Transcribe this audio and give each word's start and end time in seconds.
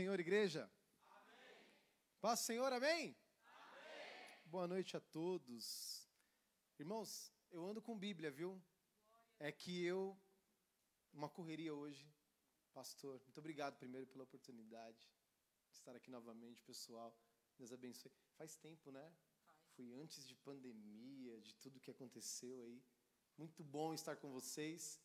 Senhor, 0.00 0.18
igreja? 0.18 0.72
Amém. 1.10 1.66
Paz 2.22 2.40
Senhor, 2.40 2.72
amém? 2.72 2.90
amém? 2.90 3.16
Boa 4.46 4.66
noite 4.66 4.96
a 4.96 5.00
todos. 5.00 6.08
Irmãos, 6.78 7.30
eu 7.50 7.66
ando 7.66 7.82
com 7.82 7.98
Bíblia, 7.98 8.30
viu? 8.30 8.58
É 9.38 9.52
que 9.52 9.84
eu. 9.84 10.18
Uma 11.12 11.28
correria 11.28 11.74
hoje. 11.74 12.10
Pastor, 12.72 13.20
muito 13.24 13.36
obrigado 13.36 13.76
primeiro 13.76 14.06
pela 14.06 14.24
oportunidade 14.24 15.06
de 15.68 15.74
estar 15.74 15.94
aqui 15.94 16.10
novamente, 16.10 16.62
pessoal. 16.62 17.14
Deus 17.58 17.70
abençoe. 17.70 18.10
Faz 18.38 18.56
tempo, 18.56 18.90
né? 18.90 19.14
Fui 19.74 19.92
antes 19.92 20.26
de 20.26 20.34
pandemia, 20.34 21.38
de 21.42 21.54
tudo 21.56 21.78
que 21.78 21.90
aconteceu 21.90 22.62
aí. 22.62 22.82
Muito 23.36 23.62
bom 23.62 23.92
estar 23.92 24.16
com 24.16 24.32
vocês. 24.32 24.98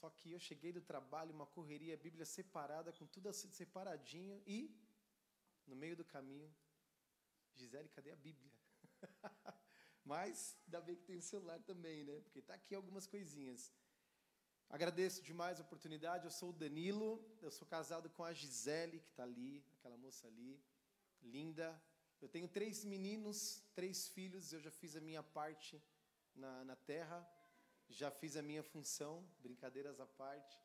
Só 0.00 0.10
que 0.10 0.32
eu 0.32 0.40
cheguei 0.48 0.72
do 0.72 0.82
trabalho, 0.92 1.32
uma 1.32 1.46
correria, 1.46 1.94
a 1.94 2.04
Bíblia 2.06 2.26
separada, 2.26 2.92
com 2.92 3.06
tudo 3.06 3.32
separadinho, 3.32 4.42
e 4.44 4.58
no 5.66 5.76
meio 5.76 5.96
do 5.96 6.04
caminho, 6.04 6.52
Gisele, 7.54 7.88
cadê 7.88 8.10
a 8.10 8.16
Bíblia? 8.16 8.52
Mas 10.04 10.58
ainda 10.64 10.80
bem 10.80 10.96
que 10.96 11.04
tem 11.04 11.16
o 11.16 11.22
celular 11.22 11.60
também, 11.62 12.02
né? 12.04 12.20
Porque 12.22 12.40
está 12.40 12.54
aqui 12.54 12.74
algumas 12.74 13.06
coisinhas. 13.06 13.72
Agradeço 14.68 15.22
demais 15.22 15.60
a 15.60 15.62
oportunidade. 15.62 16.24
Eu 16.24 16.30
sou 16.30 16.50
o 16.50 16.58
Danilo, 16.64 17.24
eu 17.40 17.50
sou 17.50 17.66
casado 17.66 18.10
com 18.10 18.24
a 18.24 18.32
Gisele, 18.32 18.98
que 18.98 19.10
está 19.10 19.22
ali, 19.22 19.64
aquela 19.78 19.96
moça 19.96 20.26
ali, 20.26 20.60
linda. 21.22 21.80
Eu 22.20 22.28
tenho 22.28 22.48
três 22.48 22.84
meninos, 22.84 23.62
três 23.74 24.08
filhos, 24.08 24.52
eu 24.52 24.60
já 24.60 24.72
fiz 24.72 24.96
a 24.96 25.00
minha 25.00 25.22
parte 25.22 25.80
na, 26.34 26.64
na 26.64 26.76
terra 26.76 27.18
já 27.88 28.10
fiz 28.10 28.36
a 28.36 28.42
minha 28.42 28.62
função, 28.62 29.26
brincadeiras 29.40 30.00
à 30.00 30.06
parte. 30.06 30.58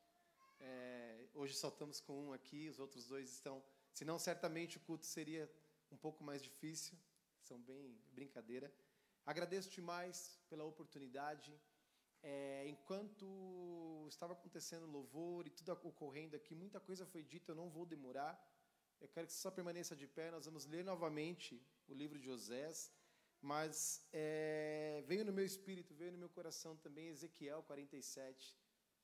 É, 0.60 1.28
hoje 1.34 1.54
só 1.54 1.70
estamos 1.70 2.00
com 2.02 2.28
um 2.28 2.34
aqui, 2.34 2.70
os 2.70 2.80
outros 2.80 3.08
dois 3.08 3.32
estão. 3.32 3.64
Senão, 3.94 4.18
certamente 4.20 4.78
o 4.78 4.82
culto 4.82 5.06
seria 5.06 5.50
um 5.92 5.98
pouco 5.98 6.24
mais 6.24 6.42
difícil. 6.42 6.98
São 7.42 7.60
bem 7.62 7.98
brincadeira. 8.12 8.74
Agradeço 9.26 9.70
demais 9.70 10.40
pela 10.50 10.64
oportunidade. 10.64 11.60
É, 12.22 12.68
enquanto 12.68 14.06
estava 14.10 14.34
acontecendo 14.34 14.86
louvor 14.86 15.48
e 15.48 15.50
tudo 15.50 15.72
ocorrendo 15.84 16.36
aqui, 16.36 16.54
muita 16.54 16.80
coisa 16.80 17.06
foi 17.06 17.24
dita, 17.24 17.52
eu 17.52 17.56
não 17.56 17.70
vou 17.70 17.86
demorar. 17.86 18.38
Eu 19.00 19.08
quero 19.08 19.28
que 19.28 19.34
você 19.34 19.40
só 19.40 19.50
permaneça 19.50 19.96
de 19.96 20.08
pé. 20.08 20.30
Nós 20.30 20.46
vamos 20.46 20.66
ler 20.66 20.84
novamente 20.84 21.66
o 21.88 21.94
livro 21.94 22.20
de 22.20 22.30
Osés. 22.30 22.92
Mas 23.42 24.06
é, 24.12 25.02
veio 25.08 25.24
no 25.24 25.32
meu 25.32 25.46
espírito, 25.46 25.94
veio 25.94 26.12
no 26.12 26.18
meu 26.18 26.30
coração 26.30 26.76
também 26.76 27.08
Ezequiel 27.08 27.64
47, 27.64 28.58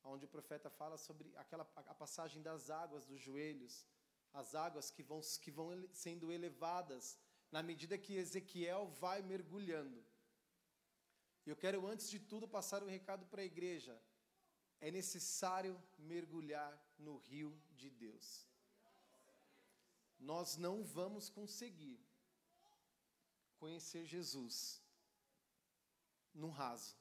onde 0.03 0.25
o 0.25 0.27
profeta 0.27 0.69
fala 0.69 0.97
sobre 0.97 1.31
aquela 1.37 1.63
a 1.75 1.93
passagem 1.93 2.41
das 2.41 2.69
águas 2.69 3.05
dos 3.05 3.21
joelhos, 3.21 3.85
as 4.33 4.53
águas 4.53 4.91
que 4.91 5.01
vão, 5.01 5.21
que 5.41 5.51
vão 5.51 5.87
sendo 5.93 6.31
elevadas 6.31 7.17
na 7.49 7.63
medida 7.63 7.97
que 7.97 8.15
Ezequiel 8.15 8.87
vai 8.99 9.21
mergulhando. 9.21 10.03
Eu 11.45 11.55
quero, 11.55 11.87
antes 11.87 12.09
de 12.09 12.19
tudo, 12.19 12.47
passar 12.47 12.83
um 12.83 12.89
recado 12.89 13.25
para 13.27 13.41
a 13.41 13.45
igreja. 13.45 13.95
É 14.81 14.91
necessário 14.91 15.81
mergulhar 15.97 16.73
no 16.97 17.17
rio 17.17 17.57
de 17.77 17.89
Deus. 17.89 18.45
Nós 20.19 20.57
não 20.57 20.83
vamos 20.83 21.29
conseguir 21.29 21.99
conhecer 23.65 24.05
Jesus 24.05 24.55
num 26.41 26.51
raso. 26.61 26.95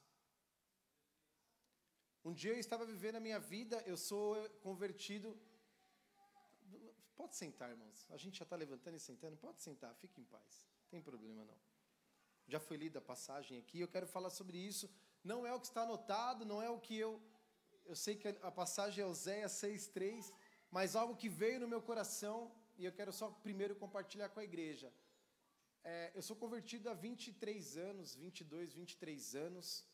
Um 2.27 2.33
dia 2.33 2.53
eu 2.53 2.59
estava 2.65 2.83
vivendo 2.93 3.17
a 3.17 3.25
minha 3.27 3.39
vida, 3.39 3.77
eu 3.85 3.97
sou 4.09 4.27
convertido. 4.67 5.29
Pode 7.19 7.35
sentar, 7.35 7.69
irmãos. 7.75 7.99
A 8.09 8.17
gente 8.17 8.39
já 8.39 8.45
está 8.47 8.55
levantando 8.55 8.97
e 8.97 8.99
sentando. 9.09 9.37
Pode 9.37 9.61
sentar, 9.61 9.93
fique 10.03 10.19
em 10.19 10.27
paz. 10.35 10.51
Não 10.81 10.89
tem 10.93 11.01
problema 11.09 11.45
não. 11.51 11.59
Já 12.47 12.59
foi 12.59 12.77
lida 12.77 12.97
a 12.97 13.09
passagem 13.13 13.59
aqui, 13.59 13.79
eu 13.79 13.91
quero 13.95 14.07
falar 14.07 14.31
sobre 14.31 14.57
isso. 14.57 14.89
Não 15.31 15.39
é 15.45 15.53
o 15.53 15.59
que 15.59 15.67
está 15.67 15.83
anotado, 15.83 16.45
não 16.51 16.59
é 16.67 16.69
o 16.69 16.79
que 16.79 16.97
eu. 16.97 17.11
Eu 17.85 17.95
sei 17.95 18.15
que 18.15 18.27
a 18.27 18.51
passagem 18.51 19.03
é 19.03 19.07
Oséias 19.07 19.51
6,3, 19.51 20.33
mas 20.71 20.95
algo 20.95 21.15
que 21.15 21.29
veio 21.29 21.59
no 21.59 21.67
meu 21.67 21.81
coração 21.89 22.37
e 22.75 22.85
eu 22.85 22.91
quero 22.91 23.13
só 23.13 23.29
primeiro 23.47 23.75
compartilhar 23.75 24.29
com 24.29 24.39
a 24.39 24.43
igreja. 24.51 24.91
É, 25.87 26.11
eu 26.15 26.21
sou 26.23 26.35
convertido 26.35 26.89
há 26.89 26.95
23 26.95 27.77
anos, 27.77 28.15
22, 28.15 28.73
23 28.73 29.35
anos. 29.35 29.85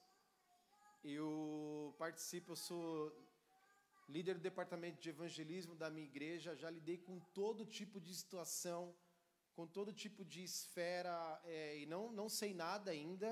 Eu 1.04 1.94
participo, 1.98 2.54
eu 2.54 2.56
sou 2.56 3.14
líder 4.08 4.36
do 4.36 4.40
departamento 4.40 5.02
de 5.02 5.10
evangelismo 5.10 5.76
da 5.76 5.90
minha 5.90 6.06
igreja. 6.06 6.56
Já 6.56 6.70
lidei 6.70 6.98
com 6.98 7.20
todo 7.42 7.66
tipo 7.66 8.00
de 8.00 8.16
situação, 8.16 8.96
com 9.54 9.68
todo 9.68 9.92
tipo 9.92 10.24
de 10.24 10.42
esfera, 10.42 11.42
é, 11.44 11.80
e 11.80 11.86
não, 11.86 12.10
não 12.10 12.30
sei 12.30 12.54
nada 12.54 12.92
ainda. 12.92 13.30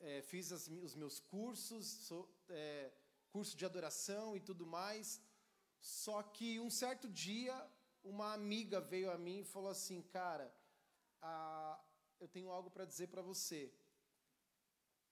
É, 0.00 0.22
fiz 0.22 0.50
as, 0.50 0.66
os 0.66 0.96
meus 0.96 1.20
cursos, 1.20 1.86
sou, 2.08 2.28
é, 2.48 2.90
curso 3.30 3.56
de 3.56 3.64
adoração 3.64 4.36
e 4.36 4.40
tudo 4.40 4.66
mais. 4.66 5.22
Só 5.80 6.24
que 6.24 6.58
um 6.58 6.70
certo 6.70 7.08
dia, 7.08 7.54
uma 8.02 8.32
amiga 8.32 8.80
veio 8.80 9.12
a 9.12 9.16
mim 9.16 9.42
e 9.42 9.44
falou 9.44 9.70
assim, 9.70 10.02
cara 10.02 10.52
eu 12.20 12.28
tenho 12.28 12.50
algo 12.50 12.70
para 12.70 12.84
dizer 12.84 13.08
para 13.08 13.22
você. 13.22 13.72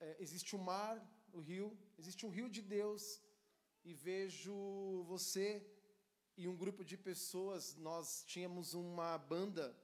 É, 0.01 0.17
existe 0.19 0.55
o 0.55 0.59
um 0.59 0.63
mar, 0.63 0.97
o 1.33 1.41
rio, 1.41 1.79
existe 1.99 2.25
um 2.27 2.31
rio 2.31 2.49
de 2.49 2.63
Deus, 2.63 3.21
e 3.85 3.93
vejo 3.93 5.05
você 5.05 5.49
e 6.37 6.49
um 6.49 6.57
grupo 6.57 6.85
de 6.85 6.97
pessoas. 6.97 7.77
Nós 7.77 8.25
tínhamos 8.25 8.75
uma 8.75 9.17
banda 9.19 9.77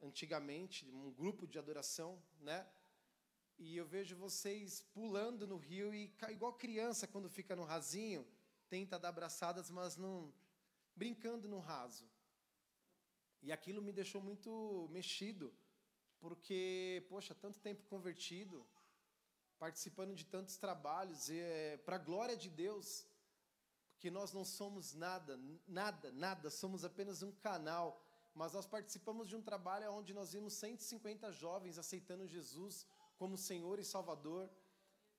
antigamente, 0.00 0.88
um 0.88 1.12
grupo 1.12 1.46
de 1.46 1.58
adoração, 1.58 2.22
né? 2.40 2.66
E 3.58 3.76
eu 3.76 3.84
vejo 3.84 4.16
vocês 4.16 4.82
pulando 4.94 5.46
no 5.46 5.58
rio 5.58 5.94
e 5.94 6.10
igual 6.30 6.54
criança 6.54 7.06
quando 7.06 7.28
fica 7.28 7.54
no 7.54 7.64
rasinho, 7.64 8.26
tenta 8.70 8.98
dar 8.98 9.10
abraçadas, 9.10 9.70
mas 9.70 9.96
não 9.96 10.32
brincando 10.96 11.46
no 11.46 11.58
raso. 11.58 12.09
E 13.42 13.50
aquilo 13.52 13.80
me 13.80 13.92
deixou 13.92 14.20
muito 14.20 14.88
mexido, 14.90 15.52
porque, 16.18 17.04
poxa, 17.08 17.34
tanto 17.34 17.58
tempo 17.58 17.82
convertido, 17.84 18.66
participando 19.58 20.14
de 20.14 20.24
tantos 20.24 20.56
trabalhos, 20.56 21.30
é, 21.30 21.78
para 21.78 21.96
a 21.96 21.98
glória 21.98 22.36
de 22.36 22.50
Deus, 22.50 23.06
porque 23.92 24.10
nós 24.10 24.32
não 24.32 24.44
somos 24.44 24.94
nada, 24.94 25.38
nada, 25.66 26.10
nada, 26.12 26.50
somos 26.50 26.84
apenas 26.84 27.22
um 27.22 27.32
canal, 27.32 28.02
mas 28.34 28.52
nós 28.52 28.66
participamos 28.66 29.28
de 29.28 29.36
um 29.36 29.42
trabalho 29.42 29.92
onde 29.92 30.14
nós 30.14 30.32
vimos 30.32 30.54
150 30.54 31.32
jovens 31.32 31.78
aceitando 31.78 32.26
Jesus 32.26 32.86
como 33.18 33.36
Senhor 33.36 33.78
e 33.78 33.84
Salvador. 33.84 34.48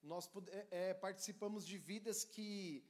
Nós 0.01 0.29
é, 0.47 0.67
é, 0.71 0.93
participamos 0.93 1.65
de 1.65 1.77
vidas 1.77 2.23
que. 2.23 2.83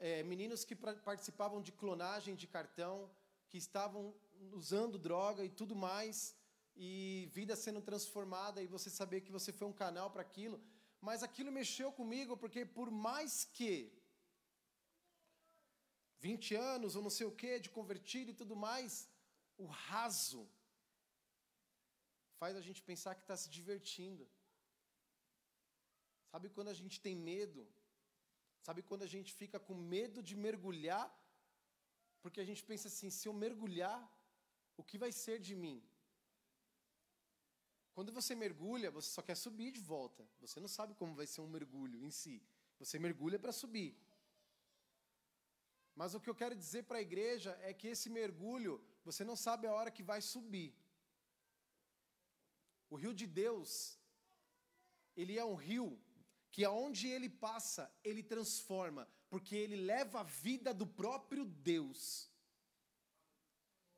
É, 0.00 0.24
meninos 0.24 0.64
que 0.64 0.74
participavam 0.74 1.62
de 1.62 1.70
clonagem 1.70 2.34
de 2.34 2.48
cartão, 2.48 3.08
que 3.48 3.56
estavam 3.56 4.12
usando 4.52 4.98
droga 4.98 5.44
e 5.44 5.50
tudo 5.50 5.74
mais, 5.74 6.36
e 6.76 7.28
vida 7.32 7.54
sendo 7.56 7.80
transformada, 7.80 8.62
e 8.62 8.66
você 8.66 8.90
saber 8.90 9.20
que 9.20 9.32
você 9.32 9.52
foi 9.52 9.66
um 9.68 9.72
canal 9.84 10.10
para 10.10 10.22
aquilo. 10.22 10.60
Mas 11.00 11.22
aquilo 11.22 11.52
mexeu 11.52 11.92
comigo, 11.92 12.36
porque 12.36 12.64
por 12.64 12.90
mais 12.90 13.44
que 13.44 13.92
20 16.20 16.54
anos 16.54 16.96
ou 16.96 17.02
não 17.02 17.10
sei 17.10 17.26
o 17.26 17.36
que, 17.40 17.58
de 17.58 17.70
convertido 17.70 18.30
e 18.30 18.34
tudo 18.34 18.56
mais, 18.56 19.08
o 19.56 19.66
raso 19.66 20.48
faz 22.38 22.56
a 22.56 22.60
gente 22.60 22.82
pensar 22.82 23.14
que 23.14 23.22
está 23.22 23.36
se 23.36 23.48
divertindo. 23.50 24.28
Sabe 26.30 26.48
quando 26.48 26.68
a 26.68 26.74
gente 26.74 27.00
tem 27.00 27.14
medo? 27.14 27.68
Sabe 28.62 28.82
quando 28.82 29.02
a 29.02 29.06
gente 29.14 29.32
fica 29.32 29.60
com 29.60 29.74
medo 29.74 30.22
de 30.22 30.34
mergulhar 30.34 31.06
porque 32.24 32.40
a 32.40 32.48
gente 32.50 32.62
pensa 32.70 32.88
assim: 32.88 33.10
se 33.10 33.28
eu 33.28 33.34
mergulhar, 33.44 34.00
o 34.76 34.82
que 34.82 34.98
vai 34.98 35.12
ser 35.12 35.38
de 35.38 35.54
mim? 35.54 35.82
Quando 37.94 38.12
você 38.12 38.34
mergulha, 38.34 38.90
você 38.90 39.08
só 39.08 39.22
quer 39.22 39.36
subir 39.36 39.70
de 39.70 39.80
volta. 39.80 40.28
Você 40.40 40.58
não 40.58 40.68
sabe 40.76 40.94
como 40.94 41.14
vai 41.14 41.26
ser 41.26 41.40
um 41.40 41.48
mergulho 41.48 42.04
em 42.04 42.10
si. 42.10 42.42
Você 42.80 42.98
mergulha 42.98 43.38
para 43.38 43.52
subir. 43.52 43.96
Mas 45.94 46.14
o 46.14 46.20
que 46.20 46.28
eu 46.28 46.34
quero 46.34 46.56
dizer 46.56 46.82
para 46.84 46.98
a 46.98 47.06
igreja 47.08 47.56
é 47.62 47.72
que 47.72 47.86
esse 47.86 48.10
mergulho, 48.10 48.82
você 49.04 49.22
não 49.24 49.36
sabe 49.36 49.66
a 49.66 49.72
hora 49.72 49.92
que 49.92 50.02
vai 50.02 50.20
subir. 50.20 50.74
O 52.90 52.96
rio 52.96 53.14
de 53.14 53.26
Deus, 53.26 53.96
ele 55.16 55.38
é 55.38 55.44
um 55.44 55.54
rio 55.54 56.00
que 56.50 56.64
aonde 56.64 57.06
ele 57.08 57.28
passa, 57.28 57.92
ele 58.02 58.22
transforma, 58.22 59.08
porque 59.28 59.54
ele 59.54 59.76
leva 59.76 60.20
a 60.20 60.24
vida 60.24 60.74
do 60.74 60.86
próprio 60.86 61.44
Deus. 61.44 62.30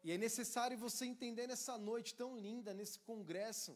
E 0.07 0.13
é 0.15 0.17
necessário 0.17 0.79
você 0.79 1.05
entender 1.05 1.47
nessa 1.49 1.77
noite 1.77 2.11
tão 2.15 2.31
linda, 2.39 2.73
nesse 2.73 2.97
congresso, 3.09 3.73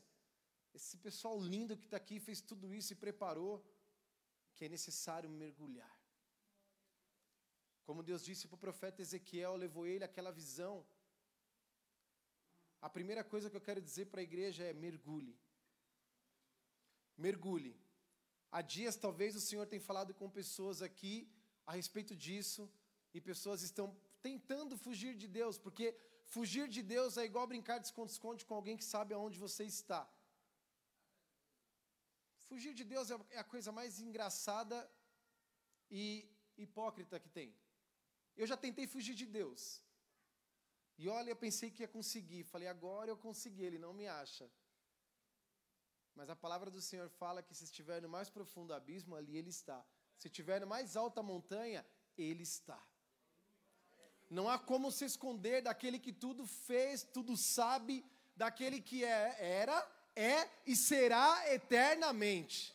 esse 0.72 0.96
pessoal 0.96 1.36
lindo 1.52 1.76
que 1.76 1.86
está 1.86 1.96
aqui 1.96 2.16
fez 2.26 2.40
tudo 2.50 2.66
isso 2.72 2.92
e 2.92 3.00
preparou, 3.04 3.54
que 4.54 4.64
é 4.64 4.68
necessário 4.68 5.28
mergulhar. 5.28 5.96
Como 7.82 8.04
Deus 8.08 8.22
disse 8.24 8.46
para 8.46 8.54
o 8.54 8.64
profeta 8.66 9.02
Ezequiel, 9.02 9.56
levou 9.56 9.88
ele 9.92 10.04
aquela 10.04 10.30
visão. 10.30 10.86
A 12.80 12.88
primeira 12.88 13.24
coisa 13.24 13.50
que 13.50 13.56
eu 13.56 13.66
quero 13.68 13.82
dizer 13.88 14.06
para 14.06 14.20
a 14.20 14.28
igreja 14.30 14.62
é 14.62 14.72
mergulhe. 14.72 15.36
Mergulhe. 17.18 17.74
Há 18.52 18.62
dias, 18.62 18.94
talvez, 18.94 19.34
o 19.34 19.40
Senhor 19.40 19.66
tenha 19.66 19.82
falado 19.82 20.14
com 20.14 20.30
pessoas 20.30 20.80
aqui 20.80 21.28
a 21.66 21.72
respeito 21.72 22.14
disso, 22.14 22.70
e 23.12 23.20
pessoas 23.20 23.62
estão 23.62 23.88
tentando 24.22 24.78
fugir 24.78 25.16
de 25.16 25.26
Deus, 25.26 25.58
porque 25.58 25.88
fugir 26.34 26.66
de 26.76 26.82
Deus 26.94 27.16
é 27.20 27.24
igual 27.30 27.46
brincar 27.52 27.78
de 27.78 27.86
esconde-esconde 27.90 28.44
com 28.46 28.54
alguém 28.58 28.76
que 28.80 28.88
sabe 28.94 29.12
aonde 29.14 29.38
você 29.46 29.64
está. 29.64 30.02
Fugir 32.48 32.72
de 32.80 32.84
Deus 32.92 33.10
é, 33.10 33.16
é 33.36 33.38
a 33.38 33.50
coisa 33.54 33.70
mais 33.78 34.00
engraçada 34.06 34.78
e 36.02 36.04
hipócrita 36.64 37.20
que 37.24 37.30
tem. 37.38 37.48
Eu 38.36 38.46
já 38.50 38.56
tentei 38.56 38.86
fugir 38.94 39.14
de 39.22 39.26
Deus. 39.26 39.62
E 41.02 41.08
olha, 41.08 41.30
eu 41.30 41.36
pensei 41.36 41.70
que 41.70 41.82
ia 41.82 41.88
conseguir. 41.88 42.42
Falei, 42.44 42.68
agora 42.68 43.10
eu 43.10 43.16
consegui, 43.16 43.64
ele 43.64 43.78
não 43.78 43.92
me 43.92 44.06
acha. 44.06 44.50
Mas 46.14 46.28
a 46.28 46.36
palavra 46.36 46.70
do 46.70 46.82
Senhor 46.82 47.08
fala 47.08 47.42
que 47.42 47.54
se 47.54 47.64
estiver 47.64 48.02
no 48.02 48.08
mais 48.08 48.28
profundo 48.28 48.74
abismo, 48.74 49.16
ali 49.16 49.36
ele 49.36 49.50
está. 49.50 49.84
Se 50.18 50.28
estiver 50.28 50.60
no 50.60 50.66
mais 50.66 50.96
alta 50.96 51.22
montanha, 51.22 51.86
ele 52.16 52.42
está. 52.42 52.80
Não 54.30 54.48
há 54.48 54.58
como 54.58 54.92
se 54.92 55.04
esconder 55.04 55.60
daquele 55.60 55.98
que 55.98 56.12
tudo 56.12 56.46
fez, 56.46 57.02
tudo 57.02 57.36
sabe, 57.36 58.04
daquele 58.36 58.80
que 58.80 59.04
é, 59.04 59.36
era 59.38 59.76
é 60.14 60.48
e 60.64 60.76
será 60.76 61.52
eternamente. 61.52 62.74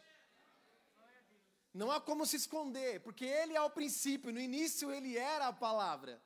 Não 1.73 1.91
há 1.91 1.99
como 2.01 2.25
se 2.25 2.35
esconder, 2.35 3.01
porque 3.01 3.25
Ele 3.25 3.55
é 3.55 3.61
o 3.61 3.69
princípio, 3.69 4.33
no 4.33 4.39
início 4.39 4.91
Ele 4.91 5.17
era 5.17 5.47
a 5.47 5.53
palavra. 5.53 6.21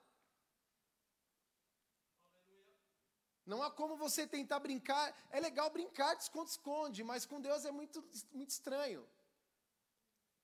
Não 3.46 3.64
há 3.64 3.72
como 3.72 3.98
você 3.98 4.28
tentar 4.28 4.60
brincar. 4.60 5.16
É 5.32 5.40
legal 5.40 5.70
brincar 5.72 6.16
de 6.16 6.24
esconde-esconde, 6.24 7.04
mas 7.04 7.26
com 7.26 7.42
Deus 7.42 7.66
é 7.66 7.72
muito, 7.72 8.04
muito 8.32 8.52
estranho. 8.52 9.08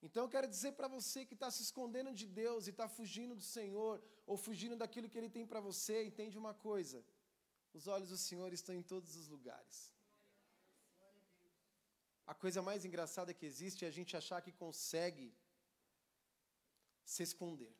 Então 0.02 0.24
eu 0.24 0.30
quero 0.30 0.48
dizer 0.48 0.72
para 0.74 0.88
você 0.88 1.24
que 1.24 1.36
está 1.36 1.50
se 1.52 1.62
escondendo 1.62 2.12
de 2.14 2.28
Deus 2.28 2.66
e 2.66 2.72
está 2.72 2.88
fugindo 2.88 3.36
do 3.36 3.44
Senhor, 3.44 4.02
ou 4.26 4.38
fugindo 4.38 4.76
daquilo 4.76 5.10
que 5.10 5.18
Ele 5.18 5.30
tem 5.30 5.46
para 5.46 5.60
você, 5.60 6.04
entende 6.04 6.38
uma 6.38 6.54
coisa: 6.54 7.04
os 7.74 7.88
olhos 7.88 8.10
do 8.10 8.18
Senhor 8.18 8.52
estão 8.54 8.76
em 8.76 8.82
todos 8.82 9.16
os 9.16 9.28
lugares. 9.28 9.94
A 12.26 12.34
coisa 12.34 12.62
mais 12.62 12.84
engraçada 12.86 13.34
que 13.34 13.46
existe 13.46 13.86
é 13.86 13.88
a 13.88 13.98
gente 13.98 14.18
achar 14.18 14.42
que 14.42 14.52
consegue 14.52 15.28
se 17.04 17.22
esconder. 17.22 17.74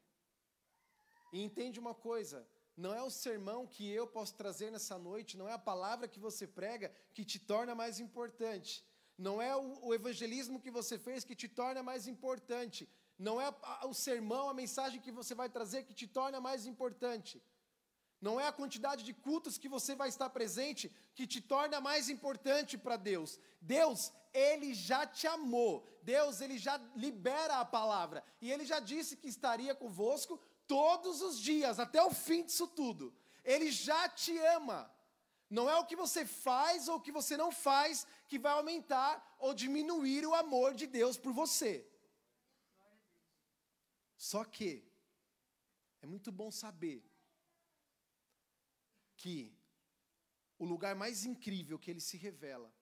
E 1.34 1.42
entende 1.42 1.80
uma 1.80 1.96
coisa: 1.96 2.48
não 2.78 2.94
é 2.94 3.02
o 3.02 3.10
sermão 3.10 3.66
que 3.66 3.90
eu 3.90 4.06
posso 4.06 4.36
trazer 4.36 4.70
nessa 4.72 4.98
noite, 4.98 5.38
não 5.38 5.48
é 5.48 5.54
a 5.54 5.68
palavra 5.72 6.08
que 6.08 6.20
você 6.20 6.46
prega 6.46 6.94
que 7.14 7.26
te 7.26 7.40
torna 7.40 7.74
mais 7.74 8.00
importante. 8.00 8.86
Não 9.18 9.42
é 9.42 9.56
o, 9.56 9.94
evangelismo 9.94 10.60
que 10.60 10.70
você 10.70 11.00
fez 11.00 11.24
que 11.24 11.36
te 11.36 11.48
torna 11.48 11.82
mais 11.82 12.06
importante. 12.06 12.88
Não 13.18 13.40
é 13.40 13.54
o 13.84 13.94
sermão, 13.94 14.50
a 14.50 14.54
mensagem 14.54 15.00
que 15.00 15.12
você 15.12 15.34
vai 15.34 15.50
trazer 15.50 15.84
que 15.84 15.94
te 15.94 16.08
torna 16.08 16.42
mais 16.42 16.66
importante. 16.66 17.42
Não 18.22 18.40
é 18.40 18.48
a 18.48 18.52
quantidade 18.52 19.04
de 19.04 19.14
cultos 19.14 19.58
que 19.58 19.70
você 19.70 19.96
vai 19.96 20.10
estar 20.10 20.30
presente 20.30 20.92
que 21.14 21.28
te 21.28 21.40
torna 21.40 21.80
mais 21.80 22.10
importante 22.10 22.78
para 22.78 22.98
Deus. 22.98 23.40
Deus, 23.62 24.12
Ele 24.34 24.74
já 24.74 25.06
te 25.06 25.28
amou. 25.28 25.88
Deus, 26.02 26.42
Ele 26.42 26.58
já 26.58 26.78
libera 26.96 27.60
a 27.60 27.66
palavra. 27.66 28.24
E 28.42 28.52
Ele 28.52 28.66
já 28.66 28.80
disse 28.80 29.16
que 29.16 29.28
estaria 29.28 29.76
convosco 29.76 30.40
todos 30.68 31.22
os 31.22 31.40
dias, 31.40 31.80
até 31.80 32.02
o 32.04 32.12
fim 32.12 32.44
disso 32.44 32.68
tudo. 32.68 33.14
Ele 33.44 33.72
já 33.72 34.10
te 34.10 34.36
ama. 34.38 34.92
Não 35.50 35.70
é 35.70 35.76
o 35.78 35.86
que 35.86 35.96
você 35.96 36.26
faz 36.26 36.88
ou 36.88 36.98
o 36.98 37.02
que 37.02 37.12
você 37.12 37.38
não 37.38 37.52
faz 37.52 38.08
que 38.28 38.40
vai 38.40 38.52
aumentar 38.54 39.36
ou 39.40 39.54
diminuir 39.54 40.26
o 40.26 40.34
amor 40.34 40.74
de 40.74 40.88
Deus 40.88 41.18
por 41.18 41.32
você. 41.32 41.88
Só 44.30 44.44
que 44.44 44.84
é 46.02 46.08
muito 46.08 46.32
bom 46.32 46.50
saber 46.50 47.00
que 49.16 49.56
o 50.58 50.66
lugar 50.66 50.96
mais 50.96 51.26
incrível 51.26 51.78
que 51.78 51.92
ele 51.92 52.02
se 52.02 52.18
revela 52.18 52.74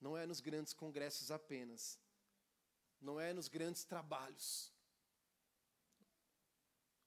não 0.00 0.16
é 0.16 0.26
nos 0.26 0.40
grandes 0.40 0.72
congressos 0.72 1.30
apenas, 1.30 2.00
não 3.00 3.20
é 3.20 3.32
nos 3.32 3.46
grandes 3.46 3.84
trabalhos. 3.84 4.72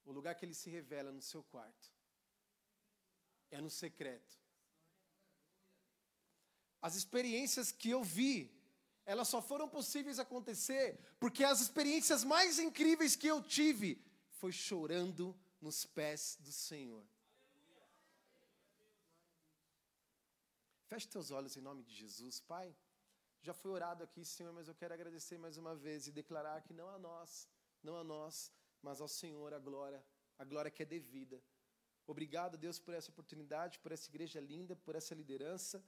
O 0.06 0.10
lugar 0.10 0.34
que 0.36 0.46
ele 0.46 0.54
se 0.54 0.70
revela 0.70 1.10
é 1.10 1.12
no 1.12 1.20
seu 1.20 1.42
quarto, 1.42 1.92
é 3.50 3.60
no 3.60 3.68
secreto. 3.68 4.40
As 6.80 6.94
experiências 6.94 7.70
que 7.70 7.90
eu 7.90 8.02
vi, 8.02 8.58
elas 9.10 9.26
só 9.26 9.42
foram 9.42 9.68
possíveis 9.68 10.20
acontecer 10.20 10.96
porque 11.18 11.42
as 11.42 11.60
experiências 11.60 12.22
mais 12.22 12.60
incríveis 12.60 13.16
que 13.16 13.26
eu 13.26 13.42
tive 13.42 14.00
foi 14.40 14.52
chorando 14.52 15.36
nos 15.60 15.84
pés 15.84 16.38
do 16.40 16.52
Senhor. 16.52 17.04
Feche 20.86 21.08
teus 21.08 21.32
olhos 21.32 21.56
em 21.56 21.60
nome 21.60 21.82
de 21.82 21.92
Jesus, 21.92 22.38
Pai. 22.52 22.68
Já 23.42 23.52
foi 23.52 23.72
orado 23.72 24.04
aqui, 24.04 24.24
Senhor, 24.24 24.52
mas 24.52 24.68
eu 24.68 24.76
quero 24.76 24.94
agradecer 24.94 25.38
mais 25.38 25.56
uma 25.56 25.74
vez 25.74 26.06
e 26.06 26.12
declarar 26.12 26.62
que 26.62 26.72
não 26.72 26.88
a 26.88 26.98
nós, 26.98 27.48
não 27.82 27.96
a 27.96 28.04
nós, 28.04 28.52
mas 28.80 29.00
ao 29.00 29.08
Senhor 29.08 29.52
a 29.52 29.58
glória, 29.58 30.04
a 30.38 30.44
glória 30.44 30.70
que 30.70 30.84
é 30.84 30.86
devida. 30.86 31.42
Obrigado, 32.06 32.56
Deus, 32.56 32.78
por 32.78 32.94
essa 32.94 33.10
oportunidade, 33.10 33.80
por 33.80 33.90
essa 33.90 34.08
igreja 34.08 34.40
linda, 34.40 34.76
por 34.76 34.94
essa 34.94 35.16
liderança. 35.16 35.82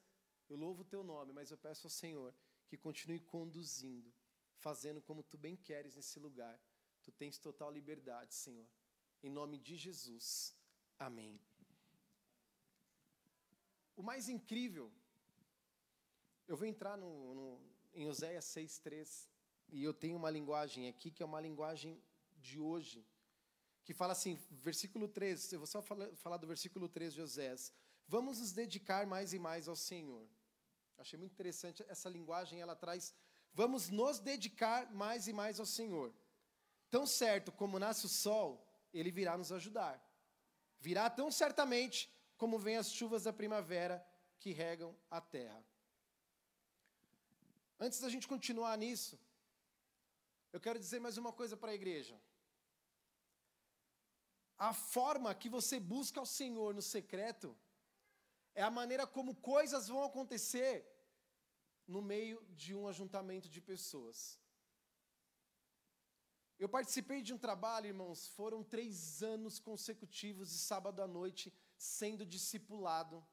Eu 0.48 0.56
louvo 0.56 0.82
o 0.82 0.84
teu 0.84 1.04
nome, 1.04 1.32
mas 1.32 1.52
eu 1.52 1.58
peço 1.58 1.86
ao 1.86 1.90
Senhor 1.90 2.34
que 2.72 2.78
continue 2.78 3.20
conduzindo, 3.20 4.10
fazendo 4.56 5.02
como 5.02 5.22
tu 5.22 5.36
bem 5.36 5.54
queres 5.54 5.94
nesse 5.94 6.18
lugar. 6.18 6.58
Tu 7.02 7.12
tens 7.12 7.36
total 7.36 7.70
liberdade, 7.70 8.34
Senhor. 8.34 8.66
Em 9.22 9.28
nome 9.28 9.58
de 9.58 9.76
Jesus. 9.76 10.56
Amém. 10.98 11.38
O 13.94 14.02
mais 14.02 14.26
incrível, 14.30 14.90
eu 16.48 16.56
vou 16.56 16.66
entrar 16.66 16.96
no, 16.96 17.34
no, 17.34 17.60
em 17.92 18.06
Oséias 18.06 18.46
6,3, 18.46 19.28
e 19.68 19.84
eu 19.84 19.92
tenho 19.92 20.16
uma 20.16 20.30
linguagem 20.30 20.88
aqui 20.88 21.10
que 21.10 21.22
é 21.22 21.26
uma 21.26 21.42
linguagem 21.42 22.02
de 22.38 22.58
hoje, 22.58 23.06
que 23.84 23.92
fala 23.92 24.14
assim, 24.14 24.36
versículo 24.50 25.06
3, 25.08 25.52
eu 25.52 25.58
vou 25.58 25.66
só 25.66 25.82
falar, 25.82 26.08
falar 26.16 26.38
do 26.38 26.46
versículo 26.46 26.88
3 26.88 27.12
de 27.12 27.20
Oséias. 27.20 27.70
Vamos 28.08 28.40
nos 28.40 28.52
dedicar 28.52 29.06
mais 29.06 29.34
e 29.34 29.38
mais 29.38 29.68
ao 29.68 29.76
Senhor. 29.76 30.26
Achei 30.98 31.18
muito 31.18 31.32
interessante 31.32 31.84
essa 31.88 32.08
linguagem, 32.08 32.60
ela 32.60 32.76
traz, 32.76 33.14
vamos 33.52 33.88
nos 33.88 34.18
dedicar 34.18 34.92
mais 34.92 35.26
e 35.26 35.32
mais 35.32 35.58
ao 35.58 35.66
Senhor. 35.66 36.14
Tão 36.90 37.06
certo 37.06 37.50
como 37.50 37.78
nasce 37.78 38.06
o 38.06 38.08
sol, 38.08 38.66
ele 38.92 39.10
virá 39.10 39.36
nos 39.36 39.50
ajudar. 39.50 40.00
Virá 40.78 41.08
tão 41.08 41.30
certamente 41.30 42.12
como 42.36 42.58
vêm 42.58 42.76
as 42.76 42.90
chuvas 42.92 43.24
da 43.24 43.32
primavera 43.32 44.04
que 44.38 44.52
regam 44.52 44.96
a 45.10 45.20
terra. 45.20 45.64
Antes 47.78 48.00
da 48.00 48.08
gente 48.08 48.28
continuar 48.28 48.76
nisso, 48.76 49.18
eu 50.52 50.60
quero 50.60 50.78
dizer 50.78 51.00
mais 51.00 51.16
uma 51.16 51.32
coisa 51.32 51.56
para 51.56 51.70
a 51.72 51.74
igreja. 51.74 52.20
A 54.58 54.72
forma 54.72 55.34
que 55.34 55.48
você 55.48 55.80
busca 55.80 56.20
o 56.20 56.26
Senhor 56.26 56.74
no 56.74 56.82
secreto 56.82 57.56
é 58.54 58.62
a 58.62 58.70
maneira 58.70 59.06
como 59.06 59.34
coisas 59.34 59.88
vão 59.88 60.04
acontecer 60.04 60.86
no 61.86 62.02
meio 62.02 62.44
de 62.50 62.74
um 62.74 62.86
ajuntamento 62.86 63.48
de 63.48 63.60
pessoas. 63.60 64.38
Eu 66.58 66.68
participei 66.68 67.22
de 67.22 67.34
um 67.34 67.38
trabalho, 67.38 67.86
irmãos, 67.86 68.28
foram 68.28 68.62
três 68.62 69.22
anos 69.22 69.58
consecutivos 69.58 70.50
de 70.50 70.58
sábado 70.58 71.02
à 71.02 71.08
noite 71.08 71.52
sendo 71.76 72.24
discipulado 72.24 73.26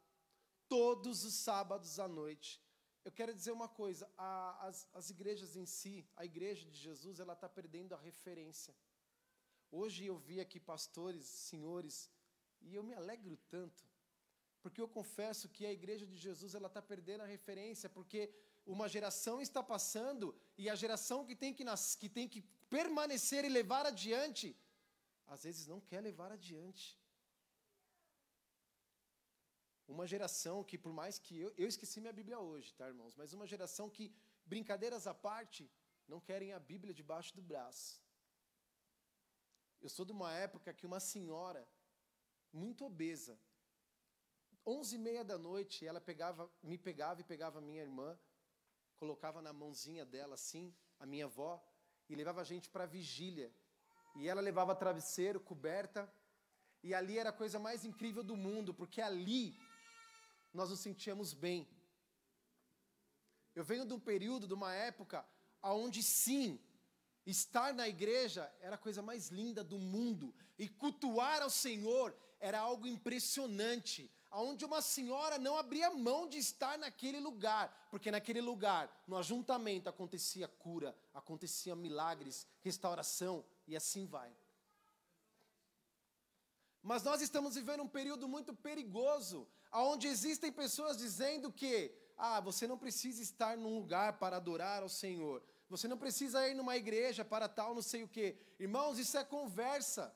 todos 0.68 1.24
os 1.24 1.36
sábados 1.36 2.00
à 2.00 2.08
noite. 2.08 2.62
Eu 3.06 3.12
quero 3.12 3.34
dizer 3.34 3.52
uma 3.52 3.68
coisa: 3.68 4.10
a, 4.18 4.68
as, 4.68 4.88
as 4.94 5.10
igrejas 5.10 5.56
em 5.56 5.66
si, 5.66 6.08
a 6.16 6.26
igreja 6.26 6.66
de 6.70 6.78
Jesus, 6.78 7.20
ela 7.20 7.34
está 7.34 7.48
perdendo 7.48 7.94
a 7.94 7.98
referência. 7.98 8.76
Hoje 9.72 10.06
eu 10.06 10.18
vi 10.18 10.40
aqui 10.40 10.60
pastores, 10.60 11.26
senhores, 11.26 12.10
e 12.62 12.74
eu 12.74 12.84
me 12.84 12.94
alegro 12.94 13.38
tanto, 13.50 13.88
porque 14.62 14.82
eu 14.82 14.88
confesso 14.88 15.50
que 15.56 15.66
a 15.66 15.72
igreja 15.72 16.06
de 16.06 16.18
Jesus 16.18 16.54
ela 16.54 16.68
está 16.68 16.82
perdendo 16.82 17.22
a 17.22 17.32
referência, 17.36 17.89
porque 17.89 18.22
uma 18.66 18.88
geração 18.96 19.42
está 19.42 19.62
passando 19.63 20.36
e 20.58 20.70
a 20.70 20.75
geração 20.75 21.25
que 21.25 21.36
tem 21.36 21.54
que, 21.54 21.63
nas, 21.63 21.96
que 21.96 22.10
tem 22.18 22.28
que 22.28 22.42
permanecer 22.70 23.44
e 23.46 23.50
levar 23.50 23.86
adiante, 23.86 24.56
às 25.25 25.44
vezes 25.44 25.66
não 25.66 25.80
quer 25.80 26.01
levar 26.01 26.32
adiante. 26.32 27.00
Uma 29.88 30.06
geração 30.06 30.63
que, 30.63 30.78
por 30.78 30.94
mais 30.94 31.18
que 31.18 31.39
eu, 31.39 31.54
eu 31.58 31.68
esqueci 31.68 32.00
minha 32.00 32.13
Bíblia 32.13 32.39
hoje, 32.39 32.74
tá, 32.75 32.88
irmãos? 32.88 33.16
Mas 33.16 33.34
uma 33.34 33.48
geração 33.48 33.89
que, 33.89 34.13
brincadeiras 34.46 35.08
à 35.08 35.13
parte, 35.13 35.72
não 36.08 36.20
querem 36.20 36.54
a 36.54 36.60
Bíblia 36.60 36.94
debaixo 36.94 37.36
do 37.36 37.42
braço. 37.42 38.01
Eu 39.82 39.89
sou 39.89 40.06
de 40.06 40.12
uma 40.12 40.32
época 40.34 40.74
que 40.74 40.86
uma 40.86 41.00
senhora, 41.00 41.68
muito 42.51 42.86
obesa, 42.86 43.39
onze 44.70 44.96
e 44.96 45.00
meia 45.00 45.24
da 45.24 45.38
noite, 45.38 45.86
ela 45.86 46.00
pegava, 46.00 46.50
me 46.62 46.78
pegava 46.78 47.22
e 47.22 47.24
pegava 47.24 47.58
a 47.58 47.62
minha 47.62 47.82
irmã, 47.82 48.18
colocava 48.98 49.42
na 49.42 49.52
mãozinha 49.52 50.06
dela 50.06 50.36
assim, 50.36 50.76
a 51.00 51.06
minha 51.06 51.26
avó, 51.26 51.54
e 52.08 52.16
levava 52.16 52.42
a 52.42 52.44
gente 52.44 52.70
para 52.70 52.84
a 52.84 52.88
vigília. 52.88 53.52
E 54.16 54.28
ela 54.28 54.42
levava 54.42 54.76
travesseiro, 54.76 55.40
coberta, 55.40 56.12
e 56.84 56.94
ali 56.94 57.18
era 57.18 57.30
a 57.30 57.40
coisa 57.42 57.58
mais 57.58 57.84
incrível 57.84 58.24
do 58.24 58.38
mundo, 58.38 58.74
porque 58.74 59.02
ali 59.02 59.58
nós 60.54 60.70
nos 60.70 60.80
sentíamos 60.80 61.34
bem. 61.34 61.68
Eu 63.56 63.64
venho 63.64 63.86
de 63.86 63.94
um 63.94 64.00
período, 64.00 64.48
de 64.48 64.54
uma 64.54 64.74
época, 64.74 65.28
onde 65.64 66.04
sim, 66.04 66.60
estar 67.26 67.74
na 67.74 67.88
igreja 67.88 68.54
era 68.60 68.76
a 68.76 68.84
coisa 68.86 69.02
mais 69.02 69.30
linda 69.30 69.64
do 69.64 69.80
mundo, 69.80 70.34
e 70.58 70.70
cultuar 70.70 71.42
ao 71.42 71.50
Senhor 71.50 72.16
era 72.40 72.60
algo 72.60 72.88
impressionante, 72.88 74.12
onde 74.31 74.65
uma 74.65 74.81
senhora 74.81 75.38
não 75.38 75.57
abria 75.57 75.89
mão 75.91 76.27
de 76.27 76.38
estar 76.38 76.77
naquele 76.77 77.19
lugar, 77.19 77.88
porque 77.89 78.12
naquele 78.12 78.41
lugar, 78.41 79.03
no 79.07 79.17
ajuntamento, 79.17 79.89
acontecia 79.89 80.48
cura, 80.48 80.95
acontecia 81.13 81.75
milagres, 81.75 82.48
restauração, 82.62 83.43
e 83.67 83.75
assim 83.75 84.05
vai. 84.05 84.36
Mas 86.81 87.03
nós 87.03 87.21
estamos 87.21 87.55
vivendo 87.55 87.83
um 87.83 87.88
período 87.88 88.27
muito 88.27 88.53
perigoso, 88.53 89.48
onde 89.71 90.07
existem 90.07 90.51
pessoas 90.51 90.98
dizendo 90.98 91.51
que, 91.51 91.93
ah, 92.17 92.39
você 92.39 92.67
não 92.67 92.77
precisa 92.77 93.21
estar 93.21 93.57
num 93.57 93.75
lugar 93.75 94.19
para 94.19 94.38
adorar 94.38 94.81
ao 94.81 94.89
Senhor. 94.89 95.43
Você 95.69 95.88
não 95.88 95.98
precisa 95.98 96.48
ir 96.48 96.55
numa 96.55 96.75
igreja 96.77 97.24
para 97.24 97.48
tal, 97.48 97.75
não 97.75 97.81
sei 97.81 98.03
o 98.03 98.07
quê. 98.07 98.38
Irmãos, 98.59 98.98
isso 98.98 99.17
é 99.17 99.24
conversa. 99.24 100.15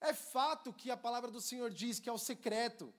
É 0.00 0.12
fato 0.12 0.72
que 0.72 0.90
a 0.90 0.96
palavra 0.96 1.30
do 1.30 1.40
Senhor 1.40 1.70
diz 1.70 1.98
que 2.00 2.08
é 2.08 2.12
o 2.12 2.18
secreto. 2.18 2.92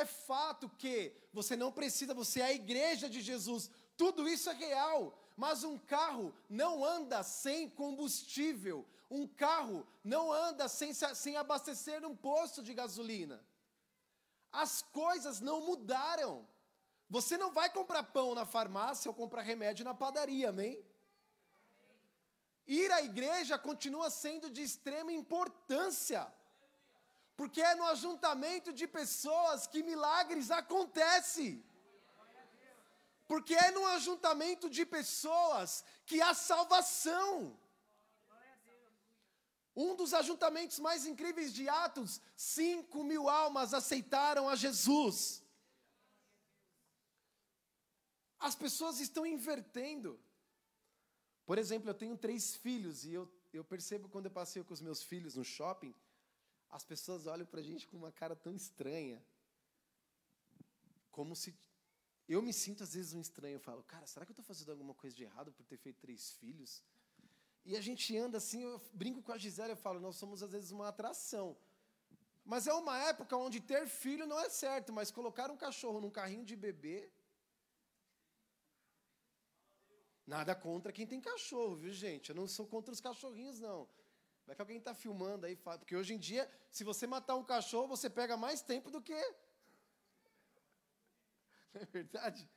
É 0.00 0.04
fato 0.04 0.68
que 0.82 0.96
você 1.32 1.54
não 1.56 1.70
precisa, 1.70 2.12
você 2.12 2.40
é 2.40 2.46
a 2.46 2.52
igreja 2.52 3.08
de 3.08 3.20
Jesus. 3.20 3.70
Tudo 3.96 4.28
isso 4.28 4.50
é 4.50 4.54
real. 4.54 5.16
Mas 5.36 5.62
um 5.64 5.76
carro 5.78 6.34
não 6.48 6.84
anda 6.84 7.22
sem 7.22 7.68
combustível. 7.68 8.86
Um 9.10 9.26
carro 9.26 9.86
não 10.02 10.32
anda 10.32 10.68
sem, 10.68 10.92
sem 10.92 11.36
abastecer 11.36 12.00
num 12.00 12.16
posto 12.16 12.62
de 12.62 12.74
gasolina. 12.74 13.40
As 14.50 14.82
coisas 14.82 15.40
não 15.40 15.60
mudaram. 15.60 16.46
Você 17.08 17.36
não 17.36 17.52
vai 17.52 17.70
comprar 17.70 18.02
pão 18.02 18.34
na 18.34 18.44
farmácia 18.44 19.08
ou 19.08 19.14
comprar 19.14 19.42
remédio 19.42 19.84
na 19.84 19.94
padaria, 19.94 20.48
amém? 20.48 20.84
Ir 22.66 22.90
à 22.90 23.02
igreja 23.02 23.58
continua 23.58 24.10
sendo 24.10 24.48
de 24.48 24.62
extrema 24.62 25.12
importância, 25.12 26.26
porque 27.36 27.60
é 27.60 27.74
no 27.74 27.86
ajuntamento 27.86 28.72
de 28.72 28.86
pessoas 28.86 29.66
que 29.66 29.82
milagres 29.82 30.50
acontecem. 30.50 31.64
Porque 33.26 33.54
é 33.54 33.70
no 33.70 33.84
ajuntamento 33.86 34.68
de 34.70 34.84
pessoas 34.86 35.84
que 36.06 36.20
há 36.20 36.32
salvação. 36.34 37.58
Um 39.74 39.96
dos 39.96 40.14
ajuntamentos 40.14 40.78
mais 40.78 41.04
incríveis 41.04 41.52
de 41.52 41.68
Atos, 41.68 42.20
cinco 42.36 43.02
mil 43.02 43.28
almas 43.28 43.74
aceitaram 43.74 44.48
a 44.48 44.54
Jesus. 44.54 45.42
As 48.38 48.54
pessoas 48.54 49.00
estão 49.00 49.26
invertendo. 49.26 50.20
Por 51.44 51.58
exemplo, 51.58 51.90
eu 51.90 51.94
tenho 51.94 52.16
três 52.16 52.54
filhos 52.54 53.04
e 53.04 53.12
eu, 53.12 53.28
eu 53.52 53.64
percebo 53.64 54.08
quando 54.08 54.26
eu 54.26 54.30
passeio 54.30 54.64
com 54.64 54.72
os 54.72 54.80
meus 54.80 55.02
filhos 55.02 55.34
no 55.34 55.44
shopping, 55.44 55.94
as 56.76 56.84
pessoas 56.84 57.28
olham 57.28 57.46
para 57.46 57.60
a 57.60 57.62
gente 57.62 57.86
com 57.86 57.96
uma 57.96 58.10
cara 58.10 58.34
tão 58.34 58.52
estranha. 58.52 59.24
Como 61.12 61.36
se. 61.36 61.54
Eu 62.28 62.42
me 62.42 62.52
sinto 62.52 62.82
às 62.82 62.94
vezes 62.94 63.14
um 63.14 63.20
estranho. 63.20 63.54
Eu 63.54 63.60
falo, 63.60 63.84
cara, 63.84 64.06
será 64.08 64.26
que 64.26 64.32
eu 64.32 64.34
estou 64.34 64.44
fazendo 64.44 64.72
alguma 64.72 64.92
coisa 64.92 65.14
de 65.14 65.22
errado 65.22 65.52
por 65.52 65.64
ter 65.64 65.76
feito 65.76 66.00
três 66.00 66.32
filhos? 66.32 66.82
E 67.64 67.76
a 67.76 67.80
gente 67.80 68.16
anda 68.18 68.38
assim, 68.38 68.62
eu 68.62 68.82
brinco 68.92 69.22
com 69.22 69.30
a 69.30 69.38
Gisele, 69.38 69.70
eu 69.70 69.76
falo, 69.76 70.00
nós 70.00 70.16
somos 70.16 70.42
às 70.42 70.50
vezes 70.50 70.72
uma 70.72 70.88
atração. 70.88 71.56
Mas 72.44 72.66
é 72.66 72.74
uma 72.74 72.98
época 72.98 73.36
onde 73.36 73.60
ter 73.60 73.86
filho 73.86 74.26
não 74.26 74.40
é 74.40 74.48
certo, 74.48 74.92
mas 74.92 75.12
colocar 75.12 75.50
um 75.52 75.56
cachorro 75.56 76.00
num 76.00 76.10
carrinho 76.10 76.44
de 76.44 76.56
bebê. 76.56 77.08
Nada 80.26 80.56
contra 80.56 80.92
quem 80.92 81.06
tem 81.06 81.20
cachorro, 81.20 81.76
viu, 81.76 81.92
gente? 81.92 82.30
Eu 82.30 82.36
não 82.36 82.48
sou 82.48 82.66
contra 82.66 82.92
os 82.92 83.00
cachorrinhos, 83.00 83.60
não. 83.60 83.88
Vai 84.46 84.54
que 84.54 84.62
alguém 84.62 84.78
está 84.78 84.94
filmando 84.94 85.46
aí, 85.46 85.56
porque 85.56 85.96
hoje 85.96 86.14
em 86.14 86.18
dia, 86.18 86.50
se 86.70 86.84
você 86.84 87.06
matar 87.06 87.36
um 87.36 87.44
cachorro, 87.44 87.88
você 87.88 88.10
pega 88.10 88.36
mais 88.36 88.60
tempo 88.60 88.90
do 88.90 89.00
que. 89.00 89.14
Não 91.72 91.82
é 91.82 91.86
verdade? 91.86 92.48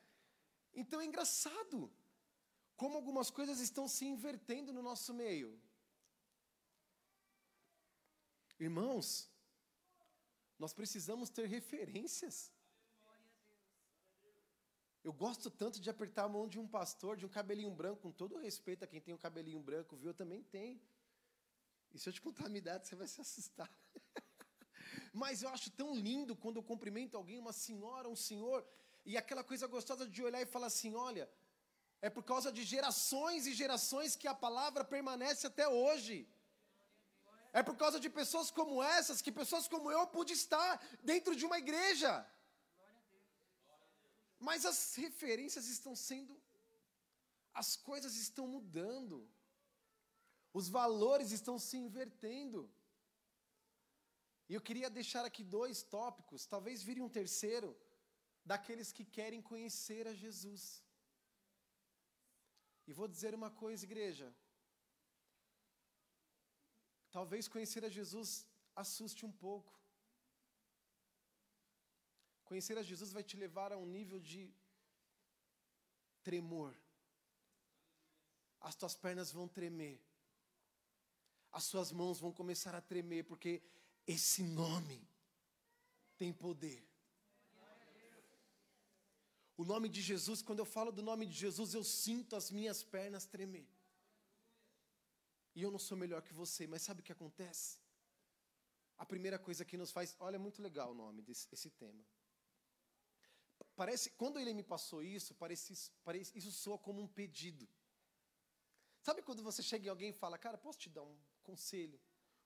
Então 0.74 1.00
é 1.00 1.06
engraçado 1.06 1.90
como 2.76 2.96
algumas 2.96 3.30
coisas 3.30 3.58
estão 3.58 3.88
se 3.88 4.04
invertendo 4.04 4.72
no 4.72 4.82
nosso 4.82 5.14
meio. 5.14 5.58
Irmãos, 8.60 9.30
nós 10.58 10.72
precisamos 10.72 11.30
ter 11.30 11.46
referências. 11.46 12.52
Eu 15.02 15.12
gosto 15.12 15.50
tanto 15.50 15.80
de 15.80 15.88
apertar 15.88 16.24
a 16.24 16.28
mão 16.28 16.46
de 16.46 16.58
um 16.58 16.66
pastor, 16.66 17.16
de 17.16 17.24
um 17.24 17.28
cabelinho 17.28 17.70
branco, 17.70 18.02
com 18.02 18.12
todo 18.12 18.36
respeito 18.36 18.84
a 18.84 18.86
quem 18.86 19.00
tem 19.00 19.14
um 19.14 19.24
cabelinho 19.26 19.60
branco, 19.60 19.96
viu? 19.96 20.10
Eu 20.10 20.14
também 20.14 20.42
tenho. 20.42 20.80
E 21.92 21.98
se 21.98 22.08
eu 22.08 22.12
te 22.12 22.20
contar 22.20 22.46
a 22.46 22.48
minha 22.48 22.58
idade, 22.58 22.86
você 22.86 22.96
vai 22.96 23.06
se 23.06 23.20
assustar. 23.20 23.70
Mas 25.12 25.42
eu 25.42 25.48
acho 25.48 25.70
tão 25.70 25.94
lindo 25.94 26.36
quando 26.36 26.56
eu 26.56 26.62
cumprimento 26.62 27.16
alguém, 27.16 27.38
uma 27.38 27.52
senhora, 27.52 28.08
um 28.08 28.16
senhor, 28.16 28.66
e 29.04 29.16
aquela 29.16 29.42
coisa 29.42 29.66
gostosa 29.66 30.06
de 30.06 30.22
olhar 30.22 30.40
e 30.42 30.46
falar 30.46 30.68
assim: 30.68 30.94
olha, 30.94 31.28
é 32.00 32.08
por 32.08 32.22
causa 32.22 32.52
de 32.52 32.62
gerações 32.62 33.46
e 33.46 33.52
gerações 33.52 34.14
que 34.14 34.28
a 34.28 34.34
palavra 34.34 34.84
permanece 34.84 35.46
até 35.46 35.68
hoje. 35.68 36.16
É 37.52 37.62
por 37.62 37.76
causa 37.76 37.98
de 37.98 38.10
pessoas 38.10 38.50
como 38.50 38.82
essas, 38.82 39.22
que 39.22 39.32
pessoas 39.32 39.66
como 39.66 39.90
eu 39.90 40.06
pude 40.06 40.32
estar 40.32 40.70
dentro 41.02 41.34
de 41.34 41.44
uma 41.46 41.58
igreja. 41.58 42.12
Mas 44.38 44.64
as 44.64 44.94
referências 44.94 45.66
estão 45.66 45.94
sendo, 45.96 46.40
as 47.52 47.74
coisas 47.74 48.14
estão 48.16 48.46
mudando, 48.46 49.28
os 50.58 50.68
valores 50.78 51.30
estão 51.38 51.56
se 51.68 51.76
invertendo. 51.84 52.60
E 54.48 54.54
eu 54.56 54.62
queria 54.68 54.90
deixar 54.98 55.24
aqui 55.28 55.42
dois 55.58 55.82
tópicos, 55.96 56.46
talvez 56.54 56.82
vire 56.88 57.02
um 57.06 57.14
terceiro, 57.20 57.70
daqueles 58.50 58.90
que 58.96 59.04
querem 59.16 59.42
conhecer 59.50 60.04
a 60.08 60.14
Jesus. 60.22 60.62
E 62.88 62.92
vou 62.98 63.08
dizer 63.14 63.34
uma 63.40 63.50
coisa, 63.62 63.84
igreja. 63.88 64.28
Talvez 67.16 67.46
conhecer 67.54 67.84
a 67.84 67.94
Jesus 67.98 68.30
assuste 68.84 69.22
um 69.28 69.34
pouco. 69.46 69.74
Conhecer 72.48 72.76
a 72.78 72.88
Jesus 72.90 73.12
vai 73.12 73.22
te 73.22 73.36
levar 73.44 73.70
a 73.72 73.80
um 73.84 73.88
nível 73.98 74.18
de 74.18 74.42
tremor. 76.22 76.74
As 78.68 78.74
tuas 78.74 78.96
pernas 79.04 79.30
vão 79.30 79.46
tremer. 79.46 80.07
As 81.50 81.64
suas 81.64 81.90
mãos 81.92 82.20
vão 82.20 82.32
começar 82.32 82.74
a 82.74 82.80
tremer, 82.80 83.24
porque 83.24 83.62
esse 84.06 84.42
nome 84.42 85.06
tem 86.16 86.32
poder. 86.32 86.86
O 89.56 89.64
nome 89.64 89.88
de 89.88 90.00
Jesus, 90.00 90.40
quando 90.40 90.60
eu 90.60 90.64
falo 90.64 90.92
do 90.92 91.02
nome 91.02 91.26
de 91.26 91.34
Jesus, 91.34 91.74
eu 91.74 91.82
sinto 91.82 92.36
as 92.36 92.50
minhas 92.50 92.82
pernas 92.82 93.26
tremer. 93.26 93.68
E 95.54 95.62
eu 95.62 95.70
não 95.70 95.78
sou 95.80 95.96
melhor 95.96 96.22
que 96.22 96.32
você, 96.32 96.66
mas 96.66 96.82
sabe 96.82 97.00
o 97.00 97.04
que 97.04 97.10
acontece? 97.10 97.78
A 98.96 99.04
primeira 99.04 99.38
coisa 99.38 99.64
que 99.64 99.76
nos 99.76 99.90
faz. 99.90 100.14
Olha, 100.20 100.36
é 100.36 100.38
muito 100.38 100.62
legal 100.62 100.92
o 100.92 100.94
nome 100.94 101.22
desse 101.22 101.48
esse 101.50 101.70
tema. 101.70 102.04
Parece, 103.74 104.10
quando 104.10 104.38
ele 104.38 104.52
me 104.54 104.62
passou 104.62 105.02
isso, 105.02 105.34
parece, 105.34 105.90
parece, 106.04 106.36
isso 106.38 106.52
soa 106.52 106.78
como 106.78 107.00
um 107.00 107.08
pedido. 107.08 107.68
Sabe 109.08 109.22
quando 109.26 109.42
você 109.48 109.62
chega 109.68 109.86
em 109.86 109.92
alguém 109.92 110.10
e 110.10 110.20
fala, 110.22 110.36
cara, 110.36 110.58
posso 110.64 110.78
te 110.82 110.90
dar 110.96 111.04
um 111.10 111.16
conselho? 111.48 111.98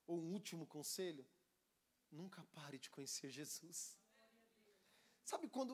Ou 0.06 0.16
um 0.24 0.28
último 0.38 0.64
conselho? 0.74 1.24
Nunca 2.20 2.40
pare 2.56 2.78
de 2.84 2.88
conhecer 2.96 3.30
Jesus. 3.38 3.78
Sabe 5.30 5.48
quando 5.56 5.72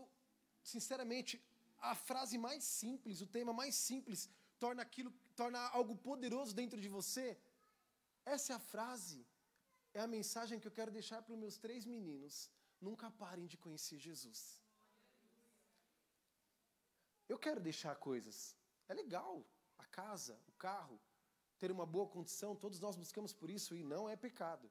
sinceramente, 0.72 1.32
a 1.90 1.94
frase 1.94 2.36
mais 2.46 2.62
simples, 2.64 3.20
o 3.20 3.26
tema 3.36 3.52
mais 3.60 3.74
simples, 3.88 4.30
torna 4.64 4.80
aquilo, 4.86 5.12
torna 5.36 5.60
algo 5.78 5.94
poderoso 6.08 6.54
dentro 6.60 6.80
de 6.84 6.88
você. 6.96 7.26
Essa 8.24 8.54
é 8.54 8.56
a 8.56 8.66
frase, 8.72 9.20
é 9.92 10.00
a 10.00 10.12
mensagem 10.16 10.58
que 10.58 10.68
eu 10.70 10.76
quero 10.78 10.96
deixar 10.98 11.20
para 11.22 11.34
os 11.34 11.42
meus 11.44 11.58
três 11.58 11.84
meninos. 11.84 12.50
Nunca 12.80 13.10
parem 13.10 13.46
de 13.52 13.58
conhecer 13.58 13.98
Jesus. 14.08 14.40
Eu 17.28 17.38
quero 17.46 17.60
deixar 17.60 17.94
coisas. 18.08 18.56
É 18.88 18.94
legal, 18.94 19.44
a 19.78 19.86
casa, 19.86 20.40
o 20.46 20.52
carro, 20.52 21.00
ter 21.58 21.70
uma 21.70 21.86
boa 21.86 22.08
condição, 22.08 22.54
todos 22.54 22.78
nós 22.80 22.96
buscamos 22.96 23.32
por 23.32 23.50
isso 23.50 23.74
e 23.74 23.82
não 23.82 24.08
é 24.08 24.16
pecado. 24.16 24.70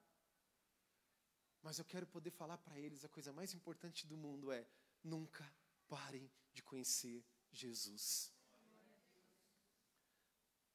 Mas 1.61 1.79
eu 1.79 1.85
quero 1.85 2.07
poder 2.07 2.31
falar 2.31 2.57
para 2.57 2.79
eles 2.79 3.03
a 3.03 3.09
coisa 3.09 3.33
mais 3.33 3.53
importante 3.53 4.07
do 4.07 4.15
mundo 4.15 4.51
é: 4.51 4.65
nunca 5.03 5.45
parem 5.87 6.29
de 6.53 6.63
conhecer 6.63 7.25
Jesus. 7.51 8.31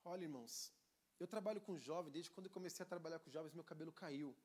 Olha, 0.04 0.24
irmãos, 0.24 0.72
eu 1.18 1.26
trabalho 1.26 1.60
com 1.60 1.78
jovens, 1.78 2.12
desde 2.12 2.30
quando 2.30 2.46
eu 2.46 2.52
comecei 2.52 2.82
a 2.84 2.86
trabalhar 2.86 3.20
com 3.20 3.30
jovens, 3.30 3.54
meu 3.54 3.64
cabelo 3.64 3.92
caiu. 3.92 4.36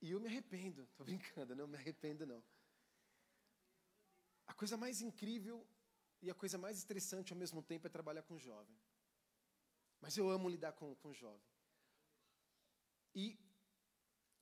E 0.00 0.10
eu 0.10 0.18
me 0.18 0.28
arrependo, 0.28 0.88
tô 0.96 1.04
brincando, 1.04 1.54
não 1.54 1.66
me 1.66 1.76
arrependo 1.76 2.26
não. 2.26 2.42
A 4.46 4.54
coisa 4.54 4.76
mais 4.76 5.02
incrível 5.02 5.66
e 6.22 6.30
a 6.30 6.34
coisa 6.34 6.58
mais 6.58 6.78
estressante 6.78 7.32
ao 7.32 7.38
mesmo 7.38 7.62
tempo 7.62 7.86
é 7.86 7.90
trabalhar 7.90 8.22
com 8.22 8.38
jovem. 8.38 8.76
Mas 10.00 10.16
eu 10.16 10.28
amo 10.30 10.48
lidar 10.48 10.72
com, 10.72 10.94
com 10.96 11.12
jovem. 11.12 11.50
E 13.14 13.38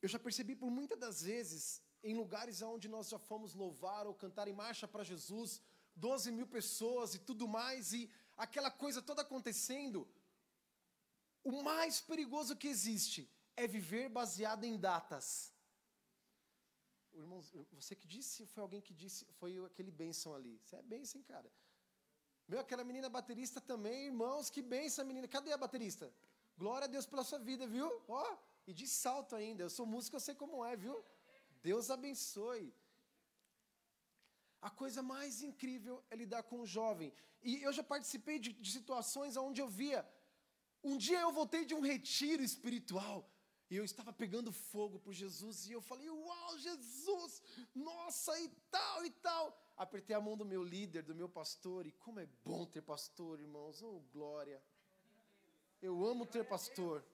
eu 0.02 0.08
já 0.08 0.18
percebi 0.18 0.54
por 0.54 0.70
muitas 0.70 0.99
das 0.99 1.23
vezes, 1.23 1.82
em 2.02 2.14
lugares 2.14 2.62
onde 2.62 2.88
nós 2.88 3.08
já 3.08 3.18
fomos 3.18 3.54
louvar 3.54 4.06
ou 4.06 4.14
cantar 4.14 4.47
em 4.49 4.52
marcha 4.52 4.87
para 4.87 5.04
Jesus, 5.04 5.61
12 5.97 6.30
mil 6.30 6.47
pessoas 6.47 7.14
e 7.14 7.18
tudo 7.18 7.49
mais, 7.49 7.92
e 7.92 8.11
aquela 8.37 8.70
coisa 8.70 9.02
toda 9.02 9.23
acontecendo, 9.23 10.08
o 11.42 11.62
mais 11.62 12.00
perigoso 12.00 12.56
que 12.56 12.68
existe 12.68 13.30
é 13.56 13.66
viver 13.66 14.08
baseado 14.08 14.64
em 14.64 14.78
datas. 14.78 15.52
Irmão, 17.12 17.40
você 17.73 17.97
que 17.97 18.06
disse, 18.06 18.47
foi 18.47 18.62
alguém 18.62 18.80
que 18.80 18.94
disse, 18.94 19.25
foi 19.40 19.58
aquele 19.64 19.90
bênção 19.90 20.35
ali. 20.35 20.61
Você 20.62 20.76
é 20.76 20.82
bênção, 20.82 21.20
cara. 21.23 21.50
Meu, 22.48 22.60
aquela 22.60 22.82
menina 22.82 23.08
baterista 23.10 23.60
também, 23.60 24.06
irmãos, 24.06 24.48
que 24.48 24.62
benção, 24.62 25.04
menina. 25.04 25.28
Cadê 25.28 25.52
a 25.52 25.58
baterista? 25.64 26.10
Glória 26.56 26.86
a 26.86 26.88
Deus 26.88 27.06
pela 27.06 27.22
sua 27.22 27.38
vida, 27.38 27.66
viu? 27.66 27.88
Ó, 28.08 28.36
e 28.66 28.72
de 28.72 28.86
salto 28.88 29.36
ainda. 29.36 29.62
Eu 29.62 29.70
sou 29.70 29.84
músico, 29.94 30.16
eu 30.16 30.20
sei 30.20 30.34
como 30.34 30.64
é, 30.64 30.74
viu? 30.74 30.96
Deus 31.62 31.90
abençoe. 31.90 32.72
A 34.62 34.70
coisa 34.70 35.02
mais 35.02 35.42
incrível 35.42 36.02
é 36.10 36.16
lidar 36.16 36.42
com 36.42 36.60
o 36.60 36.66
jovem. 36.66 37.12
E 37.42 37.62
eu 37.62 37.72
já 37.72 37.82
participei 37.82 38.38
de, 38.38 38.52
de 38.52 38.70
situações 38.72 39.36
onde 39.36 39.60
eu 39.60 39.68
via. 39.68 40.00
Um 40.82 40.96
dia 40.96 41.20
eu 41.20 41.30
voltei 41.30 41.64
de 41.66 41.74
um 41.74 41.80
retiro 41.80 42.42
espiritual. 42.42 43.30
E 43.70 43.76
eu 43.76 43.84
estava 43.84 44.12
pegando 44.12 44.50
fogo 44.50 44.98
por 44.98 45.12
Jesus. 45.12 45.66
E 45.68 45.72
eu 45.72 45.82
falei: 45.82 46.08
Uau, 46.08 46.58
Jesus! 46.58 47.42
Nossa, 47.74 48.40
e 48.40 48.48
tal, 48.70 49.04
e 49.04 49.10
tal. 49.10 49.67
Apertei 49.78 50.14
a 50.14 50.20
mão 50.20 50.37
do 50.37 50.44
meu 50.44 50.62
líder, 50.64 51.02
do 51.04 51.14
meu 51.14 51.28
pastor. 51.28 51.87
E 51.87 51.92
como 51.92 52.18
é 52.18 52.26
bom 52.44 52.66
ter 52.66 52.82
pastor, 52.82 53.38
irmãos. 53.40 53.80
Oh, 53.80 54.00
glória. 54.12 54.61
Eu 55.80 56.04
amo 56.04 56.26
ter 56.26 56.44
pastor. 56.44 57.04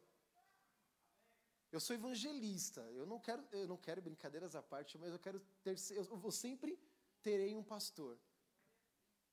Eu 1.71 1.78
sou 1.78 1.94
evangelista. 1.94 2.80
Eu 2.92 3.04
não 3.04 3.21
quero, 3.21 3.47
eu 3.52 3.68
não 3.68 3.76
quero 3.76 4.00
brincadeiras 4.00 4.56
à 4.56 4.62
parte, 4.62 4.97
mas 4.97 5.12
eu 5.12 5.18
quero 5.18 5.40
ter. 5.62 5.76
Eu 5.90 6.16
vou 6.16 6.33
sempre 6.33 6.78
terei 7.23 7.54
um 7.54 7.62
pastor. 7.62 8.18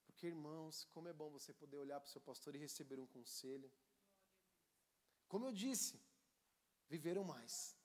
Porque, 0.07 0.27
irmãos, 0.27 0.85
como 0.91 1.07
é 1.07 1.13
bom 1.13 1.29
você 1.29 1.53
poder 1.53 1.77
olhar 1.77 1.99
para 2.01 2.09
o 2.09 2.11
seu 2.11 2.21
pastor 2.21 2.53
e 2.55 2.59
receber 2.59 2.99
um 2.99 3.07
conselho. 3.07 3.71
Como 5.29 5.45
eu 5.45 5.53
disse, 5.53 6.01
viveram 6.89 7.23
mais. 7.23 7.77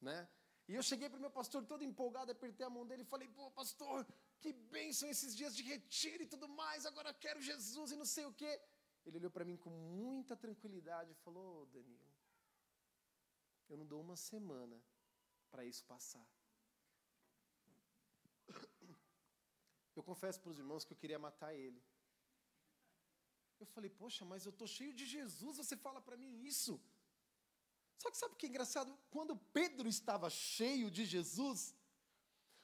Né? 0.00 0.28
E 0.66 0.74
eu 0.74 0.82
cheguei 0.82 1.08
para 1.08 1.18
o 1.18 1.20
meu 1.20 1.30
pastor 1.30 1.64
todo 1.64 1.84
empolgado, 1.84 2.32
apertei 2.32 2.66
a 2.66 2.70
mão 2.70 2.86
dele 2.86 3.02
e 3.02 3.06
falei: 3.06 3.28
pô, 3.28 3.50
pastor, 3.50 4.06
que 4.44 4.52
bênção 4.76 5.08
esses 5.14 5.32
dias 5.40 5.52
de 5.58 5.62
retiro 5.72 6.22
e 6.22 6.30
tudo 6.32 6.46
mais, 6.60 6.84
agora 6.90 7.18
quero 7.24 7.46
Jesus 7.50 7.92
e 7.92 7.96
não 8.00 8.08
sei 8.14 8.24
o 8.30 8.34
quê. 8.40 8.52
Ele 9.06 9.16
olhou 9.20 9.32
para 9.36 9.46
mim 9.50 9.56
com 9.64 9.70
muita 9.70 10.34
tranquilidade 10.44 11.10
e 11.12 11.20
falou: 11.24 11.44
oh, 11.62 11.66
Danilo, 11.76 12.10
eu 13.70 13.76
não 13.80 13.86
dou 13.92 14.00
uma 14.06 14.16
semana 14.30 14.78
para 15.52 15.64
isso 15.70 15.82
passar. 15.92 16.26
Eu 19.96 20.02
confesso 20.10 20.40
para 20.42 20.52
os 20.52 20.58
irmãos 20.62 20.84
que 20.84 20.92
eu 20.94 21.00
queria 21.02 21.20
matar 21.26 21.50
ele. 21.64 21.80
Eu 23.62 23.66
falei, 23.74 23.90
poxa, 24.02 24.22
mas 24.30 24.44
eu 24.44 24.52
estou 24.54 24.68
cheio 24.76 24.92
de 25.00 25.06
Jesus, 25.06 25.56
você 25.62 25.76
fala 25.86 26.00
para 26.06 26.16
mim 26.22 26.32
isso? 26.52 26.72
Só 28.02 28.10
que 28.10 28.18
sabe 28.22 28.34
o 28.34 28.36
que 28.36 28.46
é 28.46 28.48
engraçado? 28.48 28.90
Quando 29.14 29.36
Pedro 29.58 29.88
estava 29.88 30.28
cheio 30.28 30.90
de 30.96 31.04
Jesus, 31.14 31.60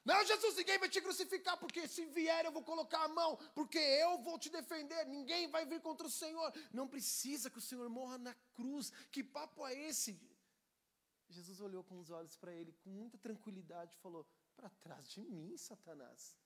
não, 0.05 0.25
Jesus, 0.25 0.57
ninguém 0.57 0.79
vai 0.79 0.89
te 0.89 1.01
crucificar, 1.01 1.59
porque 1.59 1.87
se 1.87 2.05
vier 2.07 2.45
eu 2.45 2.53
vou 2.53 2.63
colocar 2.63 3.05
a 3.05 3.09
mão, 3.09 3.37
porque 3.55 3.79
eu 3.79 4.19
vou 4.19 4.39
te 4.39 4.49
defender, 4.49 5.07
ninguém 5.07 5.49
vai 5.49 5.65
vir 5.67 5.81
contra 5.81 6.07
o 6.07 6.11
Senhor. 6.11 6.53
Não 6.73 6.89
precisa 6.89 7.51
que 7.51 7.59
o 7.59 7.61
Senhor 7.61 7.89
morra 7.89 8.19
na 8.19 8.35
cruz. 8.55 8.91
Que 9.13 9.23
papo 9.23 9.67
é 9.67 9.75
esse? 9.89 10.21
Jesus 11.29 11.61
olhou 11.61 11.85
com 11.85 11.99
os 11.99 12.11
olhos 12.11 12.37
para 12.37 12.53
ele 12.53 12.73
com 12.83 12.91
muita 12.91 13.19
tranquilidade 13.19 13.95
e 13.95 14.01
falou: 14.01 14.27
Para 14.57 14.71
trás 14.71 15.09
de 15.09 15.21
mim, 15.21 15.57
Satanás 15.57 16.41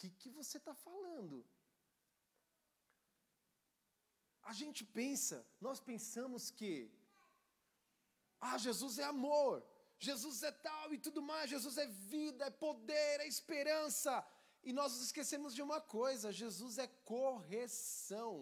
que, 0.00 0.10
que 0.20 0.30
você 0.30 0.56
está 0.56 0.74
falando? 0.74 1.44
A 4.42 4.52
gente 4.60 4.82
pensa, 4.84 5.46
nós 5.60 5.78
pensamos 5.78 6.50
que, 6.50 6.90
ah, 8.40 8.56
Jesus 8.56 8.98
é 8.98 9.04
amor, 9.04 9.54
Jesus 10.08 10.42
é 10.42 10.50
tal 10.50 10.94
e 10.94 10.98
tudo 11.06 11.20
mais, 11.30 11.50
Jesus 11.54 11.76
é 11.76 11.86
vida, 11.86 12.46
é 12.46 12.50
poder, 12.66 13.20
é 13.20 13.26
esperança. 13.26 14.12
E 14.68 14.72
nós 14.72 14.92
nos 14.92 15.02
esquecemos 15.08 15.54
de 15.54 15.62
uma 15.66 15.80
coisa: 15.98 16.32
Jesus 16.32 16.78
é 16.78 16.86
correção. 17.14 18.34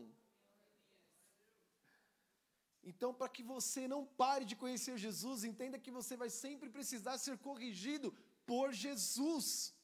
Então, 2.91 3.11
para 3.13 3.29
que 3.29 3.43
você 3.43 3.83
não 3.95 4.03
pare 4.23 4.45
de 4.51 4.57
conhecer 4.63 4.97
Jesus, 5.07 5.43
entenda 5.45 5.83
que 5.85 5.91
você 5.99 6.17
vai 6.23 6.31
sempre 6.31 6.71
precisar 6.77 7.19
ser 7.19 7.37
corrigido 7.49 8.15
por 8.47 8.73
Jesus. 8.73 9.75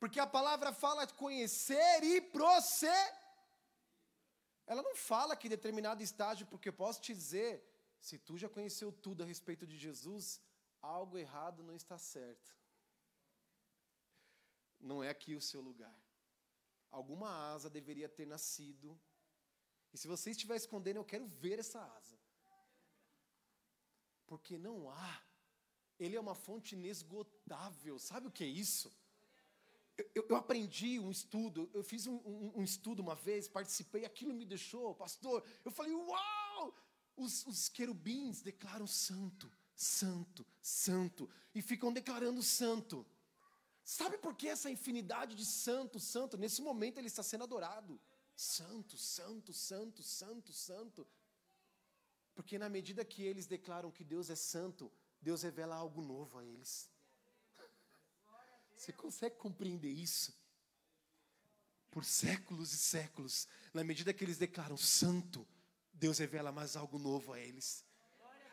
Porque 0.00 0.20
a 0.20 0.26
palavra 0.26 0.72
fala 0.72 1.06
conhecer 1.06 2.02
e 2.04 2.20
proceder. 2.20 3.14
Ela 4.66 4.82
não 4.82 4.96
fala 4.96 5.36
que 5.36 5.48
determinado 5.48 6.02
estágio, 6.02 6.44
porque 6.48 6.72
posso 6.72 7.00
te 7.00 7.14
dizer, 7.14 7.52
se 8.00 8.18
tu 8.18 8.36
já 8.36 8.48
conheceu 8.48 8.90
tudo 8.90 9.22
a 9.22 9.26
respeito 9.26 9.64
de 9.64 9.78
Jesus, 9.78 10.40
algo 10.86 11.18
errado 11.18 11.62
não 11.62 11.76
está 11.76 11.98
certo. 11.98 12.54
Não 14.80 15.02
é 15.02 15.08
aqui 15.08 15.34
o 15.34 15.40
seu 15.40 15.60
lugar. 15.60 15.98
Alguma 16.90 17.30
asa 17.52 17.68
deveria 17.68 18.08
ter 18.08 18.26
nascido. 18.26 18.98
E 19.92 19.98
se 19.98 20.06
você 20.06 20.30
estiver 20.30 20.56
escondendo, 20.56 20.98
eu 20.98 21.04
quero 21.04 21.26
ver 21.26 21.58
essa 21.58 21.80
asa. 21.80 22.18
Porque 24.26 24.58
não 24.58 24.90
há. 24.90 25.22
Ele 25.98 26.16
é 26.16 26.20
uma 26.20 26.34
fonte 26.34 26.74
inesgotável. 26.74 27.98
Sabe 27.98 28.26
o 28.28 28.32
que 28.32 28.44
é 28.44 28.48
isso? 28.48 28.92
eu, 30.14 30.26
eu, 30.28 30.36
aprendi 30.36 30.98
um 30.98 31.10
estudo, 31.10 31.70
eu 31.72 31.82
fiz 31.82 32.06
um, 32.06 32.16
um, 32.16 32.52
um, 32.56 32.62
estudo 32.62 33.00
uma 33.00 33.14
vez, 33.14 33.48
participei, 33.48 34.04
aquilo 34.04 34.34
me 34.34 34.44
deixou, 34.44 34.94
pastor, 34.94 35.42
eu 35.64 35.70
falei, 35.70 35.94
uau! 35.94 36.74
Os, 37.16 37.46
os 37.46 37.68
querubins 37.70 38.42
declaram 38.42 38.86
santo, 38.86 39.50
santo, 39.76 40.44
santo, 40.62 41.28
e 41.54 41.60
ficam 41.60 41.92
declarando 41.92 42.42
santo. 42.42 43.06
Sabe 43.84 44.18
por 44.18 44.34
que 44.34 44.48
essa 44.48 44.70
infinidade 44.70 45.36
de 45.36 45.44
santo, 45.44 46.00
santo? 46.00 46.36
Nesse 46.36 46.60
momento 46.60 46.98
ele 46.98 47.06
está 47.06 47.22
sendo 47.22 47.44
adorado. 47.44 48.00
Santo, 48.34 48.98
santo, 48.98 49.52
santo, 49.52 50.02
santo, 50.02 50.52
santo. 50.52 51.06
Porque 52.34 52.58
na 52.58 52.68
medida 52.68 53.04
que 53.04 53.22
eles 53.22 53.46
declaram 53.46 53.90
que 53.90 54.02
Deus 54.02 54.28
é 54.28 54.34
santo, 54.34 54.90
Deus 55.20 55.42
revela 55.42 55.76
algo 55.76 56.02
novo 56.02 56.38
a 56.38 56.44
eles. 56.44 56.90
Você 58.76 58.92
consegue 58.92 59.36
compreender 59.36 59.90
isso? 59.90 60.34
Por 61.90 62.04
séculos 62.04 62.72
e 62.72 62.76
séculos, 62.76 63.48
na 63.72 63.82
medida 63.84 64.12
que 64.12 64.22
eles 64.22 64.36
declaram 64.36 64.76
santo, 64.76 65.46
Deus 65.92 66.18
revela 66.18 66.52
mais 66.52 66.76
algo 66.76 66.98
novo 66.98 67.32
a 67.32 67.40
eles. 67.40 67.85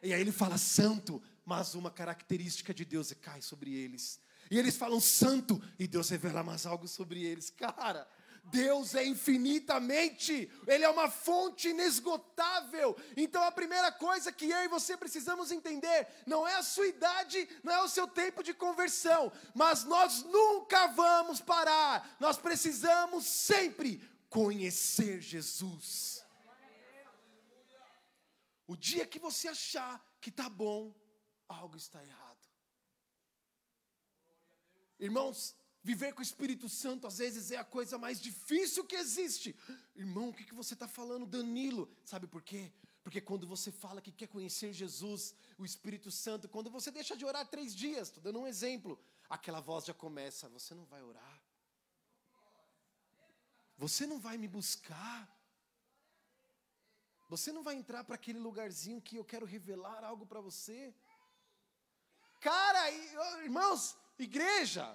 E 0.04 0.14
aí 0.14 0.20
ele 0.20 0.32
fala 0.32 0.58
santo, 0.58 1.24
mas 1.46 1.76
uma 1.76 1.90
característica 1.90 2.74
de 2.74 2.84
Deus 2.84 3.14
cai 3.22 3.42
sobre 3.42 3.74
eles. 3.74 4.20
E 4.52 4.60
eles 4.60 4.76
falam 4.76 5.00
santo, 5.00 5.62
e 5.80 5.88
Deus 5.88 6.10
revela 6.10 6.44
mais 6.44 6.66
algo 6.66 6.88
sobre 6.88 7.24
eles. 7.24 7.50
Cara, 7.50 8.06
Deus 8.44 8.94
é 8.94 9.06
infinitamente, 9.06 10.52
Ele 10.68 10.84
é 10.84 10.90
uma 10.90 11.10
fonte 11.10 11.70
inesgotável. 11.70 12.96
Então 13.16 13.42
a 13.44 13.52
primeira 13.52 13.92
coisa 13.92 14.32
que 14.32 14.50
eu 14.50 14.64
e 14.66 14.68
você 14.68 14.98
precisamos 14.98 15.52
entender 15.52 16.08
não 16.28 16.46
é 16.46 16.56
a 16.56 16.64
sua 16.64 16.88
idade, 16.88 17.48
não 17.64 17.74
é 17.74 17.82
o 17.82 17.88
seu 17.88 18.06
tempo 18.06 18.44
de 18.44 18.54
conversão, 18.54 19.32
mas 19.56 19.86
nós 19.86 20.24
nunca 20.24 20.88
vamos 20.88 21.40
parar, 21.40 22.16
nós 22.20 22.38
precisamos 22.38 23.26
sempre 23.26 24.02
conhecer 24.30 25.22
Jesus. 25.22 26.13
O 28.68 28.76
dia 28.76 29.06
que 29.06 29.20
você 29.20 29.48
achar 29.48 30.04
que 30.22 30.30
está 30.30 30.50
bom, 30.50 30.96
algo 31.48 31.76
está 31.76 32.04
errado. 32.04 32.48
Irmãos, 35.00 35.56
Viver 35.86 36.14
com 36.14 36.22
o 36.22 36.24
Espírito 36.24 36.70
Santo 36.70 37.06
às 37.06 37.18
vezes 37.18 37.52
é 37.52 37.58
a 37.58 37.64
coisa 37.64 37.98
mais 37.98 38.22
difícil 38.22 38.86
que 38.86 38.96
existe. 38.96 39.54
Irmão, 39.94 40.30
o 40.30 40.34
que, 40.34 40.46
que 40.46 40.54
você 40.54 40.76
está 40.76 40.88
falando, 40.88 41.26
Danilo? 41.26 41.92
Sabe 42.06 42.26
por 42.26 42.42
quê? 42.42 42.72
Porque 43.04 43.20
quando 43.20 43.46
você 43.46 43.70
fala 43.70 44.02
que 44.02 44.14
quer 44.14 44.28
conhecer 44.28 44.72
Jesus, 44.72 45.36
o 45.58 45.66
Espírito 45.66 46.10
Santo, 46.10 46.48
quando 46.48 46.70
você 46.72 46.90
deixa 46.90 47.18
de 47.18 47.26
orar 47.26 47.46
três 47.50 47.76
dias, 47.76 48.08
estou 48.08 48.24
dando 48.24 48.40
um 48.40 48.48
exemplo, 48.48 48.98
aquela 49.30 49.60
voz 49.60 49.84
já 49.84 49.94
começa: 49.94 50.48
você 50.48 50.74
não 50.74 50.86
vai 50.86 51.04
orar, 51.04 51.42
você 53.78 54.08
não 54.08 54.20
vai 54.22 54.38
me 54.38 54.48
buscar, 54.48 55.30
você 57.36 57.52
não 57.52 57.64
vai 57.68 57.76
entrar 57.76 58.04
para 58.04 58.16
aquele 58.16 58.40
lugarzinho 58.48 59.02
que 59.02 59.16
eu 59.18 59.26
quero 59.32 59.46
revelar 59.56 60.04
algo 60.04 60.26
para 60.32 60.40
você. 60.40 60.94
Cara, 62.40 62.82
irmãos, 63.44 63.98
igreja, 64.20 64.86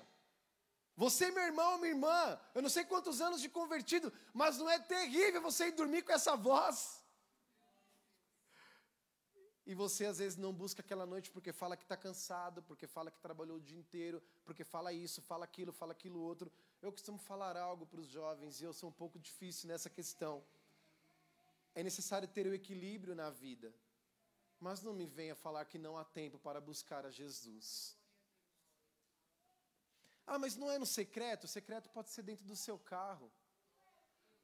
você, 1.04 1.24
meu 1.32 1.44
irmão, 1.50 1.78
minha 1.78 1.94
irmã, 1.96 2.40
eu 2.54 2.62
não 2.62 2.68
sei 2.68 2.84
quantos 2.84 3.20
anos 3.20 3.40
de 3.40 3.48
convertido, 3.48 4.12
mas 4.32 4.58
não 4.58 4.70
é 4.70 4.78
terrível 4.78 5.42
você 5.42 5.66
ir 5.68 5.72
dormir 5.72 6.02
com 6.02 6.12
essa 6.12 6.36
voz. 6.36 7.04
E 9.66 9.74
você 9.74 10.06
às 10.06 10.18
vezes 10.18 10.38
não 10.38 10.52
busca 10.52 10.80
aquela 10.80 11.06
noite 11.06 11.30
porque 11.30 11.52
fala 11.52 11.76
que 11.76 11.82
está 11.82 11.96
cansado, 11.96 12.62
porque 12.62 12.86
fala 12.86 13.10
que 13.10 13.20
trabalhou 13.20 13.56
o 13.58 13.60
dia 13.60 13.78
inteiro, 13.78 14.22
porque 14.44 14.64
fala 14.64 14.92
isso, 14.92 15.20
fala 15.20 15.44
aquilo, 15.44 15.72
fala 15.72 15.92
aquilo 15.92 16.20
outro. 16.20 16.50
Eu 16.80 16.92
costumo 16.92 17.18
falar 17.18 17.56
algo 17.56 17.84
para 17.84 18.00
os 18.00 18.08
jovens 18.08 18.60
e 18.60 18.64
eu 18.64 18.72
sou 18.72 18.88
um 18.90 18.96
pouco 19.02 19.18
difícil 19.18 19.68
nessa 19.68 19.90
questão. 19.90 20.42
É 21.78 21.82
necessário 21.84 22.26
ter 22.26 22.44
o 22.44 22.54
equilíbrio 22.60 23.14
na 23.14 23.30
vida. 23.30 23.72
Mas 24.58 24.82
não 24.82 24.92
me 24.92 25.06
venha 25.06 25.36
falar 25.36 25.64
que 25.64 25.78
não 25.78 25.96
há 25.96 26.04
tempo 26.04 26.36
para 26.36 26.60
buscar 26.60 27.06
a 27.06 27.10
Jesus. 27.18 27.96
Ah, 30.26 30.40
mas 30.40 30.56
não 30.56 30.68
é 30.72 30.76
no 30.76 30.84
secreto? 30.84 31.44
O 31.44 31.52
secreto 31.56 31.88
pode 31.90 32.10
ser 32.10 32.22
dentro 32.22 32.44
do 32.44 32.56
seu 32.56 32.76
carro. 32.80 33.30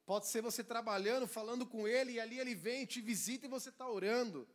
Pode 0.05 0.27
ser 0.27 0.41
você 0.41 0.63
trabalhando, 0.63 1.27
falando 1.27 1.65
com 1.65 1.85
ele, 1.85 2.13
e 2.13 2.21
ali 2.21 2.39
ele 2.39 2.55
vem, 2.55 2.85
te 2.85 3.01
visita 3.01 3.47
e 3.47 3.49
você 3.49 3.67
está 3.67 3.85
orando. 3.85 4.47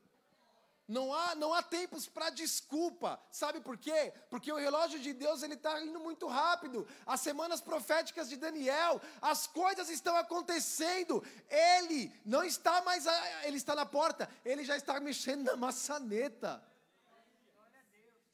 Não 0.90 1.14
há, 1.14 1.36
não 1.36 1.54
há 1.54 1.62
tempos 1.62 2.08
para 2.08 2.30
desculpa. 2.30 3.22
Sabe 3.30 3.60
por 3.60 3.78
quê? 3.78 4.12
Porque 4.28 4.52
o 4.52 4.56
relógio 4.56 4.98
de 4.98 5.12
Deus 5.12 5.44
ele 5.44 5.54
está 5.54 5.80
indo 5.80 6.00
muito 6.00 6.26
rápido. 6.26 6.84
As 7.06 7.20
semanas 7.20 7.60
proféticas 7.60 8.28
de 8.28 8.36
Daniel, 8.36 9.00
as 9.22 9.46
coisas 9.46 9.88
estão 9.88 10.16
acontecendo. 10.16 11.24
Ele 11.48 12.12
não 12.24 12.42
está 12.42 12.82
mais, 12.82 13.06
ele 13.44 13.56
está 13.56 13.76
na 13.76 13.86
porta. 13.86 14.28
Ele 14.44 14.64
já 14.64 14.76
está 14.76 14.98
mexendo 14.98 15.44
na 15.44 15.56
maçaneta. 15.56 16.60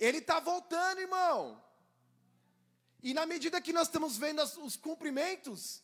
Ele 0.01 0.17
está 0.17 0.41
voltando, 0.41 1.03
irmão. 1.03 1.63
E 3.03 3.13
na 3.13 3.27
medida 3.27 3.61
que 3.61 3.75
nós 3.75 3.89
estamos 3.89 4.17
vendo 4.17 4.43
os 4.43 4.79
cumprimentos, 4.79 5.83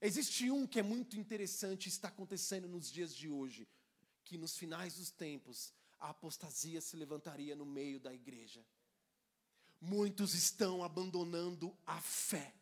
existe 0.00 0.48
um 0.52 0.68
que 0.68 0.78
é 0.78 0.84
muito 0.84 1.18
interessante, 1.18 1.88
está 1.88 2.06
acontecendo 2.06 2.68
nos 2.68 2.92
dias 2.92 3.12
de 3.12 3.28
hoje, 3.28 3.68
que 4.24 4.38
nos 4.38 4.56
finais 4.56 4.94
dos 4.94 5.10
tempos 5.10 5.74
a 6.02 6.10
apostasia 6.10 6.80
se 6.80 6.96
levantaria 6.96 7.54
no 7.54 7.64
meio 7.64 8.00
da 8.00 8.12
igreja. 8.12 8.66
Muitos 9.80 10.34
estão 10.34 10.82
abandonando 10.82 11.76
a 11.86 12.00
fé. 12.00 12.52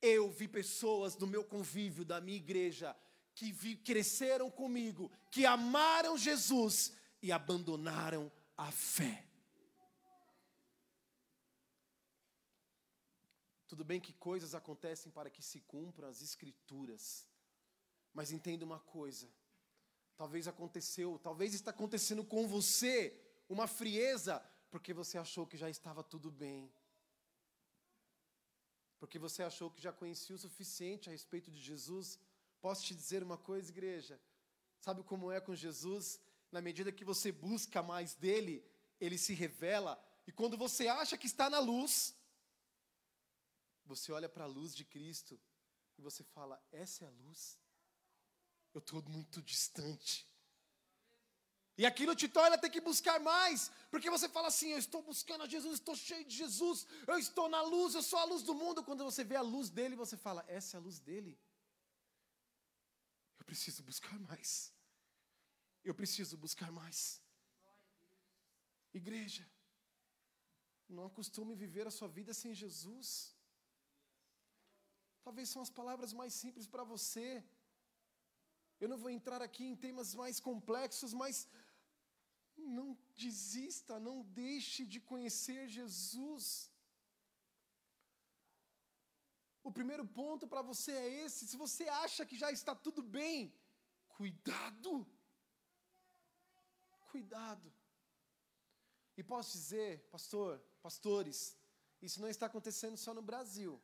Eu 0.00 0.30
vi 0.30 0.46
pessoas 0.46 1.16
no 1.16 1.26
meu 1.26 1.42
convívio 1.42 2.04
da 2.04 2.20
minha 2.20 2.36
igreja 2.36 2.94
que 3.34 3.50
vi, 3.50 3.74
cresceram 3.74 4.50
comigo, 4.50 5.10
que 5.30 5.46
amaram 5.46 6.18
Jesus 6.18 6.92
e 7.22 7.32
abandonaram 7.32 8.30
a 8.54 8.70
fé. 8.70 9.26
Tudo 13.66 13.82
bem 13.82 13.98
que 13.98 14.12
coisas 14.12 14.54
acontecem 14.54 15.10
para 15.10 15.30
que 15.30 15.42
se 15.42 15.60
cumpram 15.60 16.08
as 16.08 16.20
escrituras, 16.20 17.26
mas 18.12 18.30
entenda 18.30 18.64
uma 18.64 18.80
coisa: 18.80 19.26
Talvez 20.18 20.48
aconteceu, 20.48 21.16
talvez 21.22 21.54
está 21.54 21.70
acontecendo 21.70 22.24
com 22.24 22.48
você 22.48 23.16
uma 23.48 23.68
frieza, 23.68 24.44
porque 24.68 24.92
você 24.92 25.16
achou 25.16 25.46
que 25.46 25.56
já 25.56 25.70
estava 25.70 26.02
tudo 26.02 26.28
bem. 26.28 26.74
Porque 28.98 29.16
você 29.16 29.44
achou 29.44 29.70
que 29.70 29.80
já 29.80 29.92
conhecia 29.92 30.34
o 30.34 30.38
suficiente 30.38 31.08
a 31.08 31.12
respeito 31.12 31.52
de 31.52 31.60
Jesus. 31.60 32.18
Posso 32.60 32.84
te 32.84 32.96
dizer 32.96 33.22
uma 33.22 33.38
coisa, 33.38 33.70
igreja? 33.70 34.20
Sabe 34.80 35.04
como 35.04 35.30
é 35.30 35.40
com 35.40 35.54
Jesus? 35.54 36.20
Na 36.50 36.60
medida 36.60 36.90
que 36.90 37.04
você 37.04 37.30
busca 37.30 37.80
mais 37.80 38.16
dele, 38.16 38.68
ele 39.00 39.16
se 39.16 39.34
revela. 39.34 40.04
E 40.26 40.32
quando 40.32 40.56
você 40.58 40.88
acha 40.88 41.16
que 41.16 41.28
está 41.28 41.48
na 41.48 41.60
luz, 41.60 42.12
você 43.86 44.10
olha 44.10 44.28
para 44.28 44.42
a 44.42 44.48
luz 44.48 44.74
de 44.74 44.84
Cristo 44.84 45.40
e 45.96 46.02
você 46.02 46.24
fala: 46.24 46.60
essa 46.72 47.04
é 47.04 47.06
a 47.06 47.10
luz 47.10 47.56
eu 48.78 48.80
estou 48.80 49.02
muito 49.16 49.42
distante. 49.42 50.26
E 51.80 51.86
aquilo 51.86 52.14
te 52.14 52.28
torna 52.28 52.58
ter 52.62 52.70
que 52.70 52.80
buscar 52.80 53.18
mais, 53.20 53.70
porque 53.90 54.10
você 54.14 54.28
fala 54.28 54.48
assim: 54.48 54.70
eu 54.70 54.78
estou 54.78 55.02
buscando 55.10 55.42
a 55.44 55.48
Jesus, 55.54 55.74
estou 55.74 55.96
cheio 55.96 56.24
de 56.24 56.34
Jesus, 56.42 56.86
eu 57.06 57.18
estou 57.18 57.48
na 57.48 57.62
luz, 57.62 57.94
eu 57.94 58.02
sou 58.02 58.18
a 58.18 58.24
luz 58.24 58.42
do 58.42 58.54
mundo. 58.62 58.82
Quando 58.88 59.04
você 59.04 59.22
vê 59.22 59.36
a 59.36 59.46
luz 59.54 59.68
dele, 59.70 59.94
você 60.04 60.16
fala: 60.16 60.44
essa 60.48 60.76
é 60.76 60.78
a 60.78 60.82
luz 60.82 60.98
dele. 60.98 61.38
Eu 63.38 63.44
preciso 63.44 63.82
buscar 63.90 64.18
mais. 64.18 64.72
Eu 65.84 65.94
preciso 65.94 66.36
buscar 66.36 66.70
mais. 66.80 67.22
Igreja, 68.92 69.44
não 70.88 71.06
acostume 71.06 71.54
viver 71.54 71.86
a 71.86 71.96
sua 71.98 72.08
vida 72.08 72.34
sem 72.34 72.54
Jesus. 72.54 73.08
Talvez 75.22 75.48
são 75.48 75.62
as 75.62 75.70
palavras 75.70 76.12
mais 76.12 76.32
simples 76.32 76.66
para 76.66 76.82
você. 76.82 77.44
Eu 78.80 78.88
não 78.88 78.98
vou 78.98 79.10
entrar 79.10 79.42
aqui 79.42 79.64
em 79.64 79.76
temas 79.76 80.14
mais 80.14 80.38
complexos, 80.38 81.12
mas 81.12 81.48
não 82.56 82.96
desista, 83.16 83.98
não 83.98 84.22
deixe 84.22 84.84
de 84.86 85.00
conhecer 85.00 85.68
Jesus. 85.68 86.70
O 89.62 89.72
primeiro 89.72 90.06
ponto 90.06 90.46
para 90.46 90.62
você 90.62 90.92
é 90.92 91.24
esse: 91.24 91.46
se 91.46 91.56
você 91.56 91.88
acha 91.88 92.24
que 92.24 92.36
já 92.36 92.50
está 92.52 92.74
tudo 92.74 93.02
bem, 93.02 93.52
cuidado. 94.08 95.06
Cuidado. 97.10 97.72
E 99.16 99.22
posso 99.22 99.52
dizer, 99.52 100.08
pastor, 100.10 100.60
pastores, 100.80 101.56
isso 102.00 102.20
não 102.20 102.28
está 102.28 102.46
acontecendo 102.46 102.96
só 102.96 103.12
no 103.12 103.22
Brasil. 103.22 103.82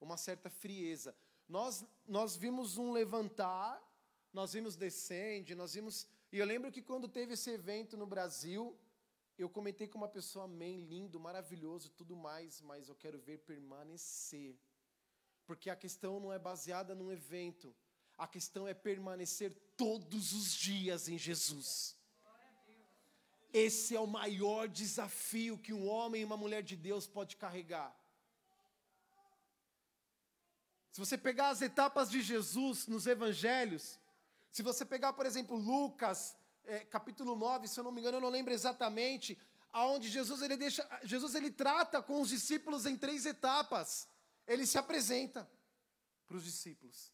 Uma 0.00 0.16
certa 0.16 0.50
frieza. 0.50 1.16
Nós, 1.48 1.84
nós 2.04 2.34
vimos 2.34 2.76
um 2.76 2.90
levantar 2.90 3.80
nós 4.34 4.52
vimos 4.52 4.74
Descende, 4.74 5.54
nós 5.54 5.74
vimos. 5.74 6.06
E 6.32 6.38
eu 6.38 6.44
lembro 6.44 6.72
que 6.72 6.82
quando 6.82 7.08
teve 7.08 7.34
esse 7.34 7.50
evento 7.50 7.96
no 7.96 8.06
Brasil, 8.06 8.76
eu 9.38 9.48
comentei 9.48 9.86
com 9.86 9.96
uma 9.96 10.08
pessoa, 10.08 10.44
amém, 10.44 10.80
lindo, 10.80 11.20
maravilhoso, 11.20 11.88
tudo 11.90 12.16
mais, 12.16 12.60
mas 12.60 12.88
eu 12.88 12.96
quero 12.96 13.18
ver 13.18 13.38
permanecer. 13.38 14.56
Porque 15.46 15.70
a 15.70 15.76
questão 15.76 16.18
não 16.18 16.32
é 16.32 16.38
baseada 16.38 16.94
num 16.94 17.12
evento, 17.12 17.74
a 18.18 18.26
questão 18.26 18.66
é 18.66 18.74
permanecer 18.74 19.52
todos 19.76 20.32
os 20.32 20.52
dias 20.52 21.08
em 21.08 21.16
Jesus. 21.16 21.96
Esse 23.52 23.94
é 23.94 24.00
o 24.00 24.06
maior 24.06 24.66
desafio 24.66 25.56
que 25.56 25.72
um 25.72 25.86
homem 25.88 26.22
e 26.22 26.24
uma 26.24 26.36
mulher 26.36 26.62
de 26.62 26.74
Deus 26.74 27.06
pode 27.06 27.36
carregar. 27.36 27.94
Se 30.90 30.98
você 30.98 31.16
pegar 31.16 31.50
as 31.50 31.62
etapas 31.62 32.10
de 32.10 32.20
Jesus 32.20 32.88
nos 32.88 33.06
evangelhos, 33.06 33.98
se 34.54 34.62
você 34.62 34.84
pegar, 34.84 35.12
por 35.14 35.26
exemplo, 35.26 35.56
Lucas, 35.56 36.36
é, 36.64 36.78
capítulo 36.84 37.34
9, 37.34 37.66
se 37.66 37.80
eu 37.80 37.82
não 37.82 37.90
me 37.90 38.00
engano, 38.00 38.18
eu 38.18 38.20
não 38.20 38.28
lembro 38.28 38.52
exatamente, 38.54 39.36
aonde 39.72 40.08
Jesus 40.08 40.42
ele 40.42 40.56
deixa, 40.56 40.88
Jesus 41.02 41.34
ele 41.34 41.50
trata 41.50 42.00
com 42.00 42.20
os 42.20 42.28
discípulos 42.28 42.86
em 42.86 42.96
três 42.96 43.26
etapas. 43.26 44.08
Ele 44.46 44.64
se 44.64 44.78
apresenta 44.78 45.50
para 46.24 46.36
os 46.36 46.44
discípulos. 46.44 47.12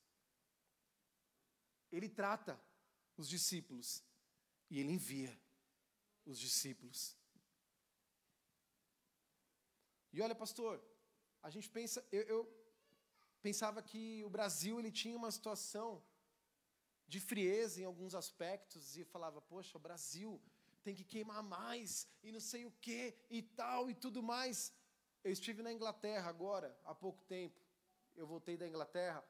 Ele 1.91 2.11
trata 2.11 2.61
os 3.17 3.27
discípulos 3.27 4.05
e 4.69 4.79
ele 4.79 4.93
envia 4.93 5.35
os 6.27 6.39
discípulos. 6.39 7.17
E 10.13 10.21
olha, 10.21 10.35
pastor, 10.35 10.79
a 11.43 11.49
gente 11.49 11.71
pensa, 11.71 12.07
eu, 12.13 12.23
eu 12.25 12.65
pensava 13.41 13.83
que 13.83 14.23
o 14.27 14.29
Brasil 14.29 14.79
ele 14.79 14.93
tinha 14.93 15.17
uma 15.17 15.31
situação 15.31 16.05
de 17.13 17.19
frieza 17.31 17.81
em 17.81 17.85
alguns 17.91 18.15
aspectos 18.23 18.97
e 18.97 19.05
falava, 19.15 19.41
poxa, 19.53 19.77
o 19.77 19.85
Brasil 19.87 20.31
tem 20.85 20.95
que 20.99 21.05
queimar 21.13 21.43
mais 21.43 21.91
e 22.23 22.33
não 22.37 22.43
sei 22.53 22.63
o 22.65 22.73
que 22.85 23.03
e 23.29 23.43
tal 23.43 23.91
e 23.91 23.95
tudo 24.05 24.23
mais. 24.35 24.59
Eu 25.23 25.33
estive 25.33 25.61
na 25.67 25.73
Inglaterra 25.73 26.29
agora, 26.35 26.69
há 26.85 26.95
pouco 26.95 27.23
tempo. 27.25 27.61
Eu 28.21 28.27
voltei 28.27 28.57
da 28.57 28.67
Inglaterra 28.73 29.21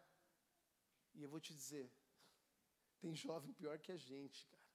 e 1.14 1.22
eu 1.24 1.28
vou 1.28 1.40
te 1.40 1.52
dizer, 1.60 1.86
tem 3.00 3.14
jovem 3.26 3.52
pior 3.52 3.78
que 3.78 3.92
a 3.92 3.96
gente, 3.96 4.46
cara. 4.46 4.68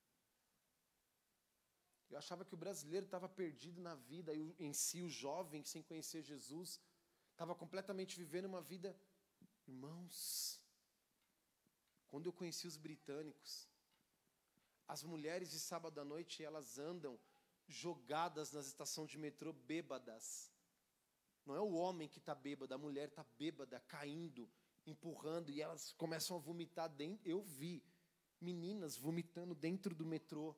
Eu 2.09 2.17
achava 2.17 2.45
que 2.45 2.53
o 2.53 2.57
brasileiro 2.65 3.05
estava 3.05 3.27
perdido 3.27 3.79
na 3.81 3.95
vida, 3.95 4.31
em 4.35 4.73
si, 4.73 5.01
o 5.01 5.09
jovem, 5.09 5.63
sem 5.63 5.81
conhecer 5.81 6.21
Jesus, 6.21 6.79
Estava 7.35 7.53
completamente 7.53 8.17
vivendo 8.17 8.45
uma 8.45 8.61
vida. 8.61 8.97
Irmãos, 9.67 10.64
quando 12.15 12.27
eu 12.27 12.31
conheci 12.31 12.65
os 12.65 12.77
britânicos, 12.77 13.67
as 14.87 15.03
mulheres 15.03 15.51
de 15.51 15.59
sábado 15.59 15.99
à 15.99 16.05
noite, 16.05 16.41
elas 16.41 16.79
andam 16.79 17.19
jogadas 17.67 18.53
nas 18.53 18.67
estações 18.67 19.09
de 19.09 19.17
metrô 19.17 19.51
bêbadas. 19.51 20.49
Não 21.45 21.53
é 21.57 21.59
o 21.59 21.73
homem 21.73 22.07
que 22.07 22.19
está 22.19 22.33
bêbado, 22.33 22.73
a 22.73 22.77
mulher 22.77 23.09
está 23.09 23.25
bêbada, 23.37 23.81
caindo, 23.81 24.49
empurrando, 24.87 25.51
e 25.51 25.61
elas 25.61 25.91
começam 25.91 26.37
a 26.37 26.39
vomitar 26.39 26.87
dentro. 26.87 27.27
Eu 27.27 27.43
vi 27.43 27.83
meninas 28.39 28.95
vomitando 28.95 29.53
dentro 29.53 29.93
do 29.93 30.05
metrô. 30.05 30.55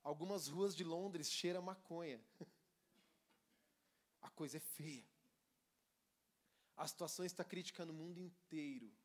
Algumas 0.00 0.46
ruas 0.46 0.76
de 0.76 0.84
Londres 0.84 1.28
cheira 1.28 1.60
maconha. 1.60 2.24
A 4.22 4.30
coisa 4.30 4.58
é 4.58 4.60
feia. 4.60 5.04
A 6.76 6.86
situação 6.86 7.24
está 7.24 7.42
crítica 7.42 7.84
no 7.84 7.92
mundo 7.92 8.20
inteiro. 8.20 9.01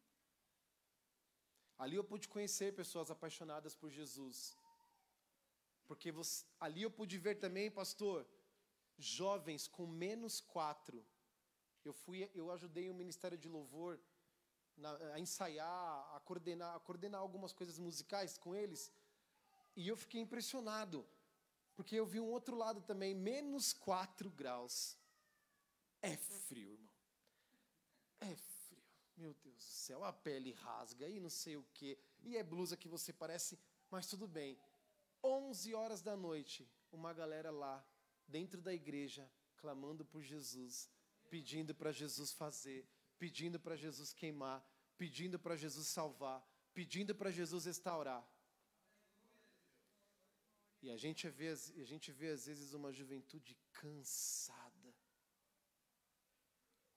Ali 1.78 1.96
eu 1.96 2.04
pude 2.04 2.28
conhecer 2.28 2.74
pessoas 2.74 3.12
apaixonadas 3.12 3.76
por 3.76 3.90
Jesus. 3.90 4.58
Porque 5.88 6.12
você, 6.12 6.46
ali 6.60 6.82
eu 6.82 6.92
pude 6.92 7.18
ver 7.18 7.36
também, 7.36 7.70
pastor, 7.70 8.26
jovens 8.98 9.68
com 9.68 9.86
menos 9.86 10.42
quatro. 10.42 11.06
Eu 11.86 11.94
fui, 11.94 12.30
eu 12.34 12.52
ajudei 12.52 12.90
o 12.90 12.94
ministério 12.94 13.38
de 13.38 13.48
louvor 13.48 14.00
na, 14.76 14.96
a 15.14 15.20
ensaiar, 15.20 16.16
a 16.16 16.20
coordenar, 16.26 16.76
a 16.76 16.80
coordenar 16.80 17.22
algumas 17.22 17.54
coisas 17.54 17.78
musicais 17.78 18.38
com 18.38 18.56
eles. 18.56 18.92
E 19.76 19.88
eu 19.88 19.96
fiquei 19.96 20.20
impressionado, 20.20 21.08
porque 21.76 21.96
eu 21.96 22.06
vi 22.06 22.20
um 22.20 22.30
outro 22.30 22.56
lado 22.56 22.82
também, 22.82 23.14
menos 23.14 23.72
quatro 23.72 24.30
graus. 24.30 24.98
É 26.02 26.18
frio, 26.18 26.74
irmão. 26.74 26.90
É 28.20 28.36
frio. 28.36 28.57
Meu 29.18 29.34
Deus 29.34 29.56
do 29.56 29.62
céu, 29.62 30.04
a 30.04 30.14
pele 30.14 30.52
rasga 30.52 31.08
e 31.10 31.20
não 31.20 31.30
sei 31.30 31.58
o 31.58 31.66
quê. 31.74 31.98
E 32.24 32.38
é 32.38 32.44
blusa 32.44 32.78
que 32.78 32.88
você 32.88 33.12
parece, 33.12 33.60
mas 33.90 34.08
tudo 34.08 34.28
bem. 34.28 34.58
11 35.24 35.74
horas 35.74 36.02
da 36.02 36.16
noite, 36.16 36.70
uma 36.92 37.14
galera 37.14 37.50
lá, 37.50 37.84
dentro 38.28 38.62
da 38.62 38.74
igreja, 38.74 39.30
clamando 39.58 40.06
por 40.06 40.22
Jesus, 40.22 40.90
pedindo 41.30 41.74
para 41.74 41.92
Jesus 41.92 42.32
fazer, 42.32 42.88
pedindo 43.18 43.60
para 43.60 43.76
Jesus 43.76 44.14
queimar, 44.14 44.64
pedindo 44.98 45.40
para 45.40 45.56
Jesus 45.56 45.88
salvar, 45.88 46.46
pedindo 46.74 47.16
para 47.16 47.32
Jesus 47.32 47.66
restaurar. 47.66 48.24
E 50.82 50.92
a 50.92 50.98
gente, 50.98 51.28
vê, 51.28 51.50
a 51.50 51.86
gente 51.86 52.12
vê 52.12 52.30
às 52.30 52.46
vezes 52.46 52.74
uma 52.74 52.92
juventude 52.94 53.58
cansada. 53.74 54.77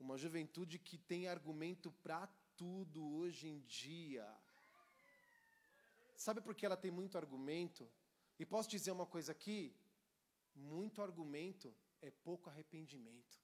Uma 0.01 0.17
juventude 0.17 0.79
que 0.79 0.99
tem 0.99 1.29
argumento 1.29 1.93
para 2.03 2.27
tudo 2.57 3.05
hoje 3.19 3.47
em 3.47 3.61
dia. 3.61 4.27
Sabe 6.17 6.41
por 6.41 6.55
que 6.55 6.67
ela 6.67 6.77
tem 6.77 6.91
muito 6.91 7.17
argumento? 7.17 7.89
E 8.39 8.45
posso 8.45 8.69
dizer 8.69 8.91
uma 8.91 9.07
coisa 9.07 9.33
aqui? 9.33 9.77
Muito 10.55 11.01
argumento 11.03 11.75
é 12.01 12.11
pouco 12.11 12.49
arrependimento. 12.51 13.39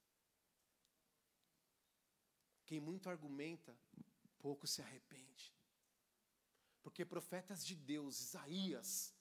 Quem 2.65 2.79
muito 2.79 3.09
argumenta, 3.09 3.77
pouco 4.39 4.67
se 4.67 4.81
arrepende. 4.81 5.55
Porque 6.83 7.05
profetas 7.05 7.65
de 7.65 7.75
Deus, 7.75 8.19
Isaías, 8.19 9.15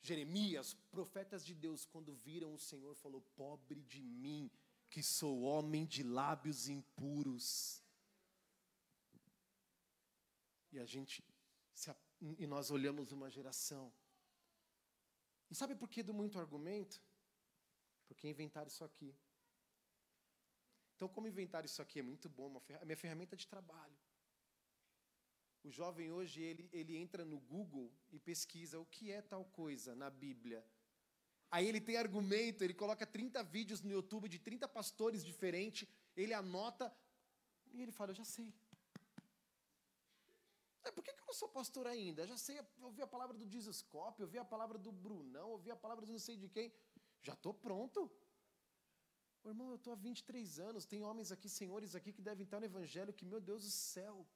Jeremias, 0.00 0.74
profetas 0.90 1.44
de 1.44 1.54
Deus, 1.54 1.84
quando 1.84 2.14
viram 2.14 2.54
o 2.54 2.58
Senhor, 2.58 2.94
falou: 2.94 3.20
Pobre 3.36 3.82
de 3.82 4.02
mim, 4.02 4.50
que 4.90 5.02
sou 5.02 5.42
homem 5.42 5.86
de 5.86 6.02
lábios 6.02 6.68
impuros. 6.68 7.82
E 10.72 10.78
a 10.78 10.84
gente, 10.84 11.24
e 12.20 12.46
nós 12.46 12.70
olhamos 12.70 13.12
uma 13.12 13.30
geração 13.30 13.92
e 15.50 15.54
sabe 15.54 15.74
por 15.74 15.88
que 15.90 16.02
do 16.02 16.14
muito 16.14 16.38
argumento? 16.38 17.02
Porque 18.06 18.28
inventaram 18.28 18.68
isso 18.68 18.84
aqui. 18.84 19.14
Então, 20.94 21.08
como 21.08 21.26
inventar 21.26 21.64
isso 21.64 21.82
aqui 21.82 21.98
é 21.98 22.02
muito 22.02 22.28
bom, 22.28 22.62
a 22.80 22.84
minha 22.84 22.96
ferramenta 22.96 23.36
de 23.36 23.46
trabalho. 23.48 23.98
O 25.64 25.70
jovem 25.70 26.10
hoje, 26.12 26.40
ele, 26.40 26.70
ele 26.72 26.96
entra 26.96 27.24
no 27.24 27.38
Google 27.38 27.92
e 28.10 28.18
pesquisa 28.18 28.78
o 28.78 28.86
que 28.86 29.10
é 29.10 29.20
tal 29.20 29.44
coisa 29.44 29.94
na 29.94 30.08
Bíblia. 30.08 30.64
Aí 31.50 31.66
ele 31.66 31.80
tem 31.80 31.96
argumento, 31.96 32.62
ele 32.62 32.74
coloca 32.74 33.04
30 33.04 33.42
vídeos 33.42 33.80
no 33.82 33.90
YouTube 33.90 34.28
de 34.28 34.38
30 34.38 34.68
pastores 34.68 35.24
diferentes, 35.24 35.88
ele 36.16 36.32
anota 36.32 36.94
e 37.72 37.82
ele 37.82 37.92
fala: 37.92 38.10
Eu 38.10 38.14
já 38.14 38.24
sei. 38.24 38.54
É, 40.84 40.90
por 40.90 41.02
que, 41.04 41.10
eu 41.10 41.26
não 41.26 41.34
sou 41.34 41.48
pastor 41.48 41.86
ainda? 41.86 42.26
Já 42.26 42.36
sei, 42.36 42.58
eu 42.58 42.66
ouvi 42.80 43.02
a 43.02 43.06
palavra 43.06 43.36
do 43.36 43.46
Jesus 43.46 43.82
Cop, 43.82 44.18
eu 44.18 44.26
ouvi 44.26 44.38
a 44.38 44.44
palavra 44.44 44.78
do 44.78 44.90
Brunão, 44.90 45.42
eu 45.42 45.50
ouvi 45.50 45.70
a 45.70 45.76
palavra 45.76 46.06
do 46.06 46.12
não 46.12 46.18
sei 46.18 46.36
de 46.36 46.48
quem. 46.48 46.72
Já 47.20 47.34
estou 47.34 47.52
pronto. 47.52 48.10
Ô, 49.42 49.48
irmão, 49.48 49.70
eu 49.70 49.76
estou 49.76 49.92
há 49.92 49.96
23 49.96 50.58
anos, 50.58 50.84
tem 50.84 51.02
homens 51.02 51.32
aqui, 51.32 51.48
senhores 51.48 51.94
aqui 51.94 52.12
que 52.12 52.22
devem 52.22 52.44
estar 52.44 52.60
no 52.60 52.66
Evangelho, 52.66 53.12
que, 53.12 53.24
meu 53.24 53.40
Deus 53.40 53.64
do 53.64 53.70
céu. 53.70 54.26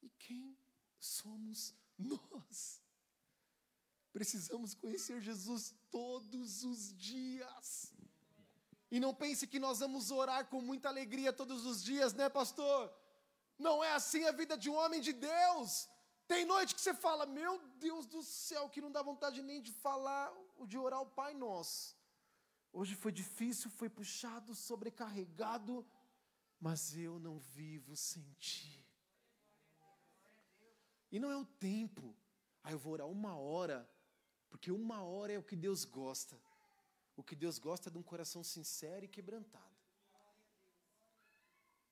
E 0.00 0.08
quem 0.10 0.56
somos 0.98 1.74
nós? 1.98 2.81
Precisamos 4.12 4.74
conhecer 4.74 5.20
Jesus 5.20 5.74
todos 5.90 6.64
os 6.64 6.94
dias. 6.96 7.92
E 8.90 9.00
não 9.00 9.14
pense 9.14 9.46
que 9.46 9.58
nós 9.58 9.78
vamos 9.78 10.10
orar 10.10 10.46
com 10.48 10.60
muita 10.60 10.88
alegria 10.88 11.32
todos 11.32 11.64
os 11.64 11.82
dias, 11.82 12.12
né, 12.12 12.28
pastor? 12.28 12.92
Não 13.58 13.82
é 13.82 13.92
assim 13.92 14.24
a 14.24 14.32
vida 14.32 14.56
de 14.56 14.68
um 14.68 14.74
homem 14.74 15.00
de 15.00 15.12
Deus. 15.12 15.88
Tem 16.26 16.44
noite 16.44 16.74
que 16.74 16.80
você 16.80 16.92
fala, 16.92 17.24
meu 17.24 17.58
Deus 17.78 18.06
do 18.06 18.22
céu, 18.22 18.68
que 18.68 18.82
não 18.82 18.92
dá 18.92 19.02
vontade 19.02 19.42
nem 19.42 19.62
de 19.62 19.72
falar, 19.72 20.32
de 20.66 20.76
orar 20.76 21.00
o 21.00 21.06
Pai 21.06 21.32
Nosso. 21.34 21.96
Hoje 22.72 22.94
foi 22.94 23.12
difícil, 23.12 23.70
foi 23.70 23.88
puxado, 23.88 24.54
sobrecarregado, 24.54 25.86
mas 26.60 26.96
eu 26.96 27.18
não 27.18 27.38
vivo 27.38 27.96
sem 27.96 28.24
ti. 28.38 28.82
E 31.10 31.18
não 31.18 31.30
é 31.30 31.36
o 31.36 31.44
tempo. 31.44 32.16
Aí 32.64 32.72
eu 32.72 32.78
vou 32.78 32.94
orar 32.94 33.08
uma 33.08 33.36
hora, 33.36 33.88
porque 34.52 34.70
uma 34.70 35.02
hora 35.02 35.32
é 35.32 35.38
o 35.38 35.42
que 35.42 35.56
Deus 35.56 35.82
gosta. 35.86 36.38
O 37.16 37.22
que 37.22 37.34
Deus 37.34 37.58
gosta 37.58 37.88
é 37.88 37.92
de 37.92 37.96
um 37.96 38.02
coração 38.02 38.44
sincero 38.44 39.06
e 39.06 39.08
quebrantado. 39.08 39.64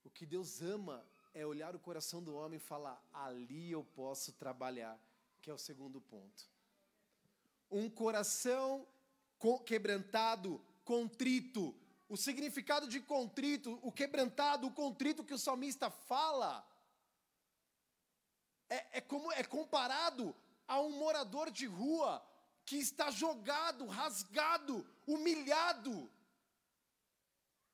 O 0.04 0.10
que 0.10 0.26
Deus 0.26 0.60
ama 0.60 1.02
é 1.32 1.44
olhar 1.46 1.74
o 1.74 1.80
coração 1.80 2.22
do 2.22 2.34
homem 2.34 2.58
e 2.58 2.60
falar: 2.60 3.02
ali 3.14 3.72
eu 3.72 3.82
posso 3.82 4.34
trabalhar, 4.34 5.00
que 5.40 5.48
é 5.48 5.54
o 5.54 5.58
segundo 5.58 6.02
ponto. 6.02 6.50
Um 7.70 7.88
coração 7.88 8.86
quebrantado, 9.64 10.62
contrito. 10.84 11.74
O 12.10 12.16
significado 12.16 12.86
de 12.86 13.00
contrito, 13.00 13.78
o 13.82 13.90
quebrantado, 13.90 14.66
o 14.66 14.72
contrito 14.72 15.24
que 15.24 15.32
o 15.32 15.38
salmista 15.38 15.88
fala, 15.88 16.68
é, 18.68 18.98
é, 18.98 19.00
como, 19.00 19.32
é 19.32 19.44
comparado 19.44 20.36
a 20.68 20.78
um 20.78 20.90
morador 20.90 21.50
de 21.50 21.66
rua 21.66 22.22
que 22.70 22.78
está 22.78 23.10
jogado, 23.10 23.84
rasgado, 24.00 24.74
humilhado. 25.12 25.92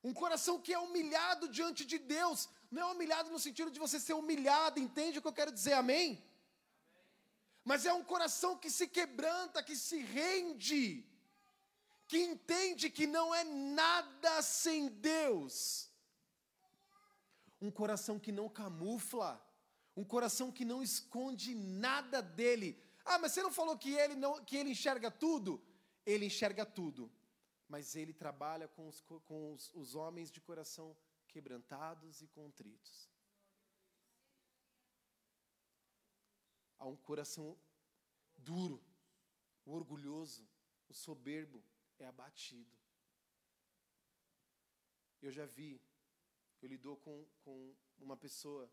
Um 0.03 0.13
coração 0.21 0.55
que 0.59 0.73
é 0.73 0.79
humilhado 0.79 1.47
diante 1.57 1.85
de 1.91 1.99
Deus, 1.99 2.49
não 2.71 2.81
é 2.81 2.91
humilhado 2.93 3.29
no 3.29 3.41
sentido 3.45 3.69
de 3.75 3.81
você 3.83 3.99
ser 3.99 4.15
humilhado, 4.21 4.79
entende 4.79 5.19
o 5.19 5.21
que 5.21 5.27
eu 5.27 5.39
quero 5.39 5.51
dizer, 5.51 5.73
amém? 5.73 6.07
Mas 7.63 7.85
é 7.85 7.93
um 7.93 8.03
coração 8.13 8.57
que 8.57 8.71
se 8.77 8.87
quebranta, 8.87 9.61
que 9.61 9.75
se 9.75 9.99
rende, 9.99 11.05
que 12.07 12.17
entende 12.31 12.89
que 12.89 13.05
não 13.05 13.27
é 13.35 13.43
nada 13.43 14.41
sem 14.41 14.87
Deus. 14.87 15.91
Um 17.61 17.69
coração 17.69 18.17
que 18.17 18.31
não 18.31 18.49
camufla, 18.49 19.31
um 19.95 20.03
coração 20.15 20.51
que 20.51 20.65
não 20.65 20.81
esconde 20.81 21.53
nada 21.53 22.19
dele. 22.39 22.69
Ah, 23.09 23.17
mas 23.19 23.31
você 23.31 23.41
não 23.41 23.51
falou 23.51 23.77
que 23.77 23.91
ele 24.03 24.15
não 24.15 24.31
que 24.43 24.57
ele 24.57 24.71
enxerga 24.71 25.09
tudo? 25.09 25.51
Ele 26.05 26.25
enxerga 26.25 26.65
tudo, 26.65 27.11
mas 27.67 27.95
ele 27.95 28.13
trabalha 28.13 28.67
com 28.67 28.87
os, 28.87 28.99
com 29.29 29.53
os, 29.53 29.69
os 29.73 29.95
homens 29.95 30.31
de 30.31 30.41
coração 30.41 30.95
quebrantados 31.27 32.21
e 32.21 32.27
contritos. 32.27 33.09
Há 36.79 36.85
um 36.85 36.95
coração 36.95 37.57
duro, 38.37 38.81
o 39.65 39.71
orgulhoso, 39.73 40.47
o 40.89 40.93
soberbo 40.93 41.63
é 41.99 42.05
abatido. 42.05 42.75
Eu 45.21 45.31
já 45.31 45.45
vi, 45.45 45.81
eu 46.61 46.67
lidou 46.67 46.97
com, 46.97 47.25
com 47.43 47.75
uma 47.97 48.15
pessoa 48.15 48.69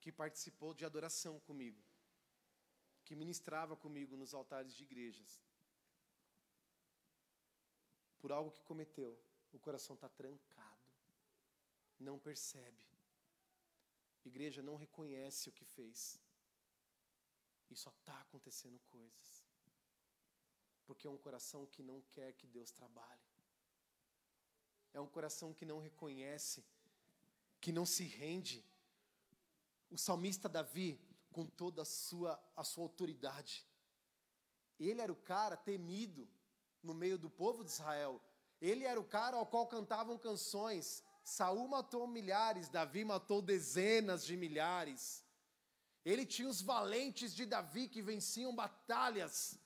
que 0.00 0.10
participou 0.10 0.72
de 0.72 0.84
adoração 0.84 1.38
comigo, 1.40 1.82
que 3.08 3.16
ministrava 3.16 3.74
comigo 3.74 4.14
nos 4.18 4.34
altares 4.34 4.74
de 4.76 4.82
igrejas. 4.84 5.40
Por 8.20 8.30
algo 8.30 8.50
que 8.50 8.62
cometeu, 8.70 9.18
o 9.50 9.58
coração 9.58 9.94
está 9.94 10.10
trancado. 10.10 10.86
não 11.98 12.18
percebe. 12.18 12.84
Igreja 14.30 14.60
não 14.62 14.76
reconhece 14.76 15.48
o 15.48 15.52
que 15.52 15.64
fez. 15.64 16.20
E 17.70 17.74
só 17.74 17.90
está 17.90 18.20
acontecendo 18.20 18.78
coisas. 18.90 19.30
Porque 20.86 21.06
é 21.06 21.10
um 21.10 21.16
coração 21.26 21.64
que 21.66 21.82
não 21.82 22.02
quer 22.12 22.34
que 22.34 22.46
Deus 22.46 22.70
trabalhe. 22.70 23.30
É 24.92 25.00
um 25.00 25.06
coração 25.16 25.54
que 25.54 25.64
não 25.64 25.78
reconhece, 25.78 26.62
que 27.58 27.72
não 27.72 27.86
se 27.86 28.04
rende. 28.04 28.62
O 29.90 29.96
salmista 29.96 30.46
Davi, 30.46 31.00
com 31.38 31.46
toda 31.46 31.82
a 31.82 31.84
sua, 31.84 32.36
a 32.56 32.64
sua 32.64 32.82
autoridade, 32.82 33.64
ele 34.76 35.00
era 35.00 35.12
o 35.12 35.22
cara 35.34 35.56
temido 35.56 36.28
no 36.82 36.92
meio 36.92 37.16
do 37.16 37.30
povo 37.30 37.62
de 37.62 37.70
Israel. 37.70 38.20
Ele 38.60 38.82
era 38.82 38.98
o 38.98 39.04
cara 39.04 39.36
ao 39.36 39.46
qual 39.46 39.68
cantavam 39.68 40.18
canções. 40.18 41.00
Saul 41.22 41.68
matou 41.68 42.08
milhares, 42.08 42.68
Davi 42.68 43.04
matou 43.04 43.40
dezenas 43.40 44.26
de 44.26 44.36
milhares. 44.36 45.24
Ele 46.04 46.26
tinha 46.26 46.48
os 46.48 46.60
valentes 46.60 47.32
de 47.36 47.46
Davi 47.46 47.86
que 47.86 48.02
venciam 48.02 48.52
batalhas. 48.52 49.56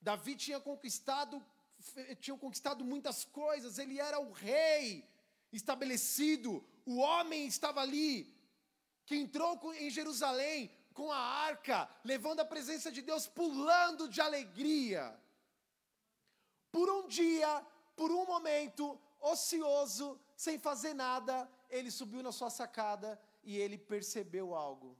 Davi 0.00 0.36
tinha 0.36 0.58
conquistado, 0.58 1.44
tinha 2.18 2.38
conquistado 2.38 2.82
muitas 2.82 3.26
coisas, 3.26 3.78
ele 3.78 4.00
era 4.00 4.18
o 4.18 4.32
rei 4.32 5.06
estabelecido, 5.52 6.64
o 6.86 6.96
homem 6.96 7.46
estava 7.46 7.82
ali, 7.82 8.34
que 9.04 9.16
entrou 9.16 9.74
em 9.74 9.90
Jerusalém 9.90 10.77
com 10.98 11.12
a 11.12 11.24
arca, 11.50 11.88
levando 12.02 12.40
a 12.40 12.50
presença 12.52 12.90
de 12.90 13.02
Deus, 13.08 13.24
pulando 13.40 14.08
de 14.14 14.20
alegria. 14.20 15.04
Por 16.72 16.90
um 16.90 17.06
dia, 17.06 17.50
por 17.94 18.10
um 18.10 18.24
momento, 18.26 19.00
ocioso, 19.20 20.20
sem 20.36 20.58
fazer 20.58 20.94
nada, 20.94 21.48
ele 21.70 21.90
subiu 21.98 22.20
na 22.20 22.32
sua 22.32 22.50
sacada 22.50 23.10
e 23.44 23.56
ele 23.56 23.78
percebeu 23.78 24.56
algo. 24.56 24.98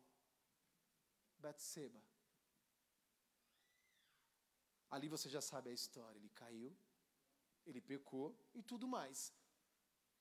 Betseba. 1.40 2.00
Ali 4.88 5.08
você 5.08 5.28
já 5.28 5.40
sabe 5.40 5.70
a 5.70 5.72
história. 5.80 6.16
Ele 6.16 6.30
caiu, 6.42 6.70
ele 7.66 7.80
pecou 7.80 8.28
e 8.54 8.62
tudo 8.62 8.87
mais. 8.87 9.32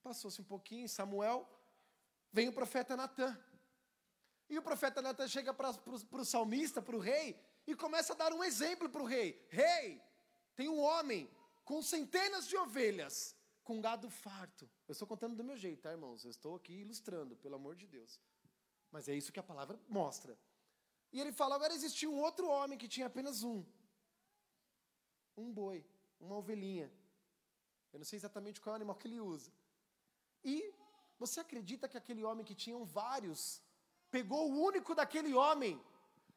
Passou-se 0.02 0.42
um 0.42 0.50
pouquinho, 0.54 0.90
Samuel, 0.90 1.48
vem 2.32 2.48
o 2.50 2.54
profeta 2.54 2.98
Natan. 2.98 3.40
E 4.50 4.58
o 4.58 4.62
profeta 4.62 5.02
Natan 5.02 5.28
chega 5.28 5.54
para 5.54 5.72
o 6.12 6.26
salmista, 6.26 6.82
para 6.82 6.96
o 6.96 7.00
rei, 7.00 7.40
e 7.66 7.76
começa 7.76 8.14
a 8.14 8.16
dar 8.16 8.34
um 8.34 8.44
exemplo 8.44 8.90
para 8.90 9.02
o 9.02 9.06
rei. 9.06 9.46
Rei, 9.50 10.02
tem 10.56 10.70
um 10.70 10.80
homem 10.80 11.30
com 11.66 11.82
centenas 11.82 12.48
de 12.48 12.56
ovelhas, 12.56 13.36
com 13.64 13.82
gado 13.82 14.10
farto. 14.10 14.70
Eu 14.88 14.94
estou 14.94 15.08
contando 15.08 15.36
do 15.36 15.44
meu 15.44 15.58
jeito, 15.58 15.82
tá, 15.82 15.92
irmãos? 15.92 16.24
Eu 16.24 16.32
estou 16.32 16.56
aqui 16.56 16.74
ilustrando, 16.74 17.36
pelo 17.36 17.56
amor 17.56 17.76
de 17.76 17.86
Deus. 17.86 18.22
Mas 18.90 19.10
é 19.10 19.14
isso 19.14 19.34
que 19.34 19.40
a 19.40 19.44
palavra 19.44 19.78
mostra. 19.90 20.40
E 21.12 21.20
ele 21.20 21.34
fala: 21.34 21.56
agora 21.56 21.74
existia 21.74 22.10
um 22.10 22.20
outro 22.20 22.48
homem 22.48 22.78
que 22.78 22.88
tinha 22.88 23.08
apenas 23.08 23.44
um. 23.44 23.66
Um 25.36 25.52
boi, 25.52 25.86
uma 26.20 26.38
ovelhinha. 26.38 26.92
Eu 27.92 28.00
não 28.00 28.06
sei 28.06 28.18
exatamente 28.18 28.62
qual 28.62 28.74
é 28.74 28.76
o 28.76 28.82
animal 28.82 28.96
que 28.96 29.08
ele 29.08 29.20
usa. 29.20 29.52
E 30.44 30.74
você 31.20 31.42
acredita 31.42 31.90
que 31.90 31.98
aquele 31.98 32.24
homem 32.24 32.46
que 32.46 32.56
tinham 32.56 32.86
vários 32.86 33.62
pegou 34.16 34.44
o 34.50 34.62
único 34.70 34.94
daquele 34.96 35.34
homem? 35.34 35.74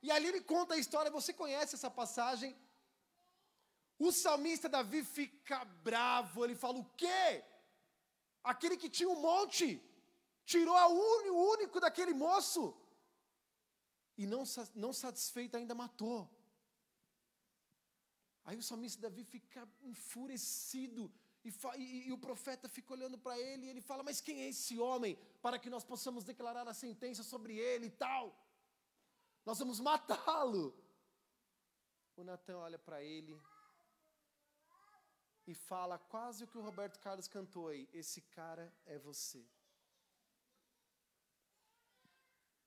E 0.02 0.10
ali 0.10 0.26
ele 0.28 0.40
conta 0.40 0.74
a 0.74 0.78
história, 0.78 1.10
você 1.10 1.32
conhece 1.32 1.74
essa 1.74 1.90
passagem? 1.90 2.56
O 3.98 4.10
salmista 4.10 4.68
Davi 4.68 5.02
fica 5.04 5.64
bravo, 5.88 6.44
ele 6.44 6.54
fala: 6.54 6.78
o 6.78 6.84
quê? 7.02 7.44
Aquele 8.42 8.76
que 8.76 8.88
tinha 8.88 9.10
um 9.10 9.20
monte, 9.20 9.66
tirou 10.46 10.74
o 10.74 11.50
único 11.54 11.78
daquele 11.78 12.14
moço, 12.14 12.62
e 14.16 14.26
não, 14.26 14.44
não 14.74 14.92
satisfeito 14.92 15.56
ainda 15.56 15.74
matou. 15.74 16.18
Aí 18.44 18.56
o 18.56 18.62
salmista 18.62 19.02
Davi 19.02 19.22
fica 19.24 19.68
enfurecido, 19.82 21.12
e, 21.44 21.52
e, 21.76 22.08
e 22.08 22.12
o 22.12 22.18
profeta 22.18 22.68
fica 22.68 22.92
olhando 22.92 23.18
para 23.18 23.38
ele, 23.38 23.66
e 23.66 23.70
ele 23.70 23.80
fala: 23.80 24.02
Mas 24.02 24.20
quem 24.20 24.42
é 24.42 24.48
esse 24.48 24.78
homem 24.78 25.18
para 25.40 25.58
que 25.58 25.70
nós 25.70 25.84
possamos 25.84 26.24
declarar 26.24 26.66
a 26.68 26.74
sentença 26.74 27.22
sobre 27.22 27.56
ele 27.56 27.86
e 27.86 27.90
tal? 27.90 28.34
Nós 29.44 29.58
vamos 29.58 29.80
matá-lo. 29.80 30.76
O 32.16 32.24
Natan 32.24 32.58
olha 32.58 32.78
para 32.78 33.02
ele, 33.02 33.40
e 35.46 35.54
fala 35.54 35.98
quase 35.98 36.44
o 36.44 36.46
que 36.46 36.58
o 36.58 36.62
Roberto 36.62 37.00
Carlos 37.00 37.26
cantou 37.26 37.68
aí: 37.68 37.88
Esse 37.92 38.20
cara 38.20 38.72
é 38.84 38.98
você. 38.98 39.44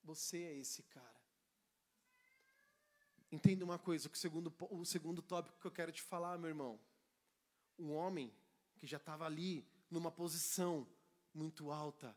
Você 0.04 0.38
é 0.44 0.54
esse 0.58 0.84
cara. 0.84 1.22
Entenda 3.32 3.64
uma 3.64 3.80
coisa, 3.80 4.10
o 4.10 4.16
segundo, 4.16 4.54
o 4.70 4.86
segundo 4.86 5.22
tópico 5.22 5.60
que 5.60 5.66
eu 5.66 5.72
quero 5.72 5.92
te 5.92 6.02
falar, 6.02 6.38
meu 6.38 6.50
irmão. 6.50 6.80
Um 7.80 7.94
homem 7.94 8.32
que 8.84 8.88
já 8.88 8.98
estava 8.98 9.26
ali, 9.26 9.66
numa 9.90 10.12
posição 10.12 10.86
muito 11.34 11.72
alta, 11.72 12.14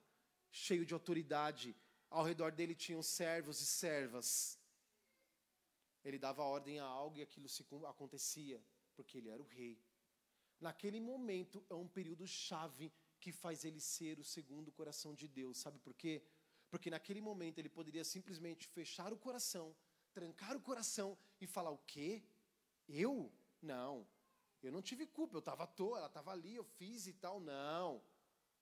cheio 0.50 0.84
de 0.84 0.92
autoridade, 0.92 1.76
ao 2.10 2.24
redor 2.24 2.50
dele 2.50 2.74
tinham 2.74 3.00
servos 3.04 3.60
e 3.60 3.66
servas. 3.66 4.58
Ele 6.02 6.18
dava 6.18 6.42
ordem 6.42 6.80
a 6.80 6.84
algo 6.84 7.18
e 7.18 7.22
aquilo 7.22 7.48
se 7.48 7.64
acontecia, 7.88 8.60
porque 8.96 9.16
ele 9.16 9.28
era 9.28 9.40
o 9.40 9.46
rei. 9.46 9.80
Naquele 10.60 10.98
momento 10.98 11.64
é 11.70 11.74
um 11.74 11.86
período 11.86 12.26
chave 12.26 12.92
que 13.20 13.30
faz 13.30 13.64
ele 13.64 13.78
ser 13.78 14.18
o 14.18 14.24
segundo 14.24 14.72
coração 14.72 15.14
de 15.14 15.28
Deus. 15.28 15.58
Sabe 15.58 15.78
por 15.78 15.94
quê? 15.94 16.20
Porque 16.68 16.90
naquele 16.90 17.20
momento 17.20 17.60
ele 17.60 17.68
poderia 17.68 18.02
simplesmente 18.02 18.66
fechar 18.66 19.12
o 19.12 19.16
coração, 19.16 19.72
trancar 20.12 20.56
o 20.56 20.60
coração 20.60 21.16
e 21.40 21.46
falar: 21.46 21.70
O 21.70 21.78
quê? 21.78 22.24
Eu? 22.88 23.32
Não. 23.62 24.04
Eu 24.62 24.72
não 24.72 24.82
tive 24.82 25.06
culpa, 25.06 25.36
eu 25.36 25.40
estava 25.40 25.64
à 25.64 25.66
toa, 25.66 25.98
ela 25.98 26.06
estava 26.06 26.32
ali, 26.32 26.54
eu 26.54 26.64
fiz 26.64 27.06
e 27.06 27.12
tal. 27.12 27.40
Não. 27.40 28.02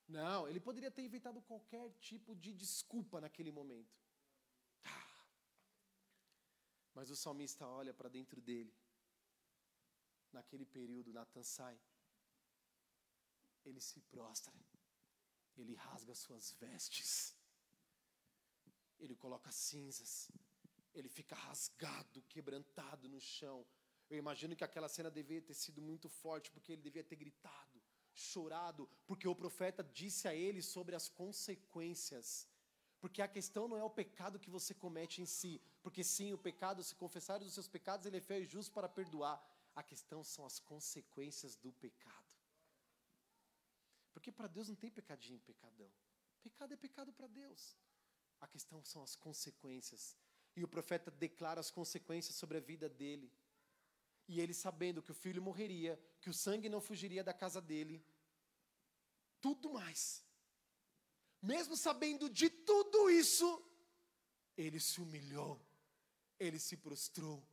Não, 0.07 0.47
ele 0.49 0.61
poderia 0.61 0.91
ter 0.91 1.03
inventado 1.03 1.41
qualquer 1.43 1.91
tipo 1.99 2.35
de 2.37 2.53
desculpa 2.53 3.21
naquele 3.21 3.51
momento. 3.51 3.97
Ah. 4.85 5.27
Mas 6.95 7.11
o 7.11 7.17
salmista 7.17 7.67
olha 7.67 7.95
para 7.95 8.09
dentro 8.09 8.41
dele 8.41 8.75
naquele 10.35 10.67
período, 10.67 11.13
Natan 11.13 11.45
sai, 11.45 11.81
ele 13.65 13.81
se 13.81 14.01
prostra, 14.01 14.53
ele 15.57 15.75
rasga 15.75 16.15
suas 16.15 16.53
vestes, 16.53 17.35
ele 18.99 19.15
coloca 19.15 19.51
cinzas, 19.53 20.31
ele 20.93 21.09
fica 21.09 21.35
rasgado, 21.35 22.23
quebrantado 22.23 23.09
no 23.09 23.21
chão. 23.21 23.65
Eu 24.11 24.19
imagino 24.19 24.57
que 24.57 24.65
aquela 24.65 24.89
cena 24.89 25.11
devia 25.11 25.41
ter 25.41 25.55
sido 25.55 25.81
muito 25.81 26.09
forte, 26.09 26.51
porque 26.51 26.73
ele 26.73 26.83
devia 26.83 27.03
ter 27.03 27.17
gritado, 27.17 27.83
chorado, 28.13 28.89
porque 29.07 29.27
o 29.27 29.35
profeta 29.35 29.83
disse 29.83 30.29
a 30.29 30.35
ele 30.35 30.63
sobre 30.63 30.95
as 30.95 31.09
consequências. 31.09 32.49
Porque 33.01 33.21
a 33.21 33.29
questão 33.29 33.69
não 33.69 33.77
é 33.77 33.85
o 33.85 33.91
pecado 33.91 34.39
que 34.39 34.49
você 34.49 34.73
comete 34.73 35.21
em 35.21 35.27
si, 35.27 35.61
porque 35.83 36.03
sim, 36.03 36.33
o 36.33 36.39
pecado, 36.39 36.83
se 36.83 36.95
confessar 36.95 37.43
os 37.43 37.53
seus 37.53 37.69
pecados, 37.69 38.07
ele 38.07 38.17
é 38.17 38.21
fiel 38.21 38.43
e 38.43 38.47
justo 38.47 38.73
para 38.73 38.89
perdoar. 38.89 39.39
A 39.75 39.83
questão 39.83 40.23
são 40.25 40.47
as 40.47 40.59
consequências 40.59 41.57
do 41.57 41.73
pecado. 41.73 42.25
Porque 44.13 44.31
para 44.31 44.47
Deus 44.47 44.69
não 44.69 44.77
tem 44.77 44.91
pecadinho, 44.91 45.41
pecadão. 45.41 45.91
Pecado 46.43 46.73
é 46.73 46.77
pecado 46.77 47.13
para 47.13 47.27
Deus. 47.27 47.77
A 48.41 48.47
questão 48.47 48.83
são 48.83 49.03
as 49.03 49.17
consequências. 49.17 50.17
E 50.57 50.63
o 50.63 50.69
profeta 50.69 51.11
declara 51.11 51.61
as 51.61 51.71
consequências 51.71 52.37
sobre 52.37 52.59
a 52.59 52.61
vida 52.61 52.89
dele. 52.89 53.31
E 54.27 54.41
ele 54.41 54.55
sabendo 54.55 55.03
que 55.03 55.11
o 55.11 55.15
filho 55.15 55.43
morreria, 55.43 56.01
que 56.21 56.31
o 56.31 56.35
sangue 56.35 56.69
não 56.69 56.81
fugiria 56.81 57.23
da 57.23 57.35
casa 57.35 57.61
dele, 57.61 58.05
tudo 59.41 59.71
mais. 59.71 60.25
Mesmo 61.43 61.77
sabendo 61.77 62.31
de 62.31 62.49
tudo 62.49 63.11
isso, 63.11 63.63
ele 64.57 64.81
se 64.81 65.01
humilhou, 65.01 65.61
ele 66.39 66.59
se 66.59 66.77
prostrou, 66.77 67.47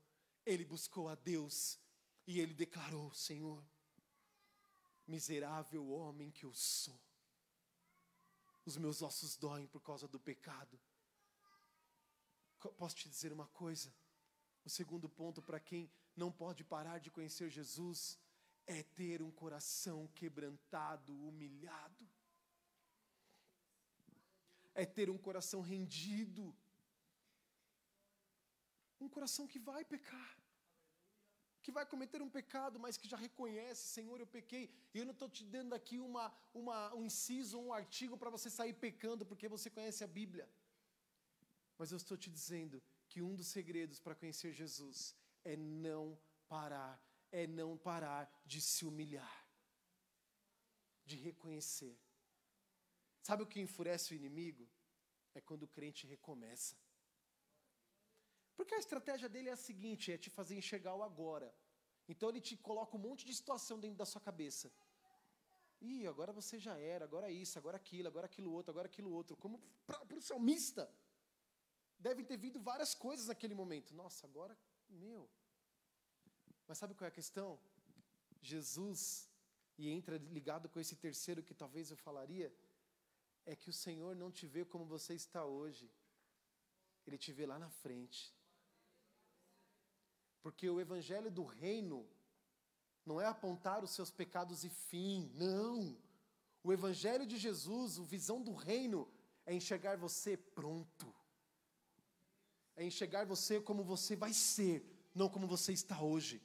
ele 0.45 0.63
buscou 0.63 1.09
a 1.09 1.15
Deus 1.15 1.77
e 2.25 2.39
ele 2.39 2.53
declarou: 2.53 3.13
Senhor, 3.13 3.61
miserável 5.05 5.89
homem 5.89 6.31
que 6.31 6.45
eu 6.45 6.53
sou, 6.53 6.97
os 8.65 8.77
meus 8.77 9.01
ossos 9.01 9.35
doem 9.35 9.67
por 9.67 9.81
causa 9.81 10.07
do 10.07 10.19
pecado. 10.19 10.79
Posso 12.77 12.95
te 12.95 13.09
dizer 13.09 13.33
uma 13.33 13.47
coisa? 13.47 13.93
O 14.63 14.69
segundo 14.69 15.09
ponto 15.09 15.41
para 15.41 15.59
quem 15.59 15.91
não 16.15 16.31
pode 16.31 16.63
parar 16.63 16.99
de 16.99 17.11
conhecer 17.11 17.49
Jesus 17.49 18.19
é 18.67 18.83
ter 18.83 19.21
um 19.21 19.31
coração 19.31 20.07
quebrantado, 20.15 21.13
humilhado. 21.27 22.07
É 24.73 24.85
ter 24.85 25.09
um 25.09 25.17
coração 25.17 25.61
rendido. 25.61 26.55
Um 28.99 29.09
coração 29.09 29.47
que 29.47 29.59
vai 29.59 29.83
pecar 29.83 30.41
que 31.63 31.71
vai 31.71 31.85
cometer 31.85 32.21
um 32.21 32.29
pecado, 32.29 32.79
mas 32.79 32.97
que 32.97 33.07
já 33.07 33.17
reconhece, 33.17 33.83
Senhor, 33.95 34.19
eu 34.19 34.25
pequei. 34.25 34.63
E 34.93 34.97
eu 34.99 35.05
não 35.05 35.13
estou 35.13 35.29
te 35.29 35.43
dando 35.43 35.73
aqui 35.73 35.99
uma, 35.99 36.33
uma, 36.53 36.93
um 36.95 37.03
inciso, 37.05 37.59
um 37.59 37.71
artigo 37.71 38.17
para 38.17 38.29
você 38.29 38.49
sair 38.49 38.73
pecando, 38.73 39.25
porque 39.25 39.47
você 39.47 39.69
conhece 39.69 40.03
a 40.03 40.07
Bíblia. 40.07 40.49
Mas 41.77 41.91
eu 41.91 41.97
estou 41.97 42.17
te 42.17 42.29
dizendo 42.29 42.81
que 43.07 43.21
um 43.21 43.35
dos 43.35 43.47
segredos 43.47 43.99
para 43.99 44.15
conhecer 44.15 44.51
Jesus 44.53 45.15
é 45.43 45.55
não 45.55 46.17
parar, 46.47 47.01
é 47.31 47.47
não 47.47 47.77
parar 47.77 48.31
de 48.45 48.59
se 48.61 48.85
humilhar, 48.85 49.47
de 51.05 51.15
reconhecer. 51.15 51.97
Sabe 53.21 53.43
o 53.43 53.47
que 53.47 53.59
enfurece 53.59 54.13
o 54.13 54.15
inimigo? 54.15 54.67
É 55.33 55.41
quando 55.41 55.63
o 55.63 55.67
crente 55.67 56.07
recomeça. 56.07 56.75
Porque 58.55 58.75
a 58.75 58.79
estratégia 58.79 59.29
dele 59.29 59.49
é 59.49 59.53
a 59.53 59.65
seguinte: 59.69 60.11
é 60.11 60.17
te 60.17 60.29
fazer 60.29 60.55
enxergar 60.55 60.95
o 60.95 61.03
agora. 61.03 61.53
Então 62.07 62.29
ele 62.29 62.41
te 62.41 62.57
coloca 62.57 62.95
um 62.97 62.99
monte 62.99 63.25
de 63.25 63.33
situação 63.33 63.79
dentro 63.79 63.97
da 63.97 64.05
sua 64.05 64.21
cabeça. 64.21 64.71
Ih, 65.81 66.05
agora 66.05 66.31
você 66.31 66.59
já 66.59 66.77
era, 66.77 67.05
agora 67.05 67.31
isso, 67.31 67.57
agora 67.57 67.77
aquilo, 67.77 68.07
agora 68.07 68.25
aquilo 68.27 68.51
outro, 68.51 68.71
agora 68.71 68.87
aquilo 68.87 69.11
outro. 69.11 69.35
Como 69.35 69.59
para 69.85 70.17
o 70.17 70.21
salmista. 70.21 70.91
Devem 71.97 72.25
ter 72.25 72.37
vindo 72.37 72.59
várias 72.59 72.93
coisas 72.95 73.27
naquele 73.27 73.53
momento. 73.53 73.93
Nossa, 73.93 74.25
agora, 74.25 74.57
meu. 74.95 75.29
Mas 76.67 76.77
sabe 76.77 76.93
qual 76.93 77.05
é 77.05 77.09
a 77.09 77.11
questão? 77.11 77.59
Jesus, 78.41 79.29
e 79.77 79.89
entra 79.89 80.17
ligado 80.17 80.69
com 80.69 80.79
esse 80.79 80.95
terceiro 80.95 81.43
que 81.43 81.53
talvez 81.53 81.91
eu 81.91 81.97
falaria, 81.97 82.53
é 83.45 83.55
que 83.55 83.69
o 83.69 83.73
Senhor 83.73 84.15
não 84.15 84.31
te 84.31 84.45
vê 84.45 84.63
como 84.63 84.85
você 84.85 85.13
está 85.13 85.45
hoje. 85.45 85.91
Ele 87.05 87.17
te 87.17 87.31
vê 87.31 87.45
lá 87.45 87.57
na 87.57 87.69
frente. 87.69 88.33
Porque 90.41 90.69
o 90.69 90.79
evangelho 90.79 91.31
do 91.31 91.43
reino 91.43 92.07
não 93.05 93.19
é 93.19 93.25
apontar 93.25 93.83
os 93.83 93.91
seus 93.91 94.11
pecados 94.11 94.63
e 94.63 94.69
fim, 94.69 95.31
não. 95.33 95.97
O 96.63 96.71
evangelho 96.71 97.25
de 97.25 97.37
Jesus, 97.37 97.99
a 97.99 98.03
visão 98.03 98.41
do 98.41 98.53
reino, 98.53 99.11
é 99.45 99.53
enxergar 99.53 99.97
você 99.97 100.37
pronto. 100.37 101.13
É 102.75 102.83
enxergar 102.83 103.25
você 103.25 103.59
como 103.59 103.83
você 103.83 104.15
vai 104.15 104.33
ser, 104.33 104.83
não 105.13 105.29
como 105.29 105.47
você 105.47 105.73
está 105.73 106.01
hoje. 106.01 106.41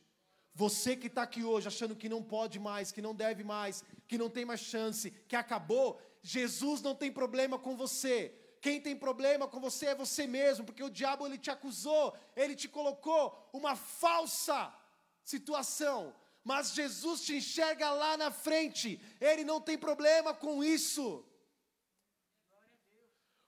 Você 0.54 0.96
que 0.96 1.06
está 1.06 1.22
aqui 1.22 1.44
hoje 1.44 1.68
achando 1.68 1.94
que 1.94 2.08
não 2.08 2.22
pode 2.22 2.58
mais, 2.58 2.90
que 2.90 3.02
não 3.02 3.14
deve 3.14 3.44
mais, 3.44 3.84
que 4.08 4.16
não 4.16 4.30
tem 4.30 4.44
mais 4.44 4.60
chance, 4.60 5.10
que 5.28 5.36
acabou, 5.36 6.00
Jesus 6.22 6.80
não 6.80 6.94
tem 6.94 7.12
problema 7.12 7.58
com 7.58 7.76
você. 7.76 8.34
Quem 8.60 8.80
tem 8.80 8.96
problema 8.96 9.46
com 9.46 9.60
você 9.60 9.86
é 9.86 9.94
você 9.94 10.26
mesmo, 10.26 10.64
porque 10.64 10.82
o 10.82 10.90
diabo 10.90 11.26
ele 11.26 11.38
te 11.38 11.50
acusou, 11.50 12.16
ele 12.34 12.56
te 12.56 12.68
colocou 12.68 13.48
uma 13.52 13.76
falsa 13.76 14.74
situação. 15.22 16.14
Mas 16.42 16.72
Jesus 16.72 17.20
te 17.20 17.36
enxerga 17.36 17.90
lá 17.90 18.16
na 18.16 18.30
frente, 18.30 19.00
ele 19.20 19.44
não 19.44 19.60
tem 19.60 19.76
problema 19.76 20.32
com 20.32 20.64
isso. 20.64 21.24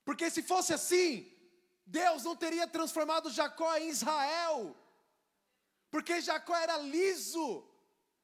Porque 0.05 0.29
se 0.31 0.43
fosse 0.43 0.73
assim, 0.75 1.33
Deus 1.89 2.25
não 2.25 2.37
teria 2.37 2.67
transformado 2.67 3.31
Jacó 3.31 3.77
em 3.77 3.89
Israel. 3.89 4.77
Porque 5.91 6.21
Jacó 6.21 6.55
era 6.55 6.77
liso, 6.77 7.67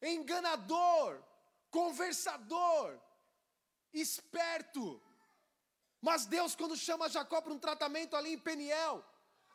enganador, 0.02 1.22
conversador, 1.70 3.00
esperto. 3.92 5.02
Mas 5.98 6.26
Deus, 6.26 6.54
quando 6.54 6.76
chama 6.76 7.08
Jacó 7.08 7.40
para 7.40 7.54
um 7.54 7.58
tratamento 7.58 8.14
ali 8.14 8.34
em 8.34 8.38
Peniel, 8.38 9.02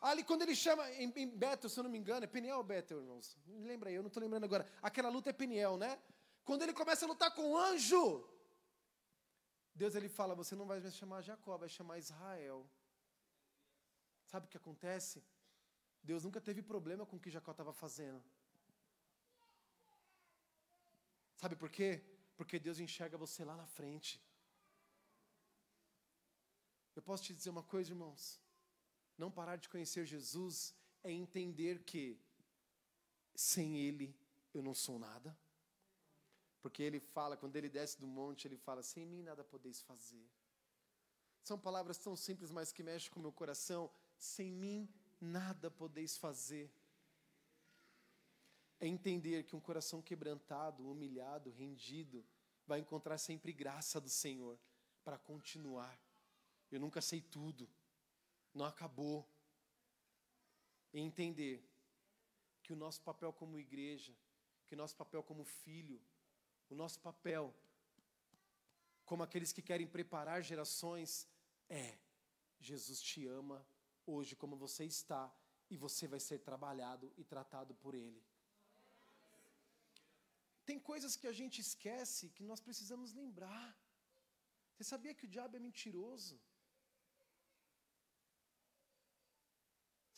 ali 0.00 0.24
quando 0.24 0.42
ele 0.42 0.56
chama, 0.56 0.90
em, 0.90 1.12
em 1.14 1.28
Betel, 1.28 1.70
se 1.70 1.78
eu 1.78 1.84
não 1.84 1.90
me 1.90 1.98
engano, 1.98 2.24
é 2.24 2.26
Peniel 2.26 2.56
ou 2.56 2.64
Betel, 2.64 2.98
irmãos? 2.98 3.38
Me 3.46 3.68
lembra 3.68 3.90
aí, 3.90 3.94
eu 3.94 4.02
não 4.02 4.08
estou 4.08 4.20
lembrando 4.20 4.42
agora. 4.42 4.68
Aquela 4.82 5.08
luta 5.08 5.30
é 5.30 5.32
Peniel, 5.32 5.76
né? 5.76 5.96
Quando 6.44 6.62
ele 6.62 6.72
começa 6.72 7.04
a 7.04 7.08
lutar 7.08 7.32
com 7.32 7.52
o 7.52 7.56
anjo, 7.56 8.28
Deus 9.72 9.94
ele 9.94 10.08
fala: 10.08 10.34
Você 10.34 10.56
não 10.56 10.66
vai 10.66 10.80
mais 10.80 10.96
chamar 10.96 11.22
Jacó, 11.22 11.56
vai 11.56 11.68
chamar 11.68 11.98
Israel. 11.98 12.68
Sabe 14.30 14.46
o 14.46 14.48
que 14.52 14.60
acontece? 14.62 15.16
Deus 16.10 16.24
nunca 16.26 16.40
teve 16.48 16.62
problema 16.62 17.04
com 17.04 17.16
o 17.16 17.20
que 17.20 17.34
Jacó 17.36 17.52
estava 17.52 17.72
fazendo. 17.72 18.22
Sabe 21.40 21.56
por 21.62 21.70
quê? 21.76 21.90
Porque 22.36 22.58
Deus 22.66 22.78
enxerga 22.78 23.16
você 23.24 23.44
lá 23.50 23.56
na 23.56 23.66
frente. 23.66 24.12
Eu 26.94 27.02
posso 27.02 27.24
te 27.24 27.34
dizer 27.34 27.50
uma 27.50 27.62
coisa, 27.62 27.90
irmãos? 27.90 28.40
Não 29.16 29.30
parar 29.38 29.56
de 29.56 29.68
conhecer 29.68 30.04
Jesus 30.06 30.74
é 31.02 31.10
entender 31.10 31.82
que 31.90 32.04
sem 33.34 33.78
Ele 33.78 34.08
eu 34.54 34.62
não 34.62 34.74
sou 34.74 34.98
nada. 34.98 35.36
Porque 36.62 36.82
ele 36.82 37.00
fala, 37.00 37.36
quando 37.36 37.56
ele 37.56 37.70
desce 37.70 37.98
do 37.98 38.06
monte, 38.06 38.46
ele 38.46 38.56
fala: 38.56 38.82
Sem 38.82 39.06
mim 39.06 39.22
nada 39.22 39.42
podeis 39.42 39.80
fazer. 39.80 40.26
São 41.42 41.58
palavras 41.58 41.96
tão 41.96 42.14
simples, 42.14 42.50
mas 42.50 42.70
que 42.70 42.82
mexem 42.82 43.10
com 43.10 43.18
o 43.18 43.22
meu 43.22 43.32
coração. 43.32 43.90
Sem 44.20 44.52
mim 44.52 44.88
nada 45.20 45.68
podeis 45.68 46.16
fazer. 46.16 46.70
É 48.78 48.86
entender 48.86 49.42
que 49.42 49.56
um 49.56 49.60
coração 49.60 50.00
quebrantado, 50.00 50.88
humilhado, 50.88 51.50
rendido, 51.50 52.24
vai 52.64 52.78
encontrar 52.78 53.18
sempre 53.18 53.52
graça 53.52 54.00
do 54.00 54.08
Senhor 54.08 54.56
para 55.02 55.18
continuar 55.18 55.98
eu 56.70 56.78
nunca 56.78 57.00
sei 57.00 57.20
tudo. 57.20 57.68
Não 58.54 58.64
acabou. 58.64 59.28
E 60.92 61.00
entender 61.00 61.64
que 62.62 62.72
o 62.72 62.76
nosso 62.76 63.00
papel 63.02 63.32
como 63.32 63.58
igreja, 63.58 64.14
que 64.66 64.74
o 64.74 64.78
nosso 64.78 64.96
papel 64.96 65.22
como 65.22 65.44
filho, 65.44 66.00
o 66.68 66.74
nosso 66.74 67.00
papel 67.00 67.54
como 69.04 69.24
aqueles 69.24 69.52
que 69.52 69.62
querem 69.62 69.86
preparar 69.86 70.42
gerações 70.42 71.28
é: 71.68 71.98
Jesus 72.60 73.00
te 73.02 73.26
ama 73.26 73.66
hoje 74.06 74.34
como 74.42 74.56
você 74.56 74.84
está 74.84 75.22
e 75.70 75.76
você 75.76 76.06
vai 76.08 76.20
ser 76.28 76.38
trabalhado 76.50 77.12
e 77.16 77.24
tratado 77.24 77.74
por 77.74 77.94
Ele. 77.94 78.22
Tem 80.68 80.78
coisas 80.90 81.14
que 81.20 81.28
a 81.32 81.36
gente 81.40 81.58
esquece 81.66 82.30
que 82.36 82.44
nós 82.50 82.60
precisamos 82.66 83.12
lembrar. 83.20 83.68
Você 84.72 84.84
sabia 84.92 85.14
que 85.18 85.26
o 85.26 85.32
diabo 85.34 85.56
é 85.56 85.60
mentiroso? 85.68 86.36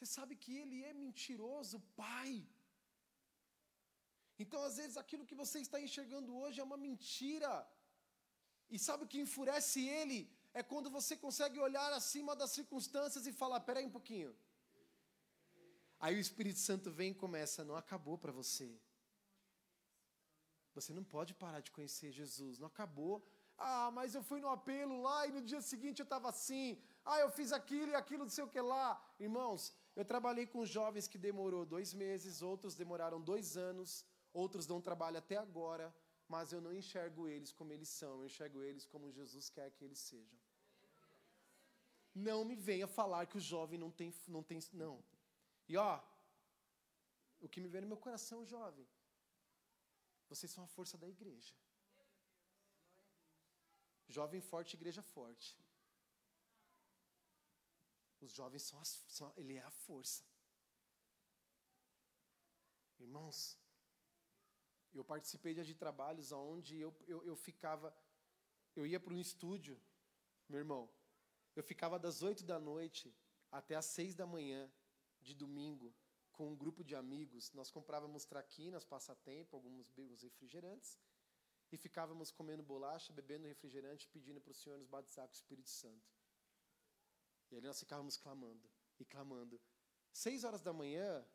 Você 0.03 0.07
sabe 0.17 0.35
que 0.43 0.53
ele 0.63 0.79
é 0.91 0.93
mentiroso, 1.05 1.77
pai. 2.03 2.33
Então, 4.43 4.61
às 4.69 4.77
vezes, 4.81 4.97
aquilo 5.03 5.27
que 5.31 5.41
você 5.43 5.59
está 5.67 5.79
enxergando 5.87 6.37
hoje 6.41 6.61
é 6.61 6.69
uma 6.69 6.79
mentira. 6.87 7.53
E 8.75 8.79
sabe 8.87 9.05
o 9.05 9.11
que 9.13 9.21
enfurece 9.27 9.81
ele? 10.01 10.19
É 10.55 10.63
quando 10.63 10.91
você 10.91 11.17
consegue 11.17 11.59
olhar 11.59 11.93
acima 11.93 12.37
das 12.37 12.51
circunstâncias 12.51 13.27
e 13.27 13.33
falar: 13.33 13.61
peraí 13.61 13.87
um 13.87 13.91
pouquinho. 13.91 14.35
Aí 15.99 16.17
o 16.17 16.21
Espírito 16.21 16.59
Santo 16.59 16.91
vem 16.91 17.13
e 17.13 17.15
começa: 17.15 17.65
não 17.65 17.77
acabou 17.77 18.19
para 18.19 18.33
você. 18.33 18.69
Você 20.75 20.93
não 20.93 21.05
pode 21.05 21.35
parar 21.35 21.61
de 21.61 21.71
conhecer 21.71 22.11
Jesus, 22.11 22.59
não 22.59 22.67
acabou. 22.67 23.25
Ah, 23.59 23.91
mas 23.93 24.15
eu 24.15 24.23
fui 24.23 24.41
no 24.41 24.49
apelo 24.49 25.01
lá 25.03 25.27
e 25.27 25.33
no 25.33 25.43
dia 25.43 25.61
seguinte 25.61 26.01
eu 26.01 26.05
estava 26.05 26.29
assim. 26.29 26.81
Ah, 27.05 27.19
eu 27.21 27.31
fiz 27.31 27.53
aquilo 27.53 27.93
e 27.93 27.95
aquilo, 27.95 28.25
não 28.25 28.31
sei 28.31 28.45
o 28.45 28.49
que 28.49 28.61
lá. 28.61 29.01
Irmãos, 29.19 29.73
eu 29.95 30.05
trabalhei 30.05 30.47
com 30.47 30.65
jovens 30.65 31.07
que 31.07 31.19
demorou 31.19 31.65
dois 31.65 31.93
meses, 31.93 32.43
outros 32.43 32.75
demoraram 32.75 33.21
dois 33.21 33.57
anos, 33.57 34.05
outros 34.33 34.67
não 34.67 34.81
trabalham 34.81 35.19
até 35.19 35.37
agora, 35.37 35.95
mas 36.33 36.53
eu 36.55 36.61
não 36.67 36.75
enxergo 36.81 37.23
eles 37.35 37.51
como 37.59 37.73
eles 37.75 37.91
são, 38.01 38.13
eu 38.21 38.27
enxergo 38.31 38.59
eles 38.69 38.85
como 38.93 39.11
Jesus 39.19 39.47
quer 39.57 39.69
que 39.77 39.85
eles 39.87 39.99
sejam. 40.11 40.39
Não 42.29 42.39
me 42.49 42.57
venha 42.69 42.87
falar 42.99 43.27
que 43.31 43.37
o 43.41 43.47
jovem 43.53 43.79
não 43.85 43.91
tem, 43.91 44.11
não 44.37 44.43
tem, 44.51 44.59
não. 44.85 44.95
E 45.69 45.77
ó, 45.77 45.93
o 47.45 47.49
que 47.49 47.61
me 47.61 47.69
vem 47.69 47.83
no 47.83 47.91
meu 47.93 48.01
coração, 48.07 48.47
jovem, 48.47 48.87
vocês 50.31 50.51
são 50.51 50.65
a 50.65 50.73
força 50.77 50.97
da 51.03 51.09
igreja. 51.17 51.55
Jovem 54.09 54.41
forte, 54.41 54.77
igreja 54.81 55.03
forte. 55.03 55.51
Os 58.23 58.33
jovens 58.33 58.63
são, 58.63 58.79
as, 58.85 58.91
são 59.17 59.33
ele 59.37 59.57
é 59.57 59.63
a 59.63 59.71
força. 59.87 60.23
Irmãos, 62.99 63.39
eu 64.99 65.05
participei 65.05 65.55
de 65.55 65.75
trabalhos 65.75 66.33
onde 66.33 66.79
eu, 66.79 66.95
eu, 67.07 67.25
eu 67.25 67.37
ficava, 67.37 67.95
eu 68.75 68.87
ia 68.87 69.01
para 69.01 69.13
um 69.13 69.19
estúdio, 69.19 69.81
meu 70.49 70.59
irmão, 70.59 70.89
eu 71.55 71.63
ficava 71.63 71.99
das 71.99 72.23
oito 72.23 72.45
da 72.45 72.59
noite 72.59 73.15
até 73.51 73.75
às 73.75 73.87
seis 73.87 74.15
da 74.15 74.27
manhã 74.27 74.71
de 75.21 75.35
domingo 75.35 75.95
com 76.33 76.51
um 76.51 76.57
grupo 76.57 76.83
de 76.83 76.95
amigos. 76.95 77.53
Nós 77.53 77.71
comprávamos 77.71 78.25
traquinas, 78.25 78.85
passatempo, 78.85 79.57
alguns 79.57 80.23
refrigerantes 80.23 80.99
e 81.71 81.77
ficávamos 81.77 82.31
comendo 82.31 82.63
bolacha, 82.63 83.13
bebendo 83.13 83.47
refrigerante, 83.47 84.09
pedindo 84.09 84.41
para 84.41 84.51
o 84.51 84.55
Senhor 84.55 84.79
nos 84.79 84.87
batizar 84.87 85.27
com 85.27 85.33
o 85.33 85.35
Espírito 85.35 85.71
Santo. 85.71 86.13
E 87.51 87.57
ali 87.57 87.67
nós 87.67 87.81
ficávamos 87.81 88.17
clamando 88.17 88.69
e 88.99 89.05
clamando. 89.05 89.61
Seis 90.13 90.45
horas 90.45 90.61
da 90.61 90.73
manhã, 90.73 91.27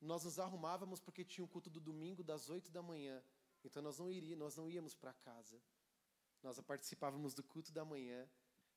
nós 0.00 0.24
nos 0.24 0.38
arrumávamos 0.38 1.00
porque 1.00 1.24
tinha 1.24 1.44
o 1.44 1.48
culto 1.48 1.68
do 1.68 1.80
domingo 1.80 2.22
das 2.22 2.48
oito 2.48 2.70
da 2.70 2.82
manhã. 2.82 3.22
Então 3.64 3.82
nós 3.82 3.98
não 3.98 4.10
iríamos, 4.10 4.38
nós 4.38 4.56
não 4.56 4.70
íamos 4.70 4.94
para 4.94 5.12
casa. 5.12 5.60
Nós 6.42 6.60
participávamos 6.60 7.34
do 7.34 7.42
culto 7.42 7.72
da 7.72 7.84
manhã, 7.84 8.28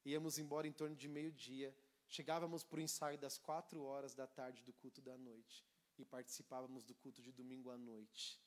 íamos 0.03 0.39
embora 0.39 0.67
em 0.67 0.71
torno 0.71 0.95
de 0.95 1.07
meio-dia, 1.07 1.75
chegávamos 2.07 2.63
para 2.63 2.79
o 2.79 2.81
ensaio 2.81 3.17
das 3.19 3.37
quatro 3.37 3.83
horas 3.83 4.15
da 4.15 4.25
tarde 4.25 4.63
do 4.63 4.73
culto 4.73 4.99
da 4.99 5.15
noite 5.17 5.63
e 5.97 6.03
participávamos 6.03 6.83
do 6.83 6.95
culto 6.95 7.21
de 7.21 7.31
domingo 7.31 7.69
à 7.69 7.77
noite. 7.77 8.41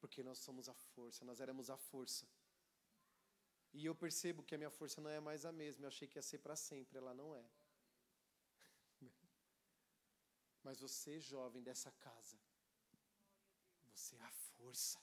Porque 0.00 0.22
nós 0.22 0.38
somos 0.38 0.68
a 0.68 0.74
força, 0.74 1.24
nós 1.24 1.40
éramos 1.40 1.68
a 1.68 1.76
força. 1.76 2.26
E 3.72 3.86
eu 3.86 3.94
percebo 3.94 4.42
que 4.42 4.54
a 4.54 4.58
minha 4.58 4.70
força 4.70 5.00
não 5.00 5.10
é 5.10 5.20
mais 5.20 5.44
a 5.44 5.52
mesma. 5.52 5.84
Eu 5.84 5.88
achei 5.88 6.08
que 6.08 6.18
ia 6.18 6.22
ser 6.22 6.38
para 6.38 6.56
sempre, 6.56 6.98
ela 6.98 7.14
não 7.14 7.34
é. 7.34 7.44
Mas 10.62 10.80
você, 10.80 11.20
jovem 11.20 11.62
dessa 11.62 11.90
casa, 11.92 12.38
você 13.92 14.16
é 14.16 14.22
a 14.22 14.30
força. 14.30 15.00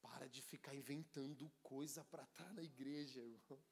Para 0.00 0.28
de 0.28 0.42
ficar 0.42 0.74
inventando 0.74 1.50
coisa 1.62 2.04
para 2.04 2.24
estar 2.24 2.52
na 2.52 2.62
igreja, 2.62 3.20
irmão. 3.20 3.62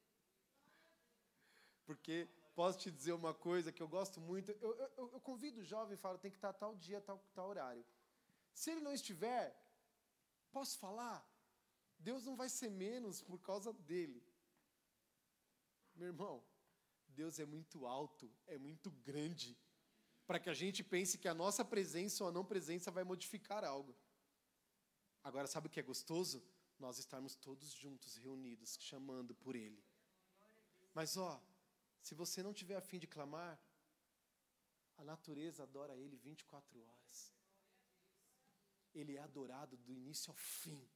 Porque 1.85 2.29
posso 2.55 2.79
te 2.79 2.89
dizer 2.89 3.11
uma 3.11 3.33
coisa 3.33 3.71
que 3.71 3.83
eu 3.83 3.87
gosto 3.87 4.21
muito. 4.21 4.51
Eu, 4.53 4.73
eu, 4.75 5.11
eu 5.11 5.19
convido 5.19 5.59
o 5.59 5.63
jovem 5.65 5.95
e 5.95 5.97
falo: 5.97 6.17
tem 6.17 6.31
que 6.31 6.37
estar 6.37 6.53
tal 6.53 6.75
dia, 6.75 7.01
tal, 7.01 7.19
tal 7.33 7.49
horário. 7.49 7.85
Se 8.53 8.71
ele 8.71 8.81
não 8.81 8.93
estiver, 8.93 9.45
posso 10.51 10.79
falar? 10.79 11.19
Deus 11.99 12.23
não 12.23 12.35
vai 12.35 12.49
ser 12.49 12.69
menos 12.69 13.21
por 13.21 13.39
causa 13.39 13.73
dele. 13.73 14.23
Meu 15.95 16.07
irmão, 16.07 16.43
Deus 17.09 17.39
é 17.39 17.45
muito 17.45 17.85
alto, 17.85 18.31
é 18.47 18.57
muito 18.57 18.89
grande 18.89 19.57
para 20.31 20.39
que 20.39 20.49
a 20.49 20.53
gente 20.53 20.81
pense 20.81 21.17
que 21.17 21.27
a 21.27 21.33
nossa 21.33 21.63
presença 21.65 22.23
ou 22.23 22.29
a 22.29 22.31
não 22.31 22.45
presença 22.45 22.89
vai 22.89 23.03
modificar 23.03 23.65
algo. 23.65 23.93
Agora, 25.21 25.45
sabe 25.45 25.67
o 25.67 25.69
que 25.69 25.81
é 25.81 25.83
gostoso? 25.83 26.41
Nós 26.79 26.97
estarmos 26.99 27.35
todos 27.35 27.69
juntos, 27.73 28.15
reunidos, 28.15 28.77
chamando 28.79 29.35
por 29.35 29.57
Ele. 29.57 29.83
Mas, 30.93 31.17
ó, 31.17 31.43
se 32.01 32.15
você 32.15 32.41
não 32.41 32.53
tiver 32.53 32.77
a 32.77 32.81
fim 32.89 32.97
de 32.97 33.07
clamar, 33.07 33.59
a 34.97 35.03
natureza 35.03 35.63
adora 35.63 35.97
Ele 35.97 36.15
24 36.15 36.79
horas. 36.81 37.33
Ele 38.93 39.17
é 39.17 39.21
adorado 39.21 39.75
do 39.75 39.91
início 39.91 40.31
ao 40.31 40.37
fim. 40.37 40.89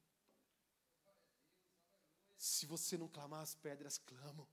Se 2.37 2.65
você 2.65 2.97
não 2.97 3.09
clamar, 3.09 3.41
as 3.41 3.53
pedras 3.53 3.97
clamam. 3.97 4.47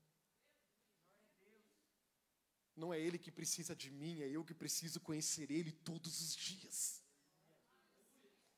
Não 2.75 2.93
é 2.93 2.99
Ele 2.99 3.19
que 3.19 3.31
precisa 3.31 3.75
de 3.75 3.91
mim, 3.91 4.21
é 4.21 4.29
eu 4.29 4.43
que 4.43 4.53
preciso 4.53 4.99
conhecer 4.99 5.51
Ele 5.51 5.71
todos 5.71 6.21
os 6.21 6.35
dias. 6.35 7.03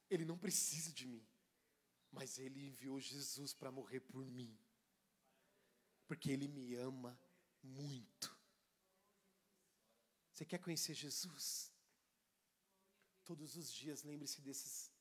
Ele 0.09 0.23
não 0.23 0.37
precisa 0.37 0.91
de 0.93 1.05
mim, 1.05 1.25
mas 2.11 2.37
Ele 2.37 2.67
enviou 2.67 2.99
Jesus 2.99 3.53
para 3.53 3.71
morrer 3.71 3.99
por 3.99 4.25
mim, 4.25 4.57
porque 6.07 6.31
Ele 6.31 6.47
me 6.47 6.75
ama 6.75 7.19
muito. 7.61 8.35
Você 10.31 10.45
quer 10.45 10.59
conhecer 10.59 10.93
Jesus? 10.93 11.71
Todos 13.23 13.55
os 13.55 13.73
dias 13.73 14.03
lembre-se 14.03 14.41
desses 14.41 14.91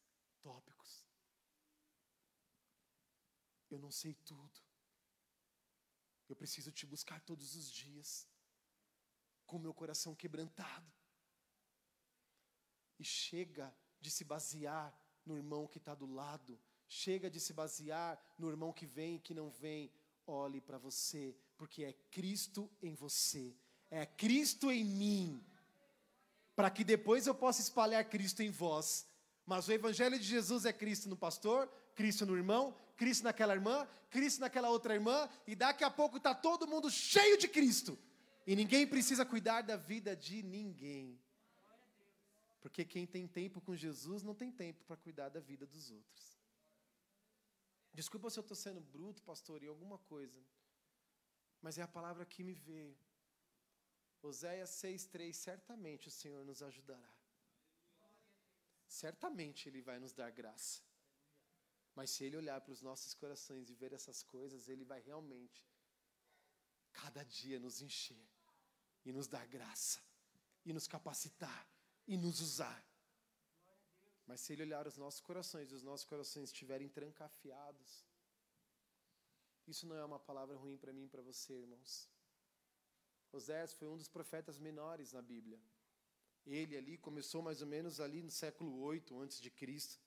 tópicos. 0.41 1.05
Eu 3.71 3.79
não 3.79 3.91
sei 3.91 4.15
tudo. 4.15 4.61
Eu 6.29 6.37
preciso 6.37 6.73
te 6.73 6.87
buscar 6.87 7.21
todos 7.21 7.55
os 7.55 7.71
dias 7.71 8.27
com 9.47 9.59
meu 9.59 9.75
coração 9.75 10.15
quebrantado. 10.15 10.93
E 12.99 13.05
chega 13.05 13.75
de 14.01 14.11
se 14.11 14.25
basear 14.25 14.97
no 15.25 15.37
irmão 15.37 15.67
que 15.67 15.79
está 15.79 15.95
do 15.95 16.07
lado, 16.07 16.59
chega 16.87 17.31
de 17.31 17.41
se 17.41 17.53
basear 17.53 18.21
no 18.39 18.49
irmão 18.49 18.73
que 18.73 18.87
vem 18.87 19.17
e 19.17 19.21
que 19.21 19.35
não 19.35 19.51
vem. 19.51 19.91
Olhe 20.27 20.61
para 20.61 20.79
você, 20.79 21.37
porque 21.57 21.85
é 21.85 21.93
Cristo 22.11 22.71
em 22.81 22.95
você, 22.95 23.55
é 23.91 24.07
Cristo 24.07 24.71
em 24.71 24.85
mim, 24.85 25.45
para 26.57 26.71
que 26.71 26.85
depois 26.85 27.27
eu 27.27 27.35
possa 27.35 27.61
espalhar 27.61 28.05
Cristo 28.09 28.43
em 28.43 28.51
vós. 28.51 29.07
Mas 29.45 29.69
o 29.69 29.73
Evangelho 29.73 30.19
de 30.19 30.25
Jesus 30.25 30.65
é 30.65 30.73
Cristo 30.73 31.09
no 31.09 31.17
pastor, 31.17 31.69
Cristo 31.95 32.25
no 32.25 32.37
irmão, 32.37 32.75
Cristo 32.97 33.25
naquela 33.25 33.55
irmã, 33.55 33.87
Cristo 34.09 34.41
naquela 34.41 34.71
outra 34.71 34.95
irmã, 34.95 35.29
e 35.47 35.55
daqui 35.55 35.85
a 35.85 35.91
pouco 35.91 36.17
está 36.17 36.35
todo 36.35 36.67
mundo 36.67 36.91
cheio 36.91 37.37
de 37.37 37.49
Cristo. 37.49 37.99
E 38.47 38.55
ninguém 38.55 38.87
precisa 38.87 39.25
cuidar 39.25 39.63
da 39.63 39.77
vida 39.77 40.15
de 40.15 40.43
ninguém. 40.43 41.19
Porque 42.61 42.85
quem 42.85 43.07
tem 43.07 43.27
tempo 43.27 43.61
com 43.61 43.75
Jesus 43.75 44.23
não 44.23 44.35
tem 44.35 44.51
tempo 44.51 44.85
para 44.85 44.97
cuidar 44.97 45.29
da 45.31 45.41
vida 45.41 45.67
dos 45.67 45.91
outros. 45.91 46.39
Desculpa 47.93 48.29
se 48.29 48.39
eu 48.39 48.43
estou 48.43 48.57
sendo 48.57 48.81
bruto, 48.81 49.23
pastor, 49.23 49.63
em 49.63 49.69
alguma 49.69 49.99
coisa. 49.99 50.43
Mas 51.63 51.79
é 51.79 51.83
a 51.83 51.89
palavra 51.89 52.27
que 52.27 52.43
me 52.43 52.55
veio. 52.55 52.97
Oséias 54.23 54.71
6,3: 54.71 55.33
certamente 55.33 56.09
o 56.09 56.11
Senhor 56.11 56.45
nos 56.45 56.63
ajudará. 56.63 57.15
Certamente 58.87 59.69
Ele 59.69 59.81
vai 59.81 59.99
nos 59.99 60.13
dar 60.13 60.31
graça. 60.31 60.83
Mas 61.95 62.11
se 62.11 62.25
Ele 62.25 62.37
olhar 62.37 62.61
para 62.61 62.73
os 62.73 62.83
nossos 62.83 63.15
corações 63.15 63.71
e 63.71 63.75
ver 63.75 63.93
essas 63.93 64.23
coisas, 64.23 64.69
Ele 64.69 64.85
vai 64.85 65.01
realmente, 65.01 65.65
cada 66.93 67.23
dia, 67.23 67.59
nos 67.61 67.81
encher 67.81 68.34
e 69.05 69.13
nos 69.13 69.27
dar 69.27 69.47
graça, 69.47 70.01
e 70.65 70.73
nos 70.73 70.87
capacitar, 70.87 71.69
e 72.07 72.17
nos 72.17 72.41
usar. 72.41 72.85
Mas 74.27 74.41
se 74.41 74.53
Ele 74.53 74.63
olhar 74.63 74.87
os 74.87 74.97
nossos 74.97 75.21
corações 75.21 75.71
e 75.71 75.75
os 75.75 75.83
nossos 75.83 76.07
corações 76.07 76.49
estiverem 76.51 76.89
trancafiados, 76.89 78.07
isso 79.67 79.87
não 79.87 79.97
é 79.97 80.05
uma 80.05 80.19
palavra 80.19 80.57
ruim 80.57 80.77
para 80.77 80.93
mim 80.93 81.05
e 81.05 81.09
para 81.09 81.23
você, 81.23 81.53
irmãos. 81.53 82.09
Osés 83.33 83.73
foi 83.75 83.89
um 83.89 83.97
dos 83.97 84.09
profetas 84.09 84.59
menores 84.59 85.13
na 85.13 85.21
Bíblia. 85.21 85.61
Ele 86.47 86.77
ali 86.77 86.99
começou 86.99 87.43
mais 87.43 87.61
ou 87.63 87.67
menos 87.67 88.01
ali 88.01 88.23
no 88.23 88.31
século 88.31 88.79
8 88.81 89.19
antes 89.21 89.41
de 89.41 89.51
Cristo. 89.51 89.99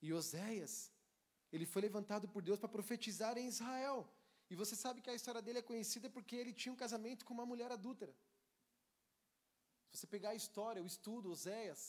E 0.00 0.12
Oséias, 0.12 0.90
ele 1.52 1.66
foi 1.66 1.82
levantado 1.82 2.26
por 2.28 2.42
Deus 2.42 2.58
para 2.58 2.68
profetizar 2.68 3.36
em 3.36 3.46
Israel. 3.46 4.10
E 4.52 4.56
você 4.62 4.74
sabe 4.76 5.00
que 5.04 5.10
a 5.12 5.14
história 5.18 5.40
dele 5.44 5.60
é 5.60 5.68
conhecida 5.70 6.08
porque 6.14 6.36
ele 6.40 6.52
tinha 6.52 6.72
um 6.72 6.80
casamento 6.84 7.24
com 7.26 7.32
uma 7.32 7.46
mulher 7.50 7.70
adúltera. 7.72 8.14
Se 9.90 10.00
você 10.00 10.06
pegar 10.14 10.30
a 10.30 10.34
história, 10.34 10.82
o 10.82 10.90
estudo, 10.94 11.30
Oséias. 11.30 11.82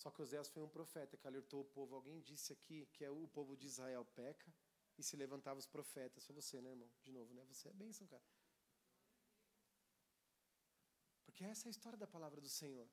Só 0.00 0.10
que 0.10 0.20
Oséias 0.24 0.48
foi 0.54 0.64
um 0.64 0.72
profeta 0.78 1.16
que 1.16 1.28
alertou 1.28 1.60
o 1.60 1.68
povo. 1.76 1.94
Alguém 1.94 2.20
disse 2.20 2.52
aqui 2.56 2.78
que 2.94 3.04
é 3.04 3.10
o 3.10 3.28
povo 3.28 3.56
de 3.56 3.68
Israel 3.68 4.04
peca 4.20 4.52
e 4.98 5.02
se 5.08 5.14
levantava 5.16 5.60
os 5.60 5.68
profetas. 5.76 6.26
Foi 6.26 6.34
você, 6.34 6.60
né, 6.60 6.70
irmão? 6.70 6.90
De 7.04 7.12
novo, 7.12 7.32
né? 7.32 7.44
Você 7.52 7.68
é 7.68 7.72
bênção, 7.72 8.04
cara. 8.08 8.26
Porque 11.24 11.44
essa 11.44 11.68
é 11.68 11.70
a 11.70 11.74
história 11.76 11.98
da 12.04 12.08
palavra 12.16 12.40
do 12.40 12.48
Senhor. 12.48 12.88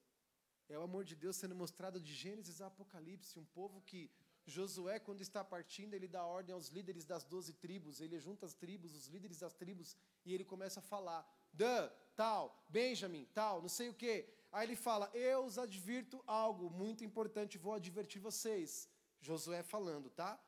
É 0.70 0.78
o 0.78 0.84
amor 0.84 1.04
de 1.04 1.16
Deus 1.16 1.36
sendo 1.36 1.56
mostrado 1.56 2.00
de 2.00 2.14
Gênesis 2.14 2.62
a 2.62 2.68
Apocalipse. 2.68 3.40
Um 3.40 3.46
povo 3.60 3.82
que 3.82 4.12
Josué, 4.46 5.00
quando 5.00 5.22
está 5.22 5.44
partindo, 5.44 5.94
ele 5.96 6.08
dá 6.08 6.24
ordem 6.24 6.54
aos 6.54 6.70
líderes 6.70 7.06
das 7.06 7.24
doze 7.24 7.54
tribos, 7.54 8.00
ele 8.00 8.20
junta 8.20 8.46
as 8.46 8.54
tribos, 8.54 8.94
os 8.94 9.08
líderes 9.08 9.40
das 9.40 9.54
tribos, 9.54 9.98
e 10.24 10.34
ele 10.34 10.46
começa 10.46 10.80
a 10.80 10.84
falar: 10.84 11.28
Dan, 11.52 11.90
tal, 12.16 12.64
Benjamin, 12.70 13.26
tal, 13.34 13.62
não 13.62 13.70
sei 13.70 13.90
o 13.90 13.94
quê. 13.94 14.30
Aí 14.52 14.68
ele 14.68 14.76
fala: 14.76 15.10
Eu 15.14 15.46
os 15.46 15.58
advirto 15.58 16.24
algo 16.28 16.70
muito 16.70 17.04
importante, 17.04 17.58
vou 17.58 17.74
advertir 17.74 18.22
vocês. 18.22 18.88
Josué 19.20 19.64
falando, 19.64 20.10
tá? 20.12 20.40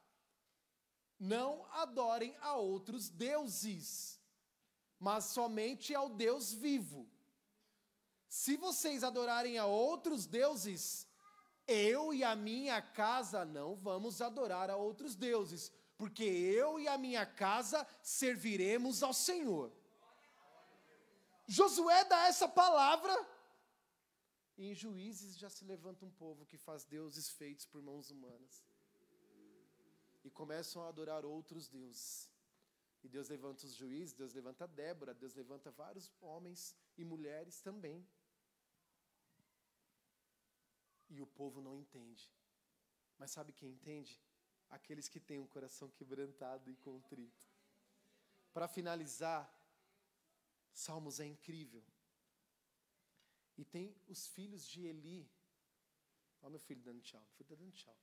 Não 1.20 1.66
adorem 1.72 2.36
a 2.42 2.56
outros 2.56 3.10
deuses, 3.10 4.20
mas 5.00 5.26
somente 5.26 5.96
ao 5.96 6.10
Deus 6.10 6.54
vivo. 6.54 7.10
Se 8.30 8.56
vocês 8.58 9.04
adorarem 9.04 9.58
a 9.58 9.66
outros 9.66 10.28
deuses, 10.28 11.07
eu 11.68 12.14
e 12.14 12.24
a 12.24 12.36
minha 12.36 12.82
casa 12.82 13.44
não 13.44 13.76
vamos 13.76 14.22
adorar 14.22 14.70
a 14.70 14.78
outros 14.78 15.16
deuses, 15.16 15.72
porque 15.98 16.24
eu 16.24 16.80
e 16.80 16.88
a 16.88 16.98
minha 16.98 17.26
casa 17.26 17.86
serviremos 18.02 19.04
ao 19.04 19.14
Senhor. 19.14 19.72
Josué 21.46 22.06
dá 22.06 22.28
essa 22.28 22.48
palavra, 22.48 23.14
e 24.58 24.72
em 24.72 24.74
juízes 24.74 25.38
já 25.38 25.50
se 25.50 25.66
levanta 25.66 26.06
um 26.06 26.12
povo 26.12 26.46
que 26.46 26.58
faz 26.58 26.84
deuses 26.84 27.30
feitos 27.30 27.66
por 27.66 27.82
mãos 27.82 28.10
humanas. 28.10 28.66
E 30.24 30.30
começam 30.30 30.84
a 30.84 30.90
adorar 30.90 31.26
outros 31.26 31.68
deuses. 31.68 32.30
E 33.04 33.08
Deus 33.08 33.30
levanta 33.30 33.66
os 33.66 33.74
juízes, 33.74 34.14
Deus 34.14 34.34
levanta 34.34 34.68
Débora, 34.68 35.14
Deus 35.14 35.36
levanta 35.36 35.72
vários 35.72 36.12
homens 36.20 36.76
e 36.98 37.06
mulheres 37.06 37.62
também 37.62 38.06
e 41.10 41.22
o 41.22 41.28
povo 41.28 41.62
não 41.62 41.76
entende. 41.76 42.32
Mas 43.18 43.32
sabe 43.32 43.52
quem 43.52 43.72
entende? 43.72 44.22
Aqueles 44.70 45.08
que 45.08 45.20
têm 45.20 45.40
um 45.40 45.48
coração 45.48 45.90
quebrantado 45.90 46.70
e 46.70 46.76
contrito. 46.76 47.48
Para 48.54 48.68
finalizar, 48.68 49.42
Salmos 50.74 51.20
é 51.20 51.26
incrível. 51.26 51.84
E 53.58 53.66
tem 53.66 53.96
os 54.08 54.28
filhos 54.28 54.68
de 54.68 54.86
Eli. 54.86 55.28
Olha 56.42 56.52
meu 56.52 56.60
filho 56.60 56.82
dando 56.84 57.02
tchau. 57.02 57.20
Meu 57.20 57.32
filho 57.36 57.46
está 57.46 57.56
dando 57.56 57.72
tchau. 57.72 57.98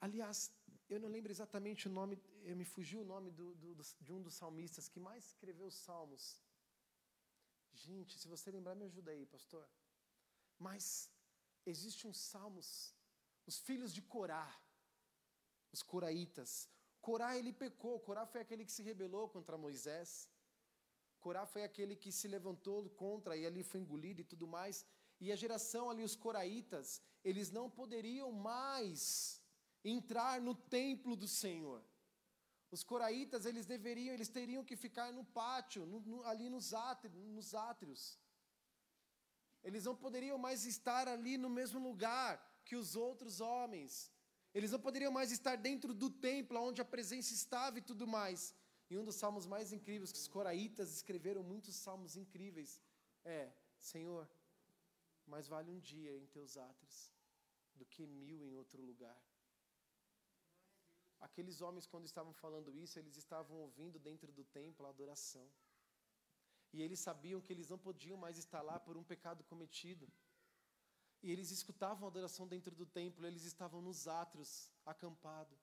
Aliás, 0.00 0.50
eu 0.88 0.98
não 0.98 1.08
lembro 1.08 1.30
exatamente 1.30 1.88
o 1.88 1.90
nome, 1.90 2.16
me 2.60 2.64
fugiu 2.64 3.00
o 3.02 3.04
nome 3.04 3.30
do, 3.30 3.54
do, 3.56 3.74
de 4.00 4.12
um 4.12 4.22
dos 4.22 4.34
salmistas 4.34 4.88
que 4.88 5.00
mais 5.00 5.26
escreveu 5.26 5.66
os 5.66 5.74
salmos. 5.74 6.40
Gente, 7.74 8.18
se 8.18 8.28
você 8.28 8.50
lembrar, 8.50 8.74
me 8.74 8.84
ajuda 8.84 9.10
aí, 9.10 9.26
pastor. 9.26 9.68
Mas 10.58 11.10
existe 11.66 12.06
um 12.06 12.12
salmos, 12.12 12.94
os 13.46 13.58
filhos 13.58 13.92
de 13.92 14.02
Corá, 14.02 14.48
os 15.72 15.82
coraitas. 15.82 16.68
Corá 17.00 17.36
ele 17.36 17.52
pecou, 17.52 18.00
Corá 18.00 18.24
foi 18.26 18.40
aquele 18.40 18.64
que 18.64 18.72
se 18.72 18.82
rebelou 18.82 19.28
contra 19.28 19.58
Moisés. 19.58 20.28
Corá 21.20 21.44
foi 21.44 21.64
aquele 21.64 21.96
que 21.96 22.12
se 22.12 22.28
levantou 22.28 22.88
contra 22.90 23.36
e 23.36 23.44
ali 23.44 23.62
foi 23.62 23.80
engolido 23.80 24.20
e 24.20 24.24
tudo 24.24 24.46
mais. 24.46 24.86
E 25.20 25.32
a 25.32 25.36
geração 25.36 25.90
ali, 25.90 26.04
os 26.04 26.14
coraitas, 26.14 27.00
eles 27.24 27.50
não 27.50 27.70
poderiam 27.70 28.30
mais 28.30 29.42
entrar 29.84 30.40
no 30.40 30.54
templo 30.54 31.16
do 31.16 31.26
Senhor. 31.26 31.82
Os 32.70 32.82
coraitas, 32.82 33.46
eles 33.46 33.64
deveriam, 33.64 34.12
eles 34.14 34.28
teriam 34.28 34.64
que 34.64 34.76
ficar 34.76 35.12
no 35.12 35.24
pátio, 35.24 35.86
no, 35.86 36.00
no, 36.00 36.22
ali 36.24 36.50
nos 36.50 36.72
nos 37.14 37.54
átrios. 37.54 38.18
Eles 39.66 39.84
não 39.88 39.96
poderiam 40.04 40.38
mais 40.46 40.60
estar 40.74 41.04
ali 41.14 41.34
no 41.44 41.50
mesmo 41.58 41.78
lugar 41.88 42.30
que 42.66 42.76
os 42.82 42.90
outros 43.06 43.40
homens. 43.40 43.92
Eles 44.56 44.70
não 44.74 44.80
poderiam 44.86 45.12
mais 45.18 45.30
estar 45.36 45.56
dentro 45.68 45.92
do 46.02 46.08
templo, 46.28 46.60
onde 46.68 46.80
a 46.80 46.90
presença 46.94 47.32
estava 47.40 47.78
e 47.78 47.82
tudo 47.90 48.06
mais. 48.18 48.54
E 48.88 48.96
um 49.00 49.04
dos 49.08 49.16
salmos 49.16 49.44
mais 49.54 49.72
incríveis, 49.78 50.12
que 50.12 50.22
os 50.22 50.28
coraitas 50.28 50.92
escreveram 50.98 51.42
muitos 51.42 51.74
salmos 51.74 52.14
incríveis, 52.22 52.80
é: 53.24 53.52
Senhor, 53.80 54.24
mais 55.26 55.48
vale 55.48 55.70
um 55.72 55.80
dia 55.80 56.12
em 56.16 56.26
teus 56.26 56.56
átrios 56.56 56.96
do 57.74 57.84
que 57.84 58.06
mil 58.06 58.44
em 58.44 58.54
outro 58.54 58.80
lugar. 58.90 59.20
Aqueles 61.28 61.60
homens, 61.60 61.86
quando 61.92 62.04
estavam 62.04 62.32
falando 62.32 62.70
isso, 62.84 62.98
eles 63.00 63.16
estavam 63.16 63.56
ouvindo 63.66 63.98
dentro 63.98 64.30
do 64.30 64.44
templo 64.44 64.86
a 64.86 64.90
adoração. 64.90 65.46
E 66.76 66.82
eles 66.82 67.00
sabiam 67.00 67.40
que 67.40 67.50
eles 67.54 67.70
não 67.72 67.78
podiam 67.78 68.18
mais 68.18 68.36
estar 68.36 68.60
lá 68.60 68.78
por 68.86 68.94
um 68.98 69.02
pecado 69.12 69.42
cometido. 69.44 70.06
E 71.22 71.30
eles 71.32 71.50
escutavam 71.50 72.06
a 72.06 72.10
adoração 72.10 72.46
dentro 72.46 72.74
do 72.80 72.84
templo, 72.84 73.26
eles 73.26 73.44
estavam 73.44 73.80
nos 73.80 74.06
átrios, 74.06 74.50
acampado. 74.84 75.56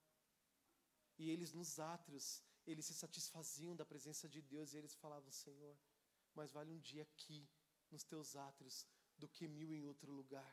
E 1.19 1.29
eles 1.29 1.53
nos 1.53 1.79
átrios, 1.79 2.41
eles 2.65 2.87
se 2.87 2.95
satisfaziam 2.95 3.75
da 3.75 3.85
presença 3.85 4.27
de 4.27 4.41
Deus 4.41 4.73
e 4.73 4.77
eles 4.79 4.95
falavam: 4.95 5.31
Senhor, 5.31 5.77
mais 6.33 6.51
vale 6.51 6.71
um 6.71 6.79
dia 6.79 7.03
aqui, 7.03 7.47
nos 7.91 8.03
teus 8.03 8.35
átrios, 8.35 8.87
do 9.15 9.29
que 9.29 9.47
mil 9.47 9.71
em 9.71 9.85
outro 9.85 10.11
lugar. 10.11 10.51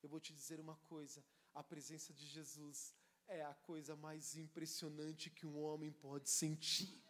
Eu 0.00 0.08
vou 0.08 0.20
te 0.20 0.32
dizer 0.32 0.60
uma 0.60 0.76
coisa: 0.92 1.20
a 1.52 1.64
presença 1.64 2.14
de 2.14 2.28
Jesus 2.28 2.94
é 3.26 3.44
a 3.44 3.54
coisa 3.54 3.96
mais 3.96 4.36
impressionante 4.36 5.30
que 5.30 5.46
um 5.48 5.60
homem 5.60 5.90
pode 5.90 6.30
sentir. 6.30 7.09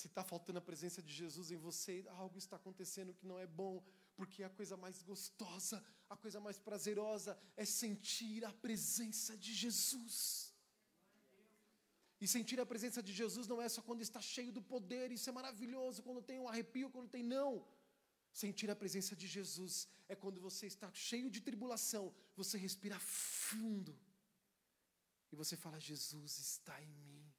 Se 0.00 0.06
está 0.06 0.22
faltando 0.24 0.58
a 0.58 0.68
presença 0.68 1.00
de 1.06 1.12
Jesus 1.20 1.50
em 1.50 1.58
você, 1.68 1.94
algo 2.22 2.38
está 2.38 2.56
acontecendo 2.56 3.14
que 3.18 3.26
não 3.30 3.38
é 3.38 3.46
bom, 3.46 3.74
porque 4.18 4.42
a 4.42 4.48
coisa 4.58 4.74
mais 4.84 5.02
gostosa, 5.02 5.78
a 6.08 6.16
coisa 6.16 6.40
mais 6.46 6.58
prazerosa 6.58 7.32
é 7.54 7.66
sentir 7.66 8.42
a 8.50 8.52
presença 8.66 9.36
de 9.36 9.52
Jesus. 9.62 10.54
E 12.18 12.26
sentir 12.26 12.58
a 12.60 12.66
presença 12.72 13.02
de 13.02 13.12
Jesus 13.12 13.46
não 13.46 13.60
é 13.60 13.68
só 13.68 13.82
quando 13.82 14.00
está 14.00 14.22
cheio 14.22 14.52
do 14.58 14.62
poder, 14.62 15.12
isso 15.12 15.28
é 15.28 15.32
maravilhoso, 15.32 16.02
quando 16.02 16.22
tem 16.22 16.38
um 16.40 16.48
arrepio, 16.48 16.88
quando 16.88 17.10
tem 17.16 17.22
não. 17.22 17.50
Sentir 18.32 18.70
a 18.70 18.76
presença 18.76 19.14
de 19.14 19.26
Jesus 19.26 19.86
é 20.08 20.16
quando 20.16 20.40
você 20.40 20.66
está 20.66 20.90
cheio 20.94 21.28
de 21.30 21.42
tribulação, 21.42 22.14
você 22.34 22.56
respira 22.56 22.98
fundo 22.98 23.94
e 25.30 25.36
você 25.36 25.56
fala: 25.56 25.78
Jesus 25.78 26.38
está 26.38 26.82
em 26.82 26.94
mim. 27.10 27.29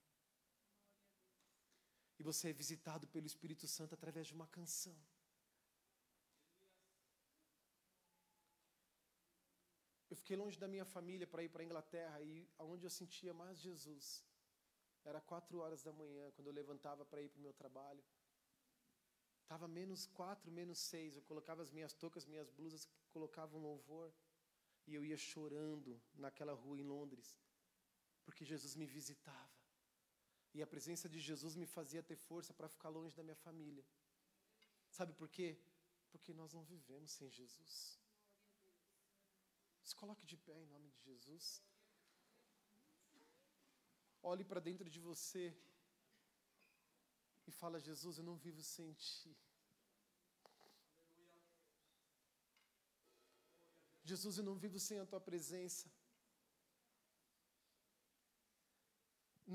E 2.22 2.24
você 2.24 2.50
é 2.50 2.54
visitado 2.54 3.06
pelo 3.14 3.26
Espírito 3.26 3.68
Santo 3.76 3.96
através 3.96 4.28
de 4.28 4.34
uma 4.40 4.46
canção. 4.56 4.96
Eu 10.08 10.16
fiquei 10.22 10.36
longe 10.42 10.60
da 10.64 10.68
minha 10.74 10.86
família 10.86 11.26
para 11.32 11.44
ir 11.46 11.50
para 11.50 11.64
a 11.64 11.68
Inglaterra 11.70 12.22
e 12.22 12.48
aonde 12.60 12.86
eu 12.86 12.92
sentia 12.92 13.34
mais 13.34 13.58
Jesus 13.68 14.06
era 15.04 15.20
quatro 15.20 15.58
horas 15.62 15.82
da 15.82 15.94
manhã, 16.02 16.30
quando 16.36 16.50
eu 16.50 16.54
levantava 16.54 17.04
para 17.04 17.24
ir 17.24 17.30
para 17.30 17.40
o 17.40 17.46
meu 17.48 17.54
trabalho. 17.54 18.04
Estava 19.42 19.68
menos 19.68 20.06
quatro, 20.06 20.52
menos 20.52 20.78
seis. 20.78 21.16
Eu 21.16 21.24
colocava 21.24 21.64
as 21.64 21.72
minhas 21.72 21.94
toucas, 21.94 22.28
minhas 22.34 22.52
blusas, 22.52 22.88
colocava 23.10 23.58
um 23.58 23.64
louvor. 23.70 24.14
E 24.86 24.94
eu 24.94 25.04
ia 25.04 25.18
chorando 25.18 26.00
naquela 26.14 26.54
rua 26.54 26.78
em 26.78 26.84
Londres, 26.84 27.36
porque 28.24 28.46
Jesus 28.46 28.76
me 28.76 28.86
visitava. 28.86 29.61
E 30.54 30.62
a 30.62 30.68
presença 30.68 31.08
de 31.08 31.20
Jesus 31.20 31.56
me 31.56 31.66
fazia 31.66 32.04
ter 32.04 32.18
força 32.18 32.54
para 32.54 32.68
ficar 32.68 32.90
longe 32.90 33.16
da 33.16 33.24
minha 33.24 33.36
família. 33.36 33.86
Sabe 34.90 35.14
por 35.14 35.30
quê? 35.30 35.58
Porque 36.12 36.34
nós 36.34 36.54
não 36.54 36.64
vivemos 36.64 37.12
sem 37.12 37.30
Jesus. 37.30 38.00
Se 39.84 39.96
coloque 39.96 40.26
de 40.26 40.38
pé 40.38 40.58
em 40.60 40.66
nome 40.66 40.90
de 40.90 41.00
Jesus. 41.10 41.64
Olhe 44.22 44.44
para 44.44 44.60
dentro 44.60 44.90
de 44.90 45.00
você 45.00 45.56
e 47.48 47.52
fala: 47.52 47.80
Jesus, 47.80 48.18
eu 48.18 48.24
não 48.24 48.36
vivo 48.36 48.62
sem 48.62 48.94
ti. 48.94 49.36
Jesus, 54.04 54.38
eu 54.38 54.44
não 54.44 54.56
vivo 54.56 54.80
sem 54.80 55.00
a 55.00 55.06
tua 55.06 55.22
presença. 55.22 55.90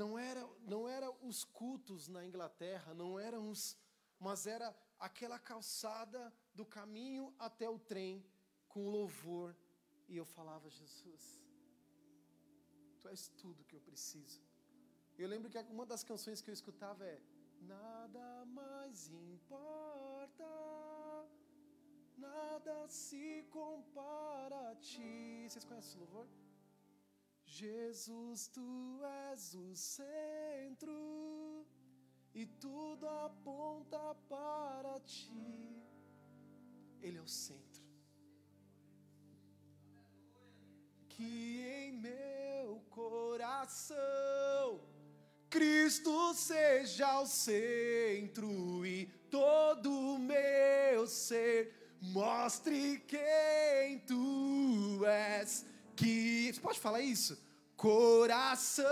Não 0.01 0.19
era, 0.19 0.43
não 0.73 0.87
era 0.87 1.09
os 1.29 1.39
cultos 1.43 2.07
na 2.07 2.23
Inglaterra, 2.29 2.93
não 3.03 3.19
eram 3.19 3.49
os, 3.53 3.63
mas 4.21 4.47
era 4.47 4.69
aquela 4.99 5.39
calçada 5.39 6.21
do 6.55 6.67
caminho 6.67 7.35
até 7.39 7.69
o 7.77 7.79
trem 7.79 8.15
com 8.69 8.91
louvor. 8.91 9.57
E 10.07 10.15
eu 10.17 10.27
falava, 10.27 10.69
Jesus, 10.69 11.25
tu 13.01 13.09
és 13.09 13.29
tudo 13.43 13.65
que 13.65 13.75
eu 13.75 13.81
preciso. 13.81 14.43
Eu 15.17 15.29
lembro 15.29 15.49
que 15.49 15.59
uma 15.77 15.87
das 15.87 16.05
canções 16.05 16.43
que 16.43 16.51
eu 16.51 16.59
escutava 16.61 17.03
é 17.07 17.19
Nada 17.63 18.45
mais 18.45 19.09
importa, 19.09 20.45
nada 22.19 22.87
se 22.87 23.45
compara 23.51 24.73
a 24.73 24.75
ti. 24.77 25.47
Vocês 25.49 25.65
conhecem 25.65 25.91
esse 25.91 25.99
louvor? 25.99 26.29
Jesus, 27.47 28.49
tu 28.49 29.01
és 29.33 29.55
o 29.55 29.75
centro 29.75 31.67
e 32.35 32.45
tudo 32.45 33.09
aponta 33.09 34.15
para 34.29 35.01
ti. 35.01 35.81
Ele 37.01 37.19
é 37.19 37.23
o 37.23 37.29
centro. 37.29 37.83
Que 41.09 41.63
em 41.63 41.93
meu 41.93 42.83
coração 42.91 44.81
Cristo 45.49 46.35
seja 46.35 47.21
o 47.21 47.27
centro 47.27 48.85
e 48.85 49.07
todo 49.31 49.91
o 49.91 50.19
meu 50.19 51.07
ser 51.07 51.97
mostre 52.03 52.99
quem 53.07 54.01
tu 54.01 55.07
és. 55.07 55.65
Que 55.97 56.53
você 56.53 56.61
pode 56.61 56.79
falar 56.79 57.01
isso? 57.01 57.43
Coração, 57.75 58.85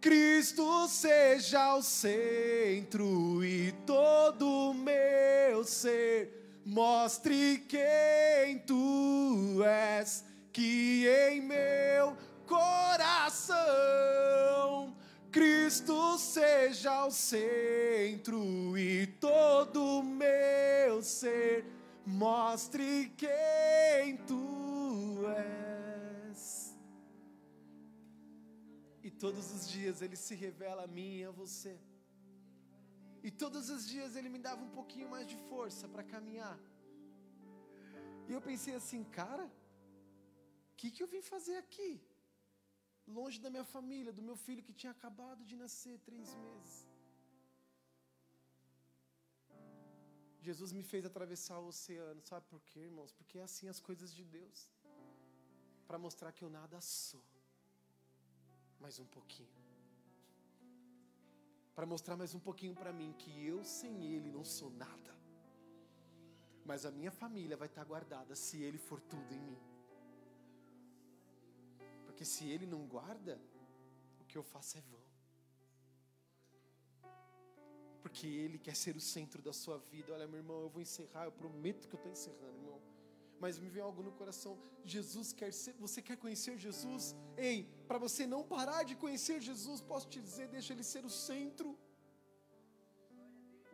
Cristo 0.00 0.86
seja 0.88 1.74
o 1.74 1.82
centro 1.82 3.44
e 3.44 3.72
todo 3.84 4.70
o 4.70 4.74
meu 4.74 5.64
ser 5.64 6.60
mostre 6.64 7.64
quem 7.68 8.60
tu 8.60 9.60
és. 9.64 10.24
Que 10.52 11.06
em 11.30 11.40
meu 11.40 12.16
coração 12.46 13.60
Cristo 15.30 16.18
seja 16.18 17.06
o 17.06 17.10
centro 17.10 18.76
e 18.76 19.06
todo 19.20 19.98
o 19.98 20.02
meu 20.02 21.02
ser 21.02 21.64
mostre 22.04 23.12
quem 23.16 24.16
tu 24.26 24.59
todos 29.24 29.46
os 29.56 29.62
dias 29.74 30.02
ele 30.04 30.18
se 30.26 30.34
revela 30.44 30.82
a 30.84 30.92
mim 30.96 31.12
e 31.20 31.24
a 31.30 31.32
você. 31.42 31.74
E 33.26 33.30
todos 33.42 33.64
os 33.74 33.82
dias 33.92 34.14
ele 34.18 34.30
me 34.34 34.40
dava 34.48 34.62
um 34.68 34.72
pouquinho 34.78 35.08
mais 35.14 35.26
de 35.32 35.38
força 35.48 35.86
para 35.94 36.04
caminhar. 36.14 36.58
E 38.28 38.32
eu 38.36 38.42
pensei 38.50 38.74
assim, 38.80 39.02
cara, 39.20 39.46
o 40.72 40.76
que, 40.78 40.90
que 40.94 41.02
eu 41.04 41.10
vim 41.14 41.22
fazer 41.34 41.56
aqui? 41.64 41.90
longe 43.18 43.38
da 43.44 43.50
minha 43.54 43.64
família, 43.74 44.12
do 44.18 44.22
meu 44.28 44.36
filho 44.36 44.62
que 44.66 44.72
tinha 44.80 44.92
acabado 44.92 45.44
de 45.44 45.56
nascer 45.62 45.98
três 46.08 46.34
meses. 46.44 46.74
Jesus 50.48 50.72
me 50.72 50.82
fez 50.82 51.04
atravessar 51.04 51.58
o 51.58 51.66
oceano. 51.66 52.20
Sabe 52.22 52.46
por 52.52 52.60
quê, 52.62 52.80
irmãos? 52.90 53.12
Porque 53.12 53.38
é 53.38 53.42
assim 53.42 53.68
as 53.68 53.80
coisas 53.88 54.14
de 54.18 54.24
Deus. 54.24 54.58
Para 55.86 55.98
mostrar 55.98 56.32
que 56.32 56.42
eu 56.42 56.50
nada 56.58 56.80
sou. 56.80 57.24
Mais 58.80 58.98
um 58.98 59.06
pouquinho. 59.06 59.48
Para 61.74 61.86
mostrar 61.86 62.16
mais 62.16 62.34
um 62.34 62.40
pouquinho 62.40 62.74
para 62.74 62.92
mim 62.92 63.12
que 63.18 63.30
eu 63.46 63.64
sem 63.64 64.04
Ele 64.12 64.30
não 64.30 64.44
sou 64.44 64.70
nada. 64.70 65.14
Mas 66.64 66.84
a 66.84 66.90
minha 66.90 67.10
família 67.10 67.56
vai 67.56 67.68
estar 67.68 67.84
guardada 67.84 68.34
se 68.34 68.62
Ele 68.62 68.78
for 68.78 69.00
tudo 69.00 69.32
em 69.32 69.40
mim. 69.40 69.58
Porque 72.06 72.24
se 72.24 72.48
Ele 72.48 72.66
não 72.66 72.86
guarda, 72.86 73.40
o 74.20 74.24
que 74.24 74.36
eu 74.36 74.42
faço 74.42 74.78
é 74.78 74.80
vão 74.80 75.10
porque 78.00 78.26
Ele 78.26 78.58
quer 78.58 78.74
ser 78.74 78.96
o 78.96 79.00
centro 79.00 79.40
da 79.40 79.52
sua 79.52 79.78
vida. 79.78 80.12
Olha, 80.12 80.26
meu 80.26 80.38
irmão, 80.38 80.62
eu 80.62 80.68
vou 80.68 80.82
encerrar, 80.82 81.24
eu 81.26 81.32
prometo 81.32 81.86
que 81.88 81.94
eu 81.94 81.98
estou 81.98 82.12
encerrando, 82.12 82.56
irmão. 82.56 82.79
Mas 83.42 83.58
me 83.62 83.68
vem 83.74 83.82
algo 83.88 84.02
no 84.06 84.12
coração. 84.20 84.52
Jesus 84.94 85.28
quer 85.40 85.52
ser, 85.60 85.74
você 85.84 86.00
quer 86.08 86.16
conhecer 86.24 86.54
Jesus? 86.66 87.04
Ei, 87.48 87.58
para 87.88 87.98
você 88.06 88.24
não 88.34 88.42
parar 88.54 88.82
de 88.90 88.96
conhecer 89.04 89.36
Jesus, 89.50 89.80
posso 89.92 90.08
te 90.14 90.20
dizer, 90.28 90.48
deixa 90.56 90.72
Ele 90.74 90.86
ser 90.92 91.04
o 91.10 91.12
centro. 91.28 91.70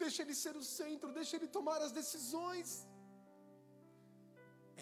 Deixa 0.04 0.20
Ele 0.24 0.36
ser 0.44 0.54
o 0.62 0.66
centro, 0.78 1.10
deixa 1.20 1.34
Ele 1.38 1.48
tomar 1.58 1.80
as 1.86 1.92
decisões. 2.00 2.70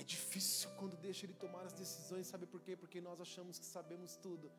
É 0.01 0.05
difícil 0.15 0.69
quando 0.79 0.97
deixa 1.09 1.25
Ele 1.27 1.37
tomar 1.47 1.65
as 1.71 1.75
decisões, 1.85 2.27
sabe 2.35 2.47
por 2.55 2.61
quê? 2.67 2.75
Porque 2.83 3.01
nós 3.09 3.21
achamos 3.27 3.59
que 3.63 3.69
sabemos 3.77 4.15
tudo. 4.27 4.53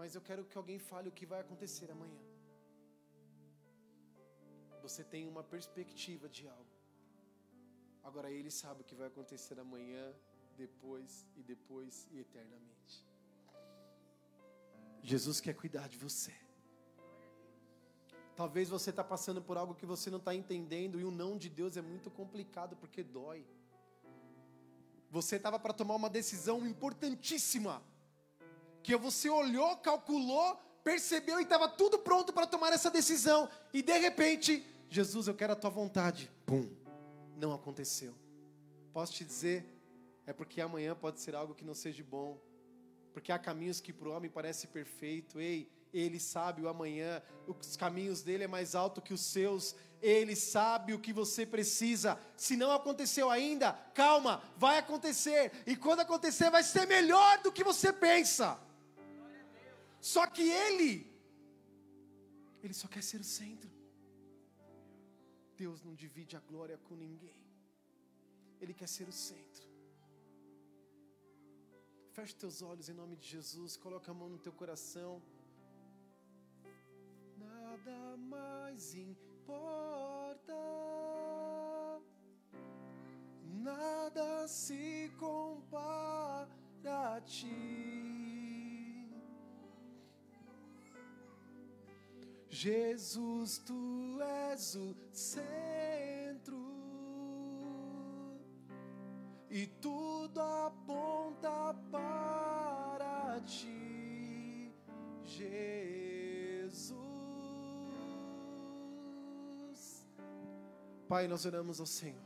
Mas 0.00 0.14
eu 0.16 0.22
quero 0.28 0.44
que 0.50 0.58
alguém 0.62 0.78
fale 0.90 1.08
o 1.08 1.16
que 1.18 1.26
vai 1.32 1.40
acontecer 1.46 1.90
amanhã 1.96 2.22
você 4.82 5.02
tem 5.04 5.28
uma 5.32 5.44
perspectiva 5.44 6.28
de 6.28 6.48
algo. 6.48 6.71
Agora 8.02 8.30
Ele 8.30 8.50
sabe 8.50 8.82
o 8.82 8.84
que 8.84 8.94
vai 8.94 9.06
acontecer 9.06 9.58
amanhã, 9.58 10.12
depois 10.56 11.26
e 11.36 11.42
depois 11.42 12.06
e 12.10 12.18
eternamente. 12.18 13.06
Jesus 15.02 15.40
quer 15.40 15.54
cuidar 15.54 15.88
de 15.88 15.96
você. 15.96 16.32
Talvez 18.36 18.68
você 18.68 18.90
está 18.90 19.04
passando 19.04 19.42
por 19.42 19.56
algo 19.56 19.74
que 19.74 19.84
você 19.84 20.10
não 20.10 20.18
está 20.18 20.34
entendendo 20.34 20.98
e 20.98 21.04
o 21.04 21.10
não 21.10 21.36
de 21.36 21.48
Deus 21.48 21.76
é 21.76 21.82
muito 21.82 22.10
complicado 22.10 22.76
porque 22.76 23.02
dói. 23.02 23.46
Você 25.10 25.36
estava 25.36 25.58
para 25.58 25.74
tomar 25.74 25.94
uma 25.94 26.08
decisão 26.08 26.66
importantíssima, 26.66 27.82
que 28.82 28.96
você 28.96 29.28
olhou, 29.28 29.76
calculou, 29.76 30.56
percebeu 30.82 31.38
e 31.38 31.42
estava 31.42 31.68
tudo 31.68 31.98
pronto 31.98 32.32
para 32.32 32.46
tomar 32.46 32.72
essa 32.72 32.90
decisão 32.90 33.48
e 33.72 33.82
de 33.82 33.98
repente 33.98 34.66
Jesus, 34.92 35.26
eu 35.26 35.34
quero 35.34 35.54
a 35.54 35.56
tua 35.56 35.70
vontade. 35.70 36.30
Pum, 36.44 36.68
não 37.42 37.52
aconteceu. 37.52 38.14
Posso 38.92 39.12
te 39.14 39.24
dizer, 39.24 39.66
é 40.24 40.32
porque 40.32 40.60
amanhã 40.60 40.94
pode 40.94 41.20
ser 41.20 41.34
algo 41.34 41.56
que 41.58 41.64
não 41.64 41.74
seja 41.74 42.04
bom. 42.04 42.40
Porque 43.12 43.32
há 43.32 43.38
caminhos 43.38 43.80
que 43.80 43.92
para 43.92 44.08
o 44.08 44.12
homem 44.12 44.30
parece 44.30 44.68
perfeito. 44.68 45.40
Ei, 45.40 45.68
ele 45.92 46.20
sabe 46.20 46.62
o 46.62 46.68
amanhã, 46.68 47.20
os 47.46 47.76
caminhos 47.76 48.22
dele 48.22 48.44
é 48.44 48.48
mais 48.48 48.74
alto 48.74 49.02
que 49.02 49.12
os 49.12 49.20
seus. 49.20 49.74
Ele 50.00 50.36
sabe 50.36 50.94
o 50.94 51.00
que 51.00 51.12
você 51.12 51.44
precisa. 51.44 52.18
Se 52.36 52.56
não 52.56 52.70
aconteceu 52.70 53.28
ainda, 53.28 53.72
calma, 53.92 54.42
vai 54.56 54.78
acontecer. 54.78 55.52
E 55.66 55.74
quando 55.74 56.00
acontecer, 56.00 56.48
vai 56.48 56.62
ser 56.62 56.86
melhor 56.86 57.42
do 57.42 57.52
que 57.52 57.64
você 57.64 57.92
pensa. 57.92 58.58
Só 60.00 60.26
que 60.26 60.42
ele, 60.42 60.92
ele 62.62 62.74
só 62.74 62.86
quer 62.88 63.02
ser 63.02 63.20
o 63.20 63.24
centro. 63.24 63.71
Deus 65.62 65.80
não 65.86 65.94
divide 66.02 66.34
a 66.36 66.42
glória 66.50 66.76
com 66.86 66.94
ninguém. 67.04 67.40
Ele 68.60 68.74
quer 68.78 68.88
ser 68.94 69.06
o 69.12 69.16
centro. 69.28 69.66
Feche 72.16 72.34
teus 72.42 72.56
olhos 72.70 72.88
em 72.88 72.96
nome 73.02 73.14
de 73.20 73.26
Jesus, 73.34 73.76
coloca 73.84 74.10
a 74.10 74.18
mão 74.20 74.28
no 74.34 74.40
teu 74.46 74.54
coração. 74.60 75.12
Nada 77.38 77.98
mais 78.34 78.92
importa, 78.94 80.60
nada 83.70 84.48
se 84.48 85.12
compara 85.20 86.50
a 86.84 87.20
ti. 87.20 88.41
Jesus, 92.54 93.56
tu 93.64 94.20
és 94.20 94.74
o 94.74 94.94
centro 95.10 96.58
e 99.48 99.66
tudo 99.80 100.38
aponta 100.38 101.74
para 101.90 103.40
ti, 103.46 104.70
Jesus. 105.24 106.92
Pai, 111.08 111.26
nós 111.26 111.46
oramos 111.46 111.80
ao 111.80 111.86
Senhor. 111.86 112.20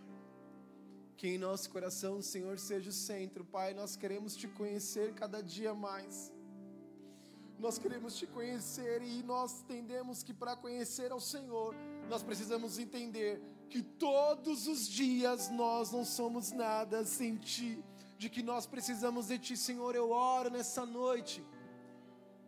Que 1.16 1.28
em 1.28 1.38
nosso 1.38 1.70
coração 1.70 2.18
o 2.18 2.22
Senhor 2.22 2.58
seja 2.58 2.90
o 2.90 2.92
centro, 2.92 3.44
Pai. 3.44 3.74
Nós 3.74 3.94
queremos 3.94 4.34
te 4.34 4.48
conhecer 4.48 5.14
cada 5.14 5.40
dia 5.40 5.72
mais. 5.72 6.32
Nós 7.58 7.78
queremos 7.78 8.14
te 8.16 8.26
conhecer 8.26 9.02
e 9.02 9.22
nós 9.22 9.60
entendemos 9.62 10.22
que 10.22 10.34
para 10.34 10.54
conhecer 10.54 11.10
ao 11.10 11.20
Senhor, 11.20 11.74
nós 12.08 12.22
precisamos 12.22 12.78
entender 12.78 13.40
que 13.70 13.82
todos 13.82 14.66
os 14.66 14.86
dias 14.86 15.48
nós 15.48 15.90
não 15.90 16.04
somos 16.04 16.52
nada 16.52 17.04
sem 17.04 17.36
Ti, 17.36 17.82
de 18.18 18.28
que 18.28 18.42
nós 18.42 18.66
precisamos 18.66 19.28
de 19.28 19.38
Ti, 19.38 19.56
Senhor. 19.56 19.94
Eu 19.94 20.10
oro 20.10 20.50
nessa 20.50 20.84
noite 20.84 21.42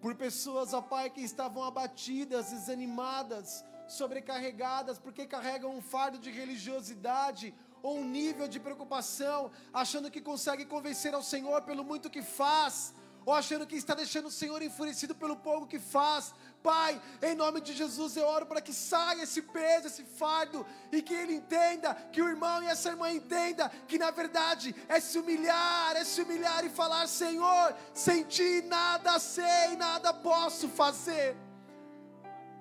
por 0.02 0.14
pessoas, 0.14 0.74
ó 0.74 0.82
Pai, 0.82 1.08
que 1.08 1.22
estavam 1.22 1.64
abatidas, 1.64 2.50
desanimadas, 2.50 3.64
sobrecarregadas, 3.88 4.98
porque 4.98 5.26
carregam 5.26 5.74
um 5.74 5.80
fardo 5.80 6.18
de 6.18 6.30
religiosidade 6.30 7.54
ou 7.82 7.96
um 7.96 8.04
nível 8.04 8.46
de 8.46 8.60
preocupação, 8.60 9.50
achando 9.72 10.10
que 10.10 10.20
consegue 10.20 10.66
convencer 10.66 11.14
ao 11.14 11.22
Senhor 11.22 11.62
pelo 11.62 11.82
muito 11.82 12.10
que 12.10 12.22
faz 12.22 12.92
ou 13.28 13.34
achando 13.34 13.66
que 13.66 13.76
está 13.76 13.94
deixando 13.94 14.28
o 14.28 14.30
Senhor 14.30 14.62
enfurecido 14.62 15.14
pelo 15.14 15.36
pouco 15.36 15.66
que 15.66 15.78
faz. 15.78 16.34
Pai, 16.62 16.98
em 17.20 17.34
nome 17.34 17.60
de 17.60 17.74
Jesus 17.74 18.16
eu 18.16 18.26
oro 18.26 18.46
para 18.46 18.62
que 18.62 18.72
saia 18.72 19.24
esse 19.24 19.42
peso, 19.42 19.86
esse 19.86 20.02
fardo, 20.02 20.64
e 20.90 21.02
que 21.02 21.12
ele 21.12 21.34
entenda, 21.34 21.92
que 22.10 22.22
o 22.22 22.28
irmão 22.34 22.62
e 22.62 22.68
essa 22.68 22.88
irmã 22.88 23.12
entenda 23.12 23.70
que 23.86 23.98
na 23.98 24.10
verdade 24.10 24.74
é 24.88 24.98
se 24.98 25.18
humilhar, 25.18 25.94
é 25.94 26.04
se 26.04 26.22
humilhar 26.22 26.64
e 26.64 26.70
falar: 26.70 27.06
Senhor, 27.06 27.76
sem 27.92 28.24
ti 28.24 28.62
nada 28.62 29.18
sei, 29.18 29.76
nada 29.76 30.14
posso 30.14 30.66
fazer. 30.66 31.36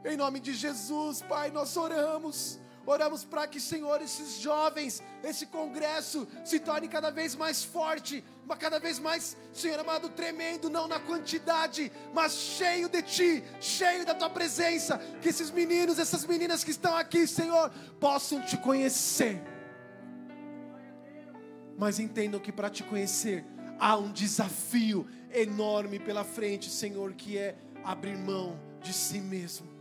Em 0.04 0.18
nome 0.18 0.42
de 0.42 0.54
Jesus, 0.54 1.22
Pai, 1.22 1.50
nós 1.50 1.78
oramos. 1.78 2.60
Oramos 2.88 3.26
para 3.26 3.46
que, 3.46 3.60
Senhor, 3.60 4.02
esses 4.02 4.40
jovens, 4.40 5.04
esse 5.22 5.46
congresso 5.48 6.26
se 6.46 6.58
torne 6.58 6.88
cada 6.88 7.12
vez 7.12 7.36
mais 7.36 7.62
forte, 7.62 8.24
cada 8.58 8.80
vez 8.80 8.98
mais, 8.98 9.36
Senhor 9.52 9.78
amado, 9.78 10.08
tremendo, 10.08 10.70
não 10.70 10.88
na 10.88 10.98
quantidade, 10.98 11.92
mas 12.14 12.32
cheio 12.32 12.88
de 12.88 13.02
Ti, 13.02 13.44
cheio 13.60 14.06
da 14.06 14.16
Tua 14.16 14.30
presença. 14.30 14.98
Que 15.22 15.28
esses 15.28 15.52
meninos, 15.52 16.00
essas 16.00 16.26
meninas 16.26 16.64
que 16.64 16.72
estão 16.72 16.96
aqui, 16.96 17.28
Senhor, 17.28 17.70
possam 18.00 18.42
Te 18.46 18.56
conhecer. 18.56 19.44
Mas 21.78 22.00
entendam 22.00 22.40
que 22.40 22.54
para 22.54 22.70
Te 22.70 22.84
conhecer, 22.84 23.46
há 23.78 23.98
um 23.98 24.14
desafio 24.14 25.06
enorme 25.30 26.00
pela 26.00 26.24
frente, 26.24 26.70
Senhor, 26.70 27.12
que 27.16 27.38
é 27.38 27.58
abrir 27.84 28.18
mão 28.18 28.58
de 28.82 28.94
si 28.94 29.20
mesmo 29.20 29.77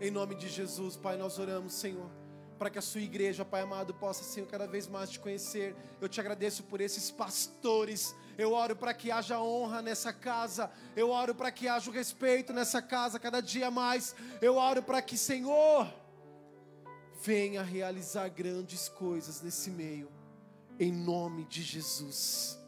em 0.00 0.10
nome 0.10 0.34
de 0.34 0.48
Jesus, 0.48 0.96
Pai, 0.96 1.16
nós 1.16 1.38
oramos, 1.38 1.72
Senhor, 1.72 2.10
para 2.58 2.70
que 2.70 2.78
a 2.78 2.82
sua 2.82 3.00
igreja, 3.00 3.44
Pai 3.44 3.62
amado, 3.62 3.94
possa, 3.94 4.22
Senhor, 4.24 4.46
cada 4.46 4.66
vez 4.66 4.86
mais 4.86 5.10
te 5.10 5.20
conhecer. 5.20 5.74
Eu 6.00 6.08
te 6.08 6.20
agradeço 6.20 6.62
por 6.64 6.80
esses 6.80 7.10
pastores. 7.10 8.14
Eu 8.38 8.52
oro 8.52 8.76
para 8.76 8.92
que 8.94 9.10
haja 9.10 9.40
honra 9.40 9.82
nessa 9.82 10.12
casa. 10.12 10.70
Eu 10.94 11.10
oro 11.10 11.34
para 11.34 11.50
que 11.50 11.68
haja 11.68 11.90
respeito 11.90 12.52
nessa 12.52 12.82
casa 12.82 13.18
cada 13.18 13.40
dia 13.40 13.70
mais. 13.70 14.14
Eu 14.40 14.56
oro 14.56 14.82
para 14.82 15.00
que, 15.02 15.16
Senhor, 15.16 15.92
venha 17.22 17.62
realizar 17.62 18.28
grandes 18.28 18.88
coisas 18.88 19.42
nesse 19.42 19.70
meio. 19.70 20.10
Em 20.78 20.92
nome 20.92 21.44
de 21.44 21.62
Jesus. 21.62 22.58